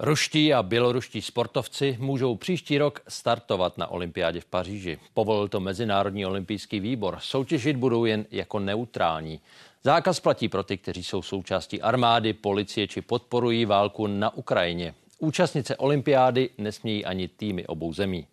Ruští 0.00 0.54
a 0.54 0.62
běloruští 0.62 1.22
sportovci 1.22 1.96
můžou 2.00 2.36
příští 2.36 2.78
rok 2.78 3.00
startovat 3.08 3.78
na 3.78 3.86
olympiádě 3.86 4.40
v 4.40 4.44
Paříži. 4.44 4.98
Povolil 5.14 5.48
to 5.48 5.60
Mezinárodní 5.60 6.26
olympijský 6.26 6.80
výbor. 6.80 7.18
Soutěžit 7.20 7.76
budou 7.76 8.04
jen 8.04 8.26
jako 8.30 8.58
neutrální. 8.58 9.40
Zákaz 9.82 10.20
platí 10.20 10.48
pro 10.48 10.62
ty, 10.62 10.78
kteří 10.78 11.04
jsou 11.04 11.22
součástí 11.22 11.82
armády, 11.82 12.32
policie 12.32 12.88
či 12.88 13.02
podporují 13.02 13.64
válku 13.64 14.06
na 14.06 14.34
Ukrajině. 14.34 14.94
Účastnice 15.18 15.76
olympiády 15.76 16.50
nesmějí 16.58 17.04
ani 17.04 17.28
týmy 17.28 17.66
obou 17.66 17.92
zemí. 17.92 18.26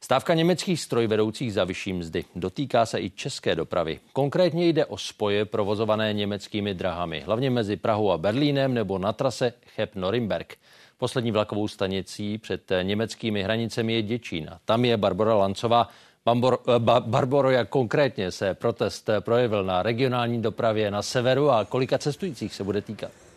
Stávka 0.00 0.34
německých 0.34 0.80
strojvedoucích 0.80 1.52
za 1.52 1.64
vyšší 1.64 1.92
mzdy 1.92 2.24
dotýká 2.36 2.86
se 2.86 3.00
i 3.00 3.10
české 3.10 3.54
dopravy. 3.54 4.00
Konkrétně 4.12 4.68
jde 4.68 4.86
o 4.86 4.98
spoje 4.98 5.44
provozované 5.44 6.12
německými 6.12 6.74
drahami, 6.74 7.20
hlavně 7.20 7.50
mezi 7.50 7.76
Prahou 7.76 8.10
a 8.10 8.18
Berlínem 8.18 8.74
nebo 8.74 8.98
na 8.98 9.12
trase 9.12 9.52
Cheb-Norimberg. 9.76 10.54
Poslední 10.98 11.32
vlakovou 11.32 11.68
stanicí 11.68 12.38
před 12.38 12.72
německými 12.82 13.42
hranicemi 13.42 13.92
je 13.92 14.02
Děčín. 14.02 14.50
Tam 14.64 14.84
je 14.84 14.96
Barbara 14.96 15.34
Lancová. 15.34 15.88
Bambor, 16.24 16.58
eh, 16.76 16.78
ba, 16.78 17.00
Barboro, 17.00 17.50
jak 17.50 17.68
konkrétně 17.68 18.30
se 18.30 18.54
protest 18.54 19.10
projevil 19.20 19.64
na 19.64 19.82
regionální 19.82 20.42
dopravě 20.42 20.90
na 20.90 21.02
severu 21.02 21.50
a 21.50 21.64
kolika 21.64 21.98
cestujících 21.98 22.54
se 22.54 22.64
bude 22.64 22.80
týkat? 22.82 23.27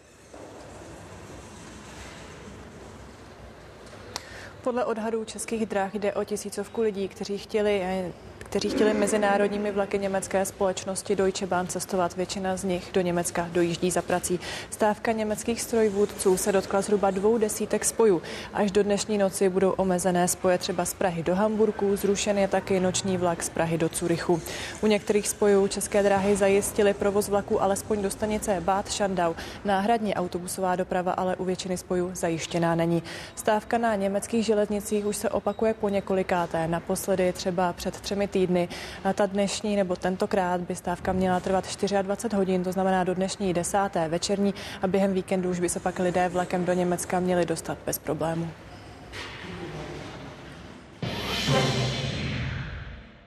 Podle 4.64 4.86
odhadů 4.86 5.26
českých 5.26 5.66
drah 5.66 5.95
jde 5.95 6.14
o 6.14 6.24
tisícovku 6.24 6.82
lidí, 6.82 7.07
kteří 7.07 7.38
chtěli 7.38 7.82
eh, 7.84 8.12
kteří 8.52 8.70
chtěli 8.70 8.93
mezinárodními 8.93 9.72
vlaky 9.72 9.99
německé 9.99 10.45
společnosti 10.45 11.16
Deutsche 11.16 11.47
Bahn 11.47 11.68
cestovat. 11.68 12.16
Většina 12.16 12.58
z 12.58 12.64
nich 12.64 12.89
do 12.93 13.02
Německa 13.02 13.49
dojíždí 13.52 13.91
za 13.91 14.02
prací. 14.02 14.39
Stávka 14.70 15.12
německých 15.12 15.62
strojvůdců 15.62 16.38
se 16.38 16.52
dotkla 16.52 16.82
zhruba 16.82 17.12
dvou 17.12 17.38
desítek 17.38 17.86
spojů. 17.86 18.22
Až 18.54 18.72
do 18.72 18.84
dnešní 18.84 19.18
noci 19.18 19.49
budou 19.49 19.70
omezené 19.70 20.28
spoje 20.28 20.58
třeba 20.58 20.86
z 20.86 20.93
Prahy 20.93 21.24
do 21.24 21.36
Hamburku, 21.36 21.95
zrušen 21.95 22.38
je 22.38 22.47
taky 22.47 22.80
noční 22.80 23.18
vlak 23.18 23.43
z 23.43 23.49
Prahy 23.49 23.78
do 23.78 23.89
Curychu. 23.89 24.41
U 24.82 24.88
některých 24.88 25.28
spojů 25.28 25.68
české 25.68 26.04
dráhy 26.04 26.36
zajistily 26.36 26.93
provoz 26.93 27.30
vlaku 27.30 27.64
alespoň 27.64 28.02
do 28.02 28.10
stanice 28.10 28.62
Bad 28.62 28.88
Schandau. 28.88 29.34
Náhradní 29.66 30.16
autobusová 30.16 30.76
doprava 30.76 31.12
ale 31.12 31.36
u 31.36 31.43
většiny 31.45 31.78
spojů 31.78 32.12
zajištěná 32.14 32.76
není. 32.76 33.04
Stávka 33.36 33.78
na 33.78 33.95
německých 33.95 34.45
železnicích 34.45 35.06
už 35.06 35.18
se 35.18 35.30
opakuje 35.30 35.74
po 35.74 35.89
několikáté. 35.89 36.68
Naposledy 36.68 37.34
třeba 37.34 37.74
před 37.74 38.02
třemi 38.02 38.28
týdny 38.28 38.41
týdny. 38.42 38.70
Ta 39.14 39.26
dnešní 39.26 39.76
nebo 39.76 39.96
tentokrát 39.96 40.62
by 40.62 40.76
stávka 40.76 41.14
měla 41.14 41.39
trvat 41.39 41.66
24 42.02 42.36
hodin, 42.36 42.64
to 42.64 42.72
znamená 42.72 43.04
do 43.04 43.14
dnešní 43.14 43.54
desáté 43.54 44.08
večerní 44.08 44.54
a 44.82 44.88
během 44.88 45.14
víkendu 45.14 45.50
už 45.50 45.60
by 45.60 45.70
se 45.70 45.80
pak 45.80 46.00
lidé 46.00 46.30
vlakem 46.30 46.66
do 46.66 46.74
Německa 46.74 47.20
měli 47.20 47.46
dostat 47.46 47.78
bez 47.86 48.00
problému. 48.00 48.48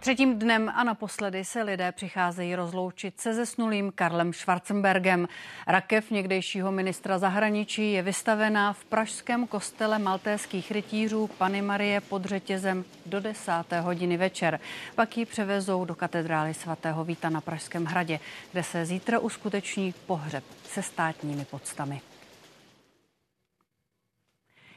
Třetím 0.05 0.39
dnem 0.39 0.73
a 0.75 0.85
naposledy 0.85 1.45
se 1.45 1.63
lidé 1.63 1.93
přicházejí 1.93 2.55
rozloučit 2.55 3.21
se 3.21 3.35
zesnulým 3.35 3.93
Karlem 3.95 4.33
Schwarzenbergem. 4.33 5.29
Rakev 5.67 6.11
někdejšího 6.11 6.73
ministra 6.73 7.19
zahraničí 7.19 7.93
je 7.93 8.03
vystavená 8.03 8.73
v 8.73 8.85
pražském 8.85 9.47
kostele 9.47 9.99
maltéských 9.99 10.71
rytířů 10.71 11.27
Pany 11.27 11.63
Marie 11.63 12.01
pod 12.01 12.25
řetězem 12.25 12.85
do 13.07 13.21
desáté 13.21 13.81
hodiny 13.81 14.17
večer. 14.17 14.61
Pak 14.95 15.17
ji 15.17 15.27
převezou 15.27 15.85
do 15.85 15.95
katedrály 15.95 16.55
svatého 16.55 17.05
Víta 17.05 17.31
na 17.31 17.41
Pražském 17.41 17.85
hradě, 17.85 18.21
kde 18.53 18.63
se 18.63 18.87
zítra 18.87 19.19
uskuteční 19.19 19.95
pohřeb 20.07 20.45
se 20.65 20.83
státními 20.83 21.45
podstami. 21.45 22.01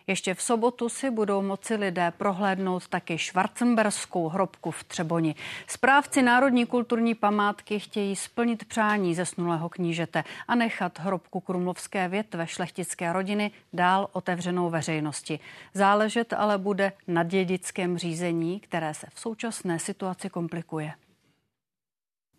Ještě 0.09 0.33
v 0.33 0.41
sobotu 0.41 0.89
si 0.89 1.11
budou 1.11 1.41
moci 1.41 1.75
lidé 1.75 2.11
prohlédnout 2.17 2.87
taky 2.87 3.17
Schwarzenberskou 3.17 4.27
hrobku 4.27 4.71
v 4.71 4.83
Třeboni. 4.83 5.35
Správci 5.67 6.21
Národní 6.21 6.65
kulturní 6.65 7.15
památky 7.15 7.79
chtějí 7.79 8.15
splnit 8.15 8.65
přání 8.65 9.15
zesnulého 9.15 9.69
knížete 9.69 10.23
a 10.47 10.55
nechat 10.55 10.99
hrobku 10.99 11.39
krumlovské 11.39 12.07
větve 12.07 12.47
šlechtické 12.47 13.13
rodiny 13.13 13.51
dál 13.73 14.09
otevřenou 14.11 14.69
veřejnosti. 14.69 15.39
Záležet 15.73 16.33
ale 16.33 16.57
bude 16.57 16.91
na 17.07 17.23
dědickém 17.23 17.97
řízení, 17.97 18.59
které 18.59 18.93
se 18.93 19.07
v 19.13 19.19
současné 19.19 19.79
situaci 19.79 20.29
komplikuje. 20.29 20.93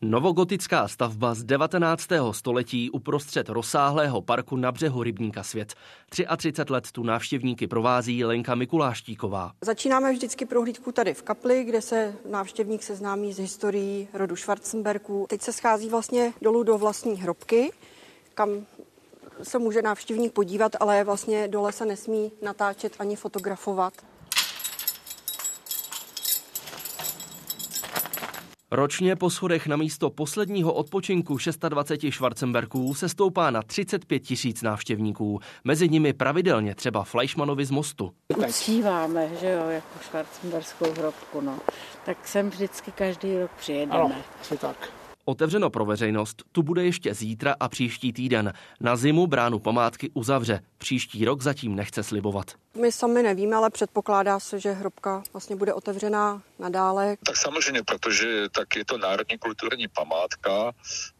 Novogotická 0.02 0.88
stavba 0.88 1.34
z 1.34 1.44
19. 1.44 2.08
století 2.32 2.90
uprostřed 2.90 3.48
rozsáhlého 3.48 4.22
parku 4.22 4.56
na 4.56 4.72
břehu 4.72 5.02
rybníka 5.02 5.42
Svět. 5.42 5.74
33 6.36 6.72
let 6.72 6.92
tu 6.92 7.02
návštěvníky 7.02 7.66
provází 7.66 8.24
Lenka 8.24 8.54
Mikuláštíková. 8.54 9.52
Začínáme 9.60 10.12
vždycky 10.12 10.46
prohlídku 10.46 10.92
tady 10.92 11.14
v 11.14 11.22
kapli, 11.22 11.64
kde 11.64 11.82
se 11.82 12.14
návštěvník 12.30 12.82
seznámí 12.82 13.32
s 13.32 13.38
historií 13.38 14.08
rodu 14.12 14.36
Schwarzenbergů. 14.36 15.26
Teď 15.28 15.42
se 15.42 15.52
schází 15.52 15.88
vlastně 15.88 16.32
dolů 16.42 16.62
do 16.62 16.78
vlastní 16.78 17.16
hrobky, 17.16 17.72
kam 18.34 18.50
se 19.42 19.58
může 19.58 19.82
návštěvník 19.82 20.32
podívat, 20.32 20.72
ale 20.80 21.04
vlastně 21.04 21.48
dole 21.48 21.72
se 21.72 21.86
nesmí 21.86 22.32
natáčet 22.42 22.96
ani 22.98 23.16
fotografovat. 23.16 23.92
Ročně 28.70 29.16
po 29.16 29.30
schodech 29.30 29.66
na 29.66 29.76
místo 29.76 30.10
posledního 30.10 30.72
odpočinku 30.72 31.38
26 31.68 32.14
Schwarzenberků 32.14 32.94
se 32.94 33.08
stoupá 33.08 33.50
na 33.50 33.62
35 33.62 34.20
tisíc 34.20 34.62
návštěvníků. 34.62 35.40
Mezi 35.64 35.88
nimi 35.88 36.12
pravidelně 36.12 36.74
třeba 36.74 37.04
Fleischmanovi 37.04 37.64
z 37.64 37.70
Mostu. 37.70 38.12
Uctíváme, 38.36 39.28
že 39.40 39.50
jo, 39.50 39.68
jako 39.68 39.98
Schwarzenberskou 40.02 40.92
hrobku, 40.98 41.40
no. 41.40 41.58
Tak 42.06 42.28
sem 42.28 42.50
vždycky 42.50 42.92
každý 42.92 43.38
rok 43.38 43.50
přijedeme. 43.58 43.94
Ano, 43.94 44.12
asi 44.40 44.56
tak. 44.56 44.88
Otevřeno 45.24 45.70
pro 45.70 45.84
veřejnost 45.84 46.42
tu 46.52 46.62
bude 46.62 46.84
ještě 46.84 47.14
zítra 47.14 47.54
a 47.60 47.68
příští 47.68 48.12
týden. 48.12 48.52
Na 48.80 48.96
zimu 48.96 49.26
bránu 49.26 49.58
památky 49.58 50.10
uzavře. 50.14 50.60
Příští 50.78 51.24
rok 51.24 51.42
zatím 51.42 51.74
nechce 51.74 52.02
slibovat. 52.02 52.50
My 52.76 52.92
sami 52.92 53.22
nevíme, 53.22 53.56
ale 53.56 53.70
předpokládá 53.70 54.40
se, 54.40 54.60
že 54.60 54.72
hrobka 54.72 55.22
vlastně 55.32 55.56
bude 55.56 55.74
otevřená 55.74 56.42
nadále. 56.58 57.16
Tak 57.26 57.36
samozřejmě, 57.36 57.82
protože 57.82 58.48
tak 58.48 58.76
je 58.76 58.84
to 58.84 58.98
národní 58.98 59.38
kulturní 59.38 59.88
památka, 59.88 60.72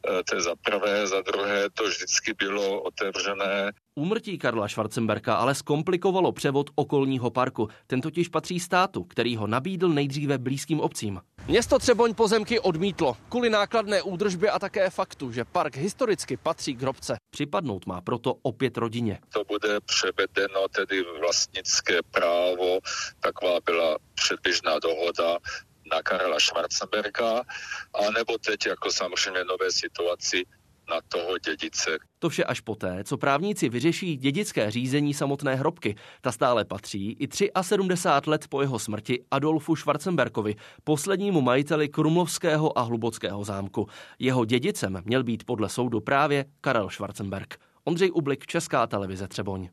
eh, 0.09 0.23
to 0.25 0.35
je 0.37 0.43
za 0.43 0.55
prvé, 0.65 1.07
za 1.07 1.21
druhé 1.21 1.71
to 1.71 1.85
vždycky 1.89 2.35
bylo 2.35 2.83
otevřené. 2.83 3.73
Úmrtí 3.95 4.39
Karla 4.39 4.69
Schwarzenberka 4.69 5.35
ale 5.35 5.55
zkomplikovalo 5.55 6.33
převod 6.33 6.71
okolního 6.75 7.31
parku. 7.31 7.69
Ten 7.87 8.01
totiž 8.01 8.29
patří 8.29 8.61
státu, 8.61 9.05
který 9.05 9.37
ho 9.37 9.47
nabídl 9.47 9.89
nejdříve 9.89 10.39
blízkým 10.39 10.81
obcím. 10.81 11.21
Město 11.49 11.79
Třeboň 11.79 12.15
pozemky 12.15 12.61
odmítlo 12.61 13.17
kvůli 13.29 13.51
nákladné 13.51 14.03
údržbě 14.03 14.51
a 14.51 14.59
také 14.59 14.91
faktu, 14.91 15.33
že 15.33 15.45
park 15.45 15.77
historicky 15.77 16.37
patří 16.37 16.75
k 16.75 16.83
hrobce. 16.83 17.17
Připadnout 17.31 17.87
má 17.87 18.01
proto 18.01 18.35
opět 18.43 18.77
rodině. 18.77 19.19
To 19.33 19.45
bude 19.45 19.81
převedeno 19.81 20.69
tedy 20.77 21.05
vlastnické 21.39 22.03
právo, 22.11 22.79
taková 23.21 23.59
byla 23.65 23.97
předběžná 24.15 24.79
dohoda 24.79 25.39
na 25.93 26.03
Karla 26.03 26.41
Schwarzenberga, 26.41 27.43
anebo 28.09 28.39
teď 28.39 28.67
jako 28.67 28.93
samozřejmě 28.93 29.45
nové 29.45 29.73
situaci 29.73 30.45
na 30.91 31.01
toho 31.09 31.39
dědice. 31.39 31.99
To 32.19 32.29
vše 32.29 32.45
až 32.45 32.61
poté, 32.61 33.05
co 33.05 33.17
právníci 33.17 33.69
vyřeší 33.69 34.17
dědické 34.17 34.71
řízení 34.71 35.15
samotné 35.15 35.55
hrobky. 35.55 35.95
Ta 36.21 36.33
stále 36.33 36.65
patří 36.65 37.13
i 37.13 37.29
73 37.63 38.31
let 38.31 38.49
po 38.49 38.61
jeho 38.61 38.79
smrti 38.79 39.25
Adolfu 39.31 39.77
Schwarzenberkovi, 39.77 40.55
poslednímu 40.85 41.41
majiteli 41.41 41.89
Krumlovského 41.89 42.79
a 42.79 42.83
Hlubockého 42.83 43.45
zámku. 43.45 43.87
Jeho 44.19 44.45
dědicem 44.45 45.03
měl 45.05 45.25
být 45.25 45.45
podle 45.45 45.69
soudu 45.69 46.01
právě 46.01 46.45
Karel 46.61 46.91
Schwarzenberg. 46.91 47.57
Ondřej 47.85 48.11
Ublik, 48.15 48.47
Česká 48.47 48.87
televize 48.87 49.29
Třeboň. 49.29 49.69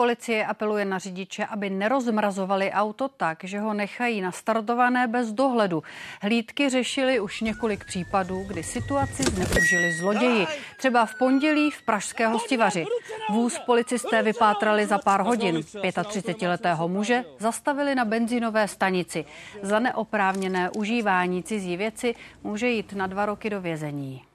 Policie 0.00 0.46
apeluje 0.46 0.84
na 0.84 0.98
řidiče, 0.98 1.44
aby 1.44 1.70
nerozmrazovali 1.70 2.72
auto 2.72 3.08
tak, 3.08 3.44
že 3.44 3.60
ho 3.60 3.74
nechají 3.74 4.20
nastartované 4.20 5.06
bez 5.06 5.32
dohledu. 5.32 5.82
Hlídky 6.22 6.68
řešili 6.68 7.20
už 7.20 7.40
několik 7.40 7.84
případů, 7.84 8.44
kdy 8.48 8.62
situaci 8.62 9.22
zneužili 9.22 9.92
zloději. 9.92 10.46
Třeba 10.78 11.06
v 11.06 11.14
pondělí 11.14 11.70
v 11.70 11.82
Pražské 11.82 12.26
hostivaři. 12.26 12.86
Vůz 13.30 13.58
policisté 13.58 14.22
vypátrali 14.22 14.86
za 14.86 14.98
pár 14.98 15.22
hodin. 15.22 15.56
35-letého 15.56 16.88
muže 16.88 17.24
zastavili 17.38 17.94
na 17.94 18.04
benzínové 18.04 18.68
stanici. 18.68 19.24
Za 19.62 19.78
neoprávněné 19.78 20.70
užívání 20.70 21.42
cizí 21.42 21.76
věci 21.76 22.14
může 22.42 22.68
jít 22.68 22.92
na 22.92 23.06
dva 23.06 23.26
roky 23.26 23.50
do 23.50 23.60
vězení. 23.60 24.29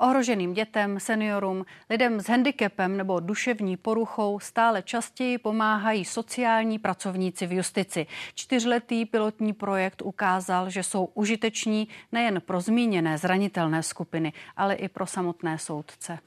Ohroženým 0.00 0.52
dětem, 0.52 1.00
seniorům, 1.00 1.64
lidem 1.90 2.20
s 2.20 2.28
handicapem 2.28 2.96
nebo 2.96 3.20
duševní 3.20 3.76
poruchou 3.76 4.40
stále 4.40 4.82
častěji 4.82 5.38
pomáhají 5.38 6.04
sociální 6.04 6.78
pracovníci 6.78 7.46
v 7.46 7.52
justici. 7.52 8.06
Čtyřletý 8.34 9.06
pilotní 9.06 9.52
projekt 9.52 10.02
ukázal, 10.02 10.70
že 10.70 10.82
jsou 10.82 11.04
užiteční 11.04 11.88
nejen 12.12 12.40
pro 12.40 12.60
zmíněné 12.60 13.18
zranitelné 13.18 13.82
skupiny, 13.82 14.32
ale 14.56 14.74
i 14.74 14.88
pro 14.88 15.06
samotné 15.06 15.58
soudce. 15.58 16.18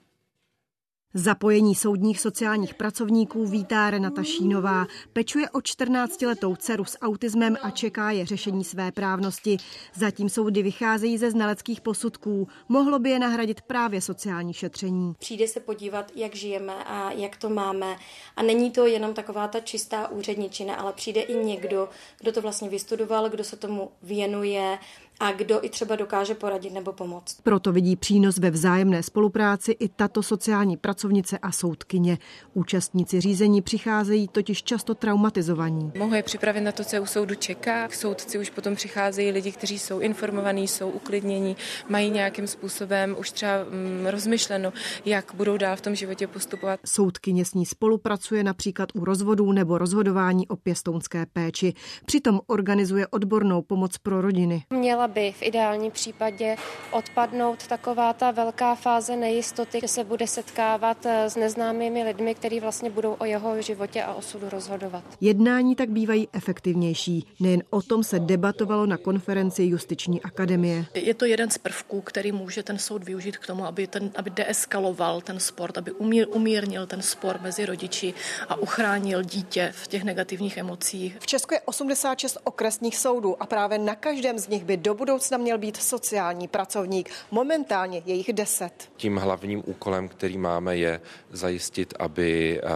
Zapojení 1.16 1.76
soudních 1.76 2.20
sociálních 2.20 2.74
pracovníků 2.74 3.46
vítá 3.46 3.90
Renata 3.90 4.24
Šínová. 4.24 4.86
Pečuje 5.14 5.50
o 5.50 5.60
14-letou 5.60 6.56
dceru 6.56 6.86
s 6.86 6.98
autismem 7.02 7.58
a 7.62 7.70
čeká 7.70 8.12
je 8.12 8.26
řešení 8.26 8.64
své 8.64 8.92
právnosti. 8.92 9.58
Zatím 9.94 10.30
soudy 10.30 10.64
vycházejí 10.64 11.18
ze 11.18 11.32
znaleckých 11.32 11.82
posudků. 11.82 12.48
Mohlo 12.70 13.00
by 13.00 13.10
je 13.10 13.20
nahradit 13.20 13.62
právě 13.62 14.02
sociální 14.02 14.54
šetření. 14.54 15.14
Přijde 15.20 15.48
se 15.48 15.60
podívat, 15.60 16.12
jak 16.16 16.36
žijeme 16.36 16.74
a 16.86 17.12
jak 17.12 17.38
to 17.38 17.50
máme. 17.50 17.96
A 18.36 18.44
není 18.44 18.72
to 18.72 18.86
jenom 18.86 19.14
taková 19.14 19.48
ta 19.48 19.60
čistá 19.60 20.08
úředničina, 20.08 20.76
ale 20.76 20.94
přijde 20.94 21.22
i 21.22 21.46
někdo, 21.46 21.90
kdo 22.20 22.32
to 22.32 22.42
vlastně 22.42 22.70
vystudoval, 22.70 23.30
kdo 23.30 23.44
se 23.44 23.56
tomu 23.56 23.92
věnuje, 24.02 24.78
a 25.20 25.32
kdo 25.32 25.66
i 25.66 25.70
třeba 25.70 25.96
dokáže 25.96 26.36
poradit 26.36 26.74
nebo 26.74 26.94
pomoct. 26.94 27.42
Proto 27.44 27.72
vidí 27.72 27.96
přínos 27.96 28.38
ve 28.38 28.52
vzájemné 28.52 29.04
spolupráci 29.04 29.72
i 29.72 29.90
tato 29.90 30.24
sociální 30.24 30.78
pracovnice 30.78 31.38
a 31.38 31.52
soudkyně. 31.52 32.18
Účastníci 32.54 33.22
řízení 33.22 33.62
přicházejí 33.62 34.28
totiž 34.28 34.64
často 34.64 34.96
traumatizovaní. 34.96 35.92
Mohu 35.98 36.14
je 36.14 36.24
připravit 36.24 36.62
na 36.62 36.72
to, 36.72 36.84
co 36.84 37.02
u 37.02 37.06
soudu 37.06 37.36
čeká. 37.36 37.90
Soudci 37.90 38.40
už 38.40 38.50
potom 38.50 38.76
přicházejí 38.76 39.32
lidi, 39.32 39.52
kteří 39.52 39.80
jsou 39.80 40.00
informovaní, 40.00 40.68
jsou 40.68 40.90
uklidnění, 40.90 41.56
mají 41.90 42.10
nějakým 42.10 42.48
způsobem 42.48 43.16
už 43.20 43.32
třeba 43.32 43.54
mm, 43.64 44.06
rozmyšleno, 44.06 44.74
jak 45.06 45.34
budou 45.36 45.58
dál 45.58 45.76
v 45.76 45.82
tom 45.82 45.96
životě 45.96 46.28
postupovat. 46.28 46.80
Soudkyně 46.86 47.46
s 47.46 47.54
ní 47.54 47.66
spolupracuje 47.66 48.44
například 48.44 48.90
u 48.94 49.06
rozvodů 49.06 49.52
nebo 49.52 49.78
rozhodování 49.78 50.48
o 50.48 50.56
pěstounské 50.56 51.26
péči. 51.26 51.74
Přitom 52.06 52.40
organizuje 52.48 53.08
odbornou 53.08 53.62
pomoc 53.62 53.98
pro 53.98 54.22
rodiny. 54.22 54.64
Měla 54.70 55.03
by 55.08 55.32
v 55.32 55.42
ideálním 55.42 55.92
případě 55.92 56.56
odpadnout 56.92 57.68
taková 57.68 58.14
ta 58.14 58.32
velká 58.32 58.76
fáze 58.76 59.16
nejistoty, 59.16 59.80
že 59.82 59.88
se 59.88 60.04
bude 60.04 60.28
setkávat 60.28 61.06
eh, 61.06 61.30
s 61.30 61.36
neznámými 61.36 62.04
lidmi, 62.04 62.36
kteří 62.36 62.60
vlastně 62.60 62.90
budou 62.90 63.16
o 63.20 63.26
jeho 63.26 63.62
životě 63.62 64.04
a 64.04 64.14
osudu 64.14 64.50
rozhodovat. 64.50 65.04
Jednání 65.22 65.76
tak 65.76 65.90
bývají 65.90 66.28
efektivnější. 66.34 67.28
Nejen 67.40 67.64
o 67.70 67.82
tom 67.82 68.04
se 68.04 68.20
debatovalo 68.20 68.86
na 68.86 68.98
konferenci 68.98 69.64
Justiční 69.64 70.22
akademie. 70.22 70.86
Je 70.94 71.14
to 71.14 71.26
jeden 71.26 71.50
z 71.50 71.58
prvků, 71.58 72.02
který 72.02 72.32
může 72.32 72.64
ten 72.64 72.78
soud 72.78 73.04
využít 73.04 73.38
k 73.38 73.48
tomu, 73.48 73.66
aby, 73.66 73.88
ten, 73.88 74.12
aby 74.16 74.30
deeskaloval 74.30 75.22
ten 75.22 75.40
sport, 75.40 75.78
aby 75.78 75.92
umír, 75.92 76.28
umírnil 76.30 76.88
ten 76.88 77.02
spor 77.02 77.40
mezi 77.42 77.66
rodiči 77.66 78.14
a 78.50 78.56
uchránil 78.56 79.24
dítě 79.24 79.74
v 79.76 79.88
těch 79.88 80.04
negativních 80.04 80.58
emocích. 80.58 81.18
V 81.20 81.26
Česku 81.26 81.54
je 81.54 81.62
86 81.62 82.38
okresních 82.44 82.98
soudů 82.98 83.44
a 83.44 83.46
právě 83.46 83.78
na 83.78 83.96
každém 83.96 84.40
z 84.40 84.48
nich 84.48 84.64
by 84.64 84.78
do 84.78 84.93
budoucna 84.94 85.38
měl 85.38 85.58
být 85.58 85.78
sociální 85.78 86.48
pracovník. 86.48 87.10
Momentálně 87.32 88.02
je 88.06 88.16
jich 88.16 88.34
deset. 88.34 88.90
Tím 88.98 89.18
hlavním 89.18 89.64
úkolem, 89.66 90.08
který 90.08 90.38
máme, 90.38 90.78
je 90.78 91.02
zajistit, 91.32 91.94
aby 92.00 92.62
eh, 92.64 92.70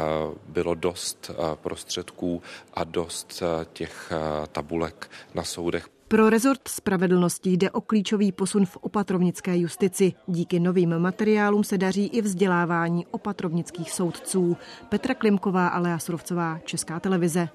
bylo 0.48 0.76
dost 0.76 1.32
eh, 1.32 1.56
prostředků 1.56 2.42
a 2.74 2.84
dost 2.84 3.44
eh, 3.44 3.66
těch 3.74 4.14
tabulek 4.52 5.10
na 5.34 5.44
soudech 5.44 5.88
pro 6.08 6.30
rezort 6.30 6.68
spravedlnosti 6.68 7.52
jde 7.52 7.72
o 7.72 7.82
klíčový 7.82 8.32
posun 8.32 8.66
v 8.66 8.78
opatrovnické 8.78 9.58
justici. 9.58 10.14
Díky 10.28 10.60
novým 10.60 11.00
materiálům 11.00 11.64
se 11.64 11.78
daří 11.78 12.08
i 12.08 12.22
vzdělávání 12.22 13.06
opatrovnických 13.06 13.92
soudců. 13.92 14.58
Petra 14.90 15.14
Klimková 15.14 15.68
a 15.68 15.80
Lea 15.80 16.00
Surovcová, 16.00 16.60
Česká 16.66 17.00
televize. 17.00 17.50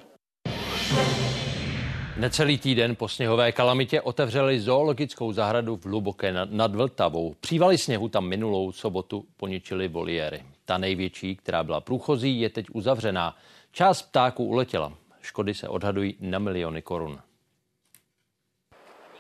Necelý 2.17 2.59
týden 2.59 2.97
po 2.97 3.09
sněhové 3.09 3.53
kalamitě 3.53 4.01
otevřeli 4.01 4.61
zoologickou 4.61 5.33
zahradu 5.33 5.77
v 5.77 5.87
Hluboké 5.87 6.33
nad 6.51 6.75
Vltavou. 6.75 7.35
Přívaly 7.41 7.79
sněhu 7.79 8.09
tam 8.09 8.29
minulou 8.29 8.73
sobotu 8.73 9.25
poničili 9.37 9.89
voliéry. 9.89 10.43
Ta 10.65 10.79
největší, 10.79 11.37
která 11.37 11.65
byla 11.65 11.81
průchozí, 11.81 12.41
je 12.41 12.51
teď 12.51 12.67
uzavřená. 12.73 13.37
Část 13.73 14.03
ptáků 14.03 14.45
uletěla. 14.45 14.93
Škody 15.21 15.55
se 15.55 15.69
odhadují 15.69 16.17
na 16.21 16.39
miliony 16.39 16.83
korun. 16.83 17.19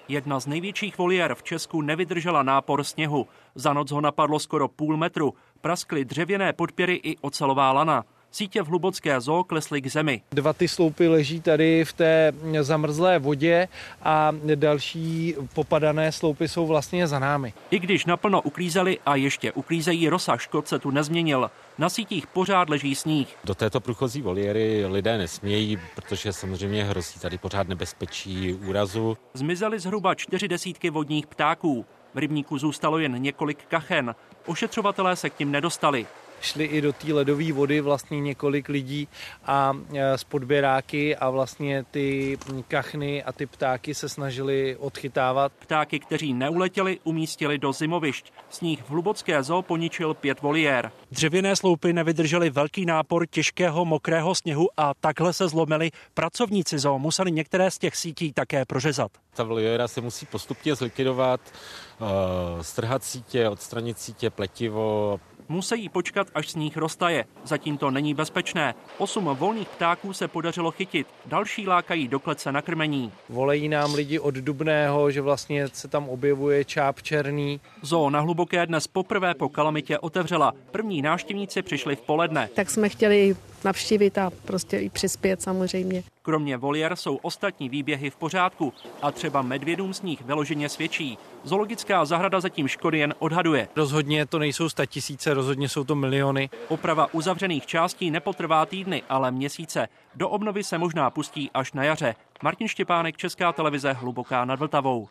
Jedna 0.08 0.40
z 0.40 0.46
největších 0.46 0.98
voliér 0.98 1.34
v 1.34 1.42
Česku 1.42 1.82
nevydržela 1.82 2.42
nápor 2.42 2.84
sněhu. 2.84 3.26
Za 3.54 3.72
noc 3.72 3.90
ho 3.90 4.00
napadlo 4.00 4.38
skoro 4.38 4.68
půl 4.68 4.96
metru. 4.96 5.34
Praskly 5.60 6.04
dřevěné 6.04 6.52
podpěry 6.52 6.94
i 6.94 7.16
ocelová 7.16 7.72
lana. 7.72 8.04
Sítě 8.34 8.62
v 8.62 8.66
Hlubocké 8.66 9.20
zoo 9.20 9.44
klesly 9.44 9.82
k 9.82 9.90
zemi. 9.90 10.22
Dva 10.30 10.52
ty 10.52 10.68
sloupy 10.68 11.08
leží 11.08 11.40
tady 11.40 11.84
v 11.84 11.92
té 11.92 12.32
zamrzlé 12.60 13.18
vodě 13.18 13.68
a 14.02 14.32
další 14.54 15.36
popadané 15.54 16.12
sloupy 16.12 16.48
jsou 16.48 16.66
vlastně 16.66 17.06
za 17.06 17.18
námi. 17.18 17.52
I 17.70 17.78
když 17.78 18.06
naplno 18.06 18.42
uklízeli 18.42 18.98
a 19.06 19.16
ještě 19.16 19.52
uklízejí, 19.52 20.08
rozsah 20.08 20.40
škod 20.42 20.68
se 20.68 20.78
tu 20.78 20.90
nezměnil. 20.90 21.50
Na 21.78 21.88
sítích 21.88 22.26
pořád 22.26 22.68
leží 22.68 22.94
sníh. 22.94 23.36
Do 23.44 23.54
této 23.54 23.80
průchozí 23.80 24.22
voliéry 24.22 24.86
lidé 24.86 25.18
nesmějí, 25.18 25.78
protože 25.94 26.32
samozřejmě 26.32 26.84
hrozí 26.84 27.20
tady 27.20 27.38
pořád 27.38 27.68
nebezpečí 27.68 28.54
úrazu. 28.54 29.16
Zmizely 29.34 29.80
zhruba 29.80 30.14
čtyři 30.14 30.48
desítky 30.48 30.90
vodních 30.90 31.26
ptáků. 31.26 31.86
V 32.14 32.18
rybníku 32.18 32.58
zůstalo 32.58 32.98
jen 32.98 33.22
několik 33.22 33.64
kachen. 33.68 34.14
Ošetřovatelé 34.46 35.16
se 35.16 35.30
k 35.30 35.34
tím 35.34 35.50
nedostali 35.50 36.06
šli 36.42 36.64
i 36.64 36.80
do 36.80 36.92
té 36.92 37.12
ledové 37.12 37.52
vody 37.52 37.80
vlastně 37.80 38.20
několik 38.20 38.68
lidí 38.68 39.08
a 39.44 39.76
e, 39.94 40.18
s 40.18 40.24
podběráky 40.24 41.16
a 41.16 41.30
vlastně 41.30 41.84
ty 41.90 42.38
kachny 42.68 43.22
a 43.22 43.32
ty 43.32 43.46
ptáky 43.46 43.94
se 43.94 44.08
snažili 44.08 44.76
odchytávat. 44.76 45.52
Ptáky, 45.52 46.00
kteří 46.00 46.34
neuletěli, 46.34 46.98
umístili 47.04 47.58
do 47.58 47.72
zimovišť. 47.72 48.32
Sníh 48.50 48.82
v 48.82 48.90
Hlubocké 48.90 49.42
zoo 49.42 49.62
poničil 49.62 50.14
pět 50.14 50.40
voliér. 50.42 50.92
Dřevěné 51.10 51.56
sloupy 51.56 51.92
nevydržely 51.92 52.50
velký 52.50 52.86
nápor 52.86 53.26
těžkého 53.26 53.84
mokrého 53.84 54.34
sněhu 54.34 54.68
a 54.76 54.92
takhle 55.00 55.32
se 55.32 55.48
zlomili. 55.48 55.90
Pracovníci 56.14 56.78
zoo 56.78 56.98
museli 56.98 57.32
některé 57.32 57.70
z 57.70 57.78
těch 57.78 57.96
sítí 57.96 58.32
také 58.32 58.64
prořezat. 58.64 59.12
Ta 59.34 59.44
voliéra 59.44 59.88
se 59.88 60.00
musí 60.00 60.26
postupně 60.26 60.74
zlikvidovat, 60.74 61.40
e, 61.50 62.64
strhat 62.64 63.04
sítě, 63.04 63.48
odstranit 63.48 63.98
sítě, 63.98 64.30
pletivo, 64.30 65.20
Musí 65.52 65.88
počkat, 65.88 66.28
až 66.34 66.50
sníh 66.50 66.76
roztaje. 66.76 67.24
Zatím 67.44 67.78
to 67.78 67.90
není 67.90 68.14
bezpečné. 68.14 68.74
Osm 68.98 69.24
volných 69.24 69.68
ptáků 69.68 70.12
se 70.12 70.28
podařilo 70.28 70.70
chytit, 70.70 71.06
další 71.26 71.68
lákají 71.68 72.08
do 72.08 72.20
klece 72.20 72.52
na 72.52 72.62
krmení. 72.62 73.12
Volejí 73.28 73.68
nám 73.68 73.94
lidi 73.94 74.18
od 74.18 74.34
Dubného, 74.34 75.10
že 75.10 75.20
vlastně 75.20 75.68
se 75.68 75.88
tam 75.88 76.08
objevuje 76.08 76.64
čáp 76.64 77.02
černý. 77.02 77.60
Zoo 77.82 78.10
na 78.10 78.20
Hluboké 78.20 78.66
dnes 78.66 78.86
poprvé 78.86 79.34
po 79.34 79.48
kalamitě 79.48 79.98
otevřela. 79.98 80.52
První 80.70 81.02
návštěvníci 81.02 81.62
přišli 81.62 81.96
v 81.96 82.00
poledne. 82.00 82.48
Tak 82.54 82.70
jsme 82.70 82.88
chtěli 82.88 83.36
navštívit 83.64 84.18
a 84.18 84.30
prostě 84.44 84.78
i 84.78 84.88
přispět 84.88 85.42
samozřejmě. 85.42 86.02
Kromě 86.22 86.56
voliér 86.56 86.96
jsou 86.96 87.16
ostatní 87.16 87.68
výběhy 87.68 88.10
v 88.10 88.16
pořádku 88.16 88.72
a 89.02 89.10
třeba 89.10 89.42
medvědům 89.42 89.94
z 89.94 90.02
nich 90.02 90.22
vyloženě 90.22 90.68
svědčí. 90.68 91.18
Zoologická 91.44 92.04
zahrada 92.04 92.40
zatím 92.40 92.68
škody 92.68 92.98
jen 92.98 93.14
odhaduje. 93.18 93.68
Rozhodně 93.76 94.26
to 94.26 94.38
nejsou 94.38 94.68
tisíce, 94.86 95.34
rozhodně 95.34 95.68
jsou 95.68 95.84
to 95.84 95.94
miliony. 95.94 96.50
Oprava 96.68 97.14
uzavřených 97.14 97.66
částí 97.66 98.10
nepotrvá 98.10 98.66
týdny, 98.66 99.02
ale 99.08 99.30
měsíce. 99.30 99.88
Do 100.14 100.28
obnovy 100.28 100.64
se 100.64 100.78
možná 100.78 101.10
pustí 101.10 101.50
až 101.54 101.72
na 101.72 101.84
jaře. 101.84 102.14
Martin 102.42 102.68
Štěpánek, 102.68 103.16
Česká 103.16 103.52
televize, 103.52 103.92
Hluboká 103.92 104.44
nad 104.44 104.58
Vltavou. 104.58 105.08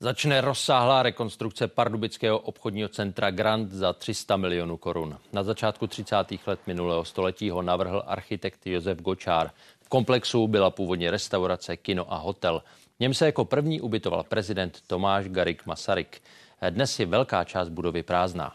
Začne 0.00 0.40
rozsáhlá 0.40 1.02
rekonstrukce 1.02 1.68
pardubického 1.68 2.38
obchodního 2.38 2.88
centra 2.88 3.30
Grand 3.30 3.72
za 3.72 3.92
300 3.92 4.36
milionů 4.36 4.76
korun. 4.76 5.18
Na 5.32 5.42
začátku 5.42 5.86
30. 5.86 6.16
let 6.46 6.60
minulého 6.66 7.04
století 7.04 7.50
ho 7.50 7.62
navrhl 7.62 8.02
architekt 8.06 8.66
Josef 8.66 8.98
Gočár. 9.00 9.50
V 9.80 9.88
komplexu 9.88 10.48
byla 10.48 10.70
původně 10.70 11.10
restaurace, 11.10 11.76
kino 11.76 12.12
a 12.12 12.16
hotel. 12.16 12.62
V 12.96 13.00
něm 13.00 13.14
se 13.14 13.26
jako 13.26 13.44
první 13.44 13.80
ubytoval 13.80 14.22
prezident 14.22 14.80
Tomáš 14.86 15.28
Garik 15.28 15.66
Masaryk. 15.66 16.22
Dnes 16.70 17.00
je 17.00 17.06
velká 17.06 17.44
část 17.44 17.68
budovy 17.68 18.02
prázdná. 18.02 18.54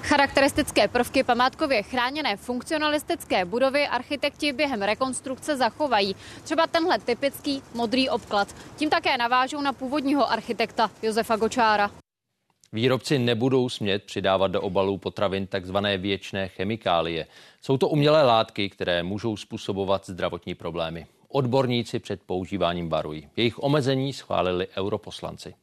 Charakteristické 0.00 0.88
prvky 0.88 1.22
památkově 1.22 1.82
chráněné 1.82 2.36
funkcionalistické 2.36 3.44
budovy 3.44 3.86
architekti 3.86 4.52
během 4.52 4.82
rekonstrukce 4.82 5.56
zachovají. 5.56 6.16
Třeba 6.44 6.66
tenhle 6.66 6.98
typický 6.98 7.62
modrý 7.74 8.08
obklad. 8.08 8.54
Tím 8.76 8.90
také 8.90 9.16
navážou 9.18 9.60
na 9.60 9.72
původního 9.72 10.30
architekta 10.30 10.90
Josefa 11.02 11.36
Gočára. 11.36 11.90
Výrobci 12.72 13.18
nebudou 13.18 13.68
smět 13.68 14.04
přidávat 14.04 14.50
do 14.50 14.62
obalů 14.62 14.98
potravin 14.98 15.46
takzvané 15.46 15.98
věčné 15.98 16.48
chemikálie. 16.48 17.26
Jsou 17.60 17.76
to 17.76 17.88
umělé 17.88 18.22
látky, 18.22 18.70
které 18.70 19.02
můžou 19.02 19.36
způsobovat 19.36 20.06
zdravotní 20.06 20.54
problémy. 20.54 21.06
Odborníci 21.32 21.98
před 21.98 22.22
používáním 22.22 22.88
varují. 22.88 23.28
Jejich 23.36 23.62
omezení 23.62 24.12
schválili 24.12 24.66
europoslanci. 24.78 25.54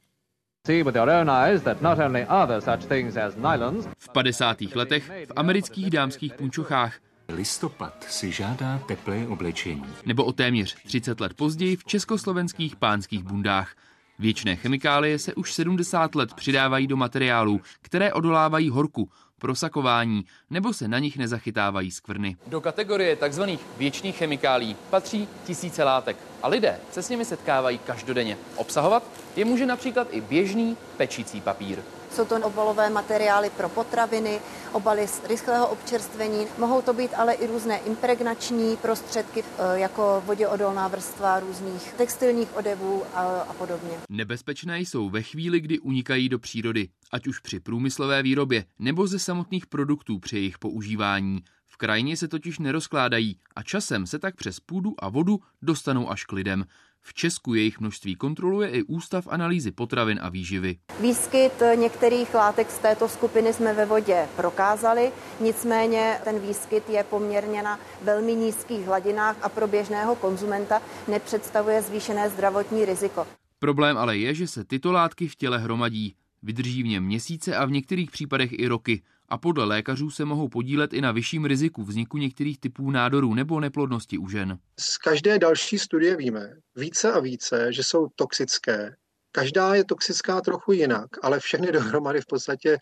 V 3.97 4.09
50. 4.11 4.61
letech 4.75 5.11
v 5.25 5.31
amerických 5.35 5.89
dámských 5.89 6.33
punčochách 6.33 6.99
Listopad 7.29 8.03
si 8.03 8.31
žádá 8.31 8.79
teplé 8.87 9.27
oblečení. 9.27 9.85
Nebo 10.05 10.25
o 10.25 10.31
téměř 10.31 10.75
30 10.83 11.19
let 11.19 11.33
později 11.33 11.75
v 11.75 11.85
československých 11.85 12.75
pánských 12.75 13.23
bundách. 13.23 13.75
Věčné 14.19 14.55
chemikálie 14.55 15.19
se 15.19 15.33
už 15.33 15.53
70 15.53 16.15
let 16.15 16.33
přidávají 16.33 16.87
do 16.87 16.97
materiálů, 16.97 17.61
které 17.81 18.13
odolávají 18.13 18.69
horku, 18.69 19.09
prosakování, 19.39 20.25
nebo 20.49 20.73
se 20.73 20.87
na 20.87 20.99
nich 20.99 21.17
nezachytávají 21.17 21.91
skvrny. 21.91 22.37
Do 22.47 22.61
kategorie 22.61 23.15
tzv. 23.15 23.43
věčných 23.77 24.17
chemikálí 24.17 24.75
patří 24.89 25.27
tisíce 25.45 25.83
látek 25.83 26.17
a 26.43 26.47
lidé 26.47 26.79
se 26.91 27.03
s 27.03 27.09
nimi 27.09 27.25
setkávají 27.25 27.77
každodenně. 27.77 28.37
Obsahovat 28.55 29.03
je 29.35 29.45
může 29.45 29.65
například 29.65 30.07
i 30.11 30.21
běžný 30.21 30.77
pečící 30.97 31.41
papír. 31.41 31.79
Jsou 32.11 32.25
to 32.25 32.35
obalové 32.35 32.89
materiály 32.89 33.49
pro 33.49 33.69
potraviny, 33.69 34.39
obaly 34.71 35.07
z 35.07 35.21
rychlého 35.29 35.67
občerstvení. 35.67 36.47
Mohou 36.57 36.81
to 36.81 36.93
být 36.93 37.11
ale 37.13 37.33
i 37.33 37.47
různé 37.47 37.77
impregnační 37.77 38.77
prostředky, 38.77 39.43
e, 39.43 39.79
jako 39.79 40.23
voděodolná 40.25 40.87
vrstva 40.87 41.39
různých 41.39 41.93
textilních 41.93 42.55
odevů 42.55 43.03
a, 43.13 43.21
a 43.41 43.53
podobně. 43.53 43.91
Nebezpečné 44.09 44.79
jsou 44.79 45.09
ve 45.09 45.21
chvíli, 45.21 45.59
kdy 45.59 45.79
unikají 45.79 46.29
do 46.29 46.39
přírody, 46.39 46.89
ať 47.11 47.27
už 47.27 47.39
při 47.39 47.59
průmyslové 47.59 48.23
výrobě 48.23 48.65
nebo 48.79 49.07
ze 49.07 49.19
samotných 49.19 49.67
produktů 49.67 50.19
při 50.19 50.35
jejich 50.35 50.57
používání. 50.57 51.43
V 51.65 51.77
krajině 51.77 52.17
se 52.17 52.27
totiž 52.27 52.59
nerozkládají 52.59 53.37
a 53.55 53.63
časem 53.63 54.07
se 54.07 54.19
tak 54.19 54.35
přes 54.35 54.59
půdu 54.59 54.95
a 54.99 55.09
vodu 55.09 55.39
dostanou 55.61 56.11
až 56.11 56.25
k 56.25 56.31
lidem. 56.31 56.65
V 57.09 57.13
Česku 57.13 57.53
jejich 57.53 57.79
množství 57.79 58.15
kontroluje 58.15 58.69
i 58.69 58.83
Ústav 58.83 59.27
analýzy 59.27 59.71
potravin 59.71 60.19
a 60.21 60.29
výživy. 60.29 60.77
Výskyt 61.01 61.53
některých 61.75 62.33
látek 62.33 62.71
z 62.71 62.77
této 62.77 63.09
skupiny 63.09 63.53
jsme 63.53 63.73
ve 63.73 63.85
vodě 63.85 64.27
prokázali, 64.35 65.11
nicméně 65.39 66.17
ten 66.23 66.39
výskyt 66.39 66.89
je 66.89 67.03
poměrně 67.03 67.63
na 67.63 67.79
velmi 68.01 68.35
nízkých 68.35 68.85
hladinách 68.85 69.37
a 69.41 69.49
pro 69.49 69.67
běžného 69.67 70.15
konzumenta 70.15 70.81
nepředstavuje 71.07 71.81
zvýšené 71.81 72.29
zdravotní 72.29 72.85
riziko. 72.85 73.27
Problém 73.59 73.97
ale 73.97 74.17
je, 74.17 74.33
že 74.33 74.47
se 74.47 74.63
tyto 74.63 74.91
látky 74.91 75.27
v 75.27 75.35
těle 75.35 75.57
hromadí. 75.57 76.15
Vydrží 76.43 76.83
v 76.83 76.87
něm 76.87 77.03
měsíce 77.03 77.55
a 77.55 77.65
v 77.65 77.71
některých 77.71 78.11
případech 78.11 78.59
i 78.59 78.67
roky 78.67 79.01
a 79.29 79.37
podle 79.37 79.65
lékařů 79.65 80.09
se 80.09 80.25
mohou 80.25 80.47
podílet 80.49 80.93
i 80.93 81.01
na 81.01 81.11
vyšším 81.11 81.45
riziku 81.45 81.83
vzniku 81.83 82.17
některých 82.17 82.59
typů 82.59 82.91
nádorů 82.91 83.33
nebo 83.33 83.59
neplodnosti 83.59 84.17
u 84.17 84.29
žen. 84.29 84.59
Z 84.79 84.97
každé 84.97 85.39
další 85.39 85.79
studie 85.79 86.15
víme 86.15 86.53
více 86.75 87.11
a 87.11 87.19
více, 87.19 87.73
že 87.73 87.83
jsou 87.83 88.07
toxické. 88.15 88.95
Každá 89.31 89.75
je 89.75 89.85
toxická 89.85 90.41
trochu 90.41 90.71
jinak, 90.71 91.07
ale 91.21 91.39
všechny 91.39 91.71
dohromady 91.71 92.21
v 92.21 92.25
podstatě 92.25 92.77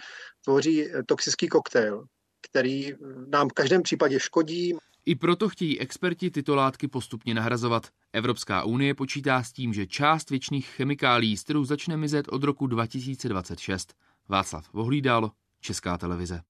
tvoří 0.46 0.88
toxický 1.06 1.48
koktejl, 1.48 2.06
který 2.42 2.92
nám 3.28 3.50
v 3.50 3.54
každém 3.54 3.84
případě 3.84 4.20
škodí. 4.20 4.76
I 5.06 5.16
proto 5.16 5.50
chtějí 5.50 5.80
experti 5.80 6.32
tyto 6.32 6.56
látky 6.56 6.88
postupně 6.88 7.34
nahrazovat. 7.34 7.88
Evropská 8.14 8.64
unie 8.64 8.94
počítá 8.94 9.44
s 9.44 9.52
tím, 9.52 9.74
že 9.74 9.88
část 9.88 10.30
věčných 10.30 10.68
chemikálí 10.68 11.38
z 11.38 11.44
trhu 11.44 11.66
začne 11.66 11.98
mizet 11.98 12.28
od 12.30 12.44
roku 12.44 12.68
2026. 12.68 13.94
Václav 14.30 14.74
Vohlídal, 14.74 15.32
Česká 15.62 15.98
televize. 15.98 16.42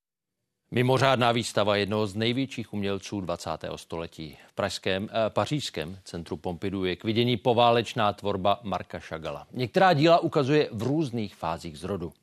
Mimořádná 0.72 1.32
výstava 1.32 1.76
jednoho 1.76 2.08
z 2.08 2.16
největších 2.16 2.74
umělců 2.74 3.22
20. 3.22 3.49
století. 3.76 4.38
V 4.47 4.53
pražském, 4.53 5.10
eh, 5.10 5.30
pařížském 5.30 5.99
centru 6.03 6.38
Pompidou 6.38 6.84
je 6.84 6.95
k 6.95 7.03
vidění 7.03 7.38
poválečná 7.38 8.14
tvorba 8.14 8.60
Marka 8.64 8.99
Šagala. 8.99 9.47
Některá 9.51 9.93
díla 9.93 10.20
ukazuje 10.20 10.70
v 10.72 10.84
různých 10.84 11.36
fázích 11.36 11.80
zrodu. 11.80 12.14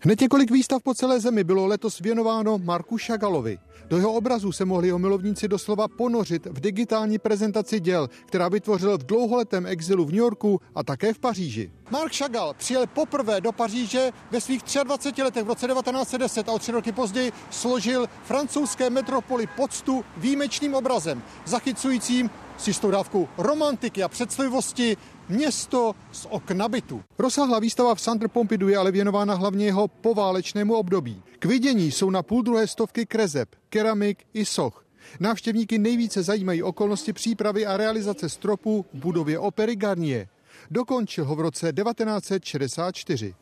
Hned 0.00 0.20
několik 0.20 0.50
výstav 0.50 0.82
po 0.82 0.94
celé 0.94 1.20
zemi 1.20 1.44
bylo 1.44 1.66
letos 1.66 2.00
věnováno 2.00 2.58
Marku 2.58 2.98
Šagalovi. 2.98 3.58
Do 3.88 3.96
jeho 3.96 4.12
obrazu 4.12 4.52
se 4.52 4.64
mohli 4.64 4.86
jeho 4.86 4.98
milovníci 4.98 5.48
doslova 5.48 5.88
ponořit 5.88 6.46
v 6.46 6.60
digitální 6.60 7.18
prezentaci 7.18 7.80
děl, 7.80 8.08
která 8.26 8.48
vytvořil 8.48 8.98
v 8.98 9.06
dlouholetém 9.06 9.66
exilu 9.66 10.04
v 10.04 10.10
New 10.10 10.18
Yorku 10.18 10.60
a 10.74 10.82
také 10.82 11.14
v 11.14 11.18
Paříži. 11.18 11.72
Mark 11.90 12.16
Chagall 12.16 12.54
přijel 12.54 12.86
poprvé 12.86 13.40
do 13.40 13.52
Paříže 13.52 14.10
ve 14.30 14.40
svých 14.40 14.62
23 14.84 15.22
letech 15.22 15.44
v 15.44 15.48
roce 15.48 15.66
1910 15.66 16.48
a 16.48 16.52
o 16.52 16.58
tři 16.58 16.72
roky 16.72 16.92
později 16.92 17.32
složil 17.50 18.06
francouzské 18.24 18.90
metropoli 18.90 19.46
poctu 19.56 20.04
výjimečným 20.16 20.74
obrazem, 20.74 21.22
zachycujícím 21.46 22.30
s 22.58 22.68
jistou 22.68 22.90
dávkou 22.90 23.28
romantiky 23.38 24.02
a 24.02 24.08
představivosti 24.08 24.96
město 25.28 25.94
z 26.12 26.26
okna 26.30 26.68
bytu. 26.68 27.02
Rozsáhlá 27.18 27.58
výstava 27.58 27.94
v 27.94 28.00
Centre 28.00 28.28
Pompidou 28.28 28.68
je 28.68 28.76
ale 28.76 28.92
věnována 28.92 29.34
hlavně 29.34 29.66
jeho 29.66 29.88
poválečnému 29.88 30.74
období. 30.74 31.22
K 31.38 31.44
vidění 31.44 31.90
jsou 31.90 32.10
na 32.10 32.22
půl 32.22 32.42
druhé 32.42 32.66
stovky 32.66 33.06
krezeb, 33.06 33.48
keramik 33.68 34.24
i 34.34 34.44
soch. 34.44 34.84
Návštěvníky 35.20 35.78
nejvíce 35.78 36.22
zajímají 36.22 36.62
okolnosti 36.62 37.12
přípravy 37.12 37.66
a 37.66 37.76
realizace 37.76 38.28
stropu 38.28 38.84
v 38.94 38.98
budově 38.98 39.38
opery 39.38 39.76
Garnier. 39.76 40.28
Dokončil 40.70 41.24
ho 41.24 41.36
v 41.36 41.40
roce 41.40 41.72
1964. 41.72 43.34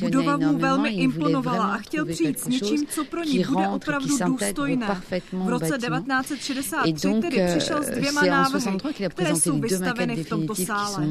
Budova 0.00 0.36
mu 0.36 0.58
velmi 0.58 0.88
imponovala 0.88 1.74
a 1.74 1.78
chtěl 1.78 2.06
přijít 2.06 2.40
s 2.40 2.46
něčím, 2.46 2.86
co 2.86 3.04
pro 3.04 3.22
ní 3.22 3.44
bude 3.44 3.68
opravdu 3.68 4.18
důstojné. 4.26 5.02
V 5.32 5.48
roce 5.48 5.78
1963 5.78 7.20
tedy 7.20 7.46
přišel 7.46 7.82
s 7.82 7.90
dvěma 7.90 8.22
návrhy, 8.22 8.78
které 9.08 9.36
jsou 9.36 9.60
vystaveny 9.60 10.24
v 10.24 10.28
tomto 10.28 10.54
sále. 10.54 11.06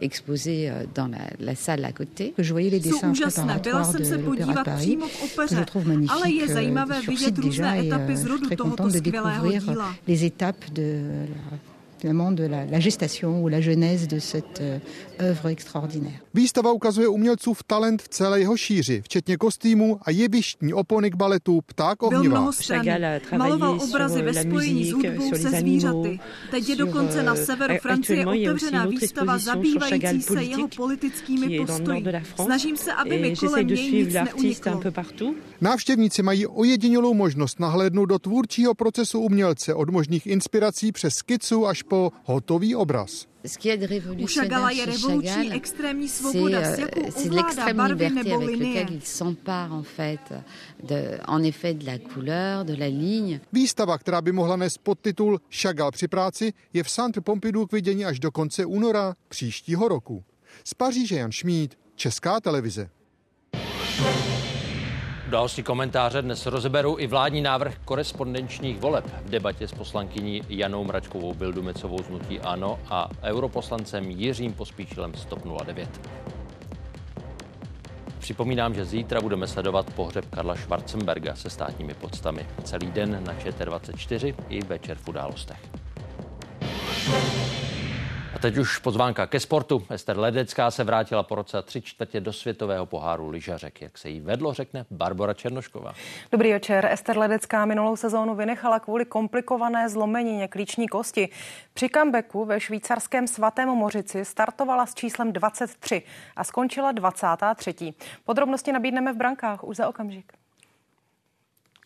exposé 0.00 0.72
dans 0.94 1.08
la, 1.08 1.18
la 1.38 1.54
salle 1.54 1.84
à 1.84 1.92
côté. 1.92 2.32
Je 2.38 2.52
voyais 2.52 2.70
les 2.70 2.80
dessins 2.80 3.12
préparatoires 3.12 3.92
de 3.92 4.16
l'Opéra 4.16 4.64
Paris, 4.64 4.98
que 5.36 5.54
je 5.54 5.64
trouve 5.64 5.86
magnifique. 5.86 6.16
Ale 6.16 6.30
je 6.30 6.48
zajímavé 6.48 7.00
vidět 7.00 7.38
různé 7.38 7.86
etapy 7.86 8.16
zrodu 8.16 8.48
tohoto 8.56 8.90
skvělého 8.90 9.52
díla. 9.52 9.96
Les 10.08 10.22
étapes 10.22 10.70
de 10.70 11.28
la 11.52 11.69
finalement 12.00 12.32
de 12.32 12.44
la, 12.44 12.64
la 12.64 12.80
gestation 12.80 13.42
ou 13.42 13.48
la 13.48 13.60
genèse 13.60 14.08
de 14.08 14.18
cette 14.18 14.60
euh, 14.60 14.78
œuvre 15.20 15.48
extraordinaire. 15.48 16.20
Výstava 16.34 16.72
ukazuje 16.72 17.08
umělcův 17.08 17.62
talent 17.62 18.02
v 18.02 18.08
celé 18.08 18.40
jeho 18.40 18.56
šíři, 18.56 19.02
včetně 19.02 19.36
kostýmů 19.36 19.98
a 20.02 20.10
jevištní 20.10 20.74
opony 20.74 21.10
k 21.10 21.14
baletu 21.16 21.60
Pták 21.66 22.02
ohnivá. 22.02 22.50
Maloval 23.36 23.78
obrazy 23.80 24.22
ve 24.22 24.34
spojení 24.34 24.84
s 24.84 24.92
hudbou 24.92 25.30
se 25.36 25.50
zvířaty. 25.50 26.20
Teď 26.50 26.68
je 26.68 26.76
dokonce 26.76 27.22
na 27.22 27.34
euh, 27.34 27.44
severu 27.44 27.74
Francie 27.82 28.26
otevřená 28.26 28.86
výstava 28.86 29.38
zabývající 29.38 30.22
se 30.22 30.42
jeho 30.42 30.68
politickými 30.76 31.60
postoji. 31.60 32.04
Snažím 32.44 32.76
se, 32.76 32.92
aby 32.92 33.18
mi 33.18 33.36
kolem 33.36 33.66
něj 33.66 33.92
nic 33.92 34.14
neuniklo. 34.14 34.80
Návštěvníci 35.60 36.22
mají 36.22 36.46
ojedinělou 36.46 37.14
možnost 37.14 37.60
nahlédnout 37.60 38.06
do 38.06 38.18
tvůrčího 38.18 38.74
procesu 38.74 39.20
umělce 39.20 39.74
od 39.74 39.90
možných 39.90 40.26
inspirací 40.26 40.92
přes 40.92 41.14
skicu 41.14 41.66
až 41.66 41.82
po 41.90 42.12
hotový 42.24 42.74
obraz. 42.74 43.26
U 44.18 44.26
Chagala 44.26 44.70
je 44.70 44.86
revoluční 44.86 45.52
extrémní 45.52 46.08
svoboda, 46.08 46.60
s 46.60 46.78
jakou 46.78 47.00
ovládá 47.26 47.74
barvy 47.74 48.10
nebo 48.10 48.36
linie. 48.40 48.86
Výstava, 53.52 53.98
která 53.98 54.22
by 54.22 54.32
mohla 54.32 54.56
nést 54.56 54.78
podtitul 54.78 55.40
Chagall 55.60 55.90
při 55.90 56.08
práci, 56.08 56.52
je 56.72 56.82
v 56.82 56.90
Centre 56.90 57.20
Pompidou 57.20 57.66
k 57.66 57.72
vidění 57.72 58.04
až 58.04 58.20
do 58.20 58.30
konce 58.30 58.64
února 58.64 59.14
příštího 59.28 59.88
roku. 59.88 60.24
Z 60.64 60.74
Paříže 60.74 61.16
Jan 61.16 61.32
Šmíd, 61.32 61.78
Česká 61.94 62.40
televize. 62.40 62.90
Další 65.30 65.62
komentáře 65.62 66.22
dnes 66.22 66.46
rozeberou 66.46 66.98
i 66.98 67.06
vládní 67.06 67.40
návrh 67.40 67.74
korespondenčních 67.84 68.78
voleb 68.78 69.04
v 69.24 69.30
debatě 69.30 69.68
s 69.68 69.72
poslankyní 69.72 70.42
Janou 70.48 70.84
Mračkovou 70.84 71.34
Bildumecovou 71.34 72.02
z 72.02 72.08
Nutí 72.08 72.40
Ano 72.40 72.78
a 72.88 73.08
europoslancem 73.22 74.10
Jiřím 74.10 74.52
Pospíšilem 74.52 75.14
z 75.14 75.24
TOP 75.24 75.44
09. 75.64 76.00
Připomínám, 78.18 78.74
že 78.74 78.84
zítra 78.84 79.20
budeme 79.20 79.46
sledovat 79.46 79.94
pohřeb 79.94 80.24
Karla 80.30 80.56
Schwarzenberga 80.56 81.36
se 81.36 81.50
státními 81.50 81.94
podstami. 81.94 82.46
Celý 82.64 82.90
den 82.90 83.24
na 83.24 83.34
ČT24 83.34 84.34
i 84.48 84.64
večer 84.64 84.96
v 84.96 85.08
událostech 85.08 85.60
teď 88.40 88.58
už 88.58 88.78
pozvánka 88.78 89.26
ke 89.26 89.40
sportu. 89.40 89.86
Ester 89.90 90.18
Ledecká 90.18 90.70
se 90.70 90.84
vrátila 90.84 91.22
po 91.22 91.34
roce 91.34 91.62
tři 91.62 91.82
čtvrtě 91.82 92.20
do 92.20 92.32
světového 92.32 92.86
poháru 92.86 93.28
lyžařek. 93.28 93.80
Jak 93.80 93.98
se 93.98 94.08
jí 94.08 94.20
vedlo, 94.20 94.54
řekne 94.54 94.86
Barbara 94.90 95.34
Černošková. 95.34 95.94
Dobrý 96.32 96.52
večer. 96.52 96.86
Ester 96.86 97.18
Ledecká 97.18 97.64
minulou 97.64 97.96
sezónu 97.96 98.34
vynechala 98.34 98.80
kvůli 98.80 99.04
komplikované 99.04 99.88
zlomenině 99.88 100.48
klíční 100.48 100.88
kosti. 100.88 101.28
Při 101.74 101.88
comebacku 101.88 102.44
ve 102.44 102.60
švýcarském 102.60 103.26
svatém 103.26 103.68
Mořici 103.68 104.24
startovala 104.24 104.86
s 104.86 104.94
číslem 104.94 105.32
23 105.32 106.02
a 106.36 106.44
skončila 106.44 106.92
23. 106.92 107.74
Podrobnosti 108.24 108.72
nabídneme 108.72 109.12
v 109.12 109.16
brankách 109.16 109.64
už 109.64 109.76
za 109.76 109.88
okamžik. 109.88 110.32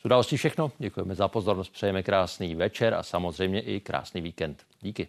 Událostí 0.04 0.36
všechno. 0.36 0.72
Děkujeme 0.78 1.14
za 1.14 1.28
pozornost, 1.28 1.68
přejeme 1.68 2.02
krásný 2.02 2.54
večer 2.54 2.94
a 2.94 3.02
samozřejmě 3.02 3.60
i 3.60 3.80
krásný 3.80 4.20
víkend. 4.20 4.62
Díky. 4.80 5.08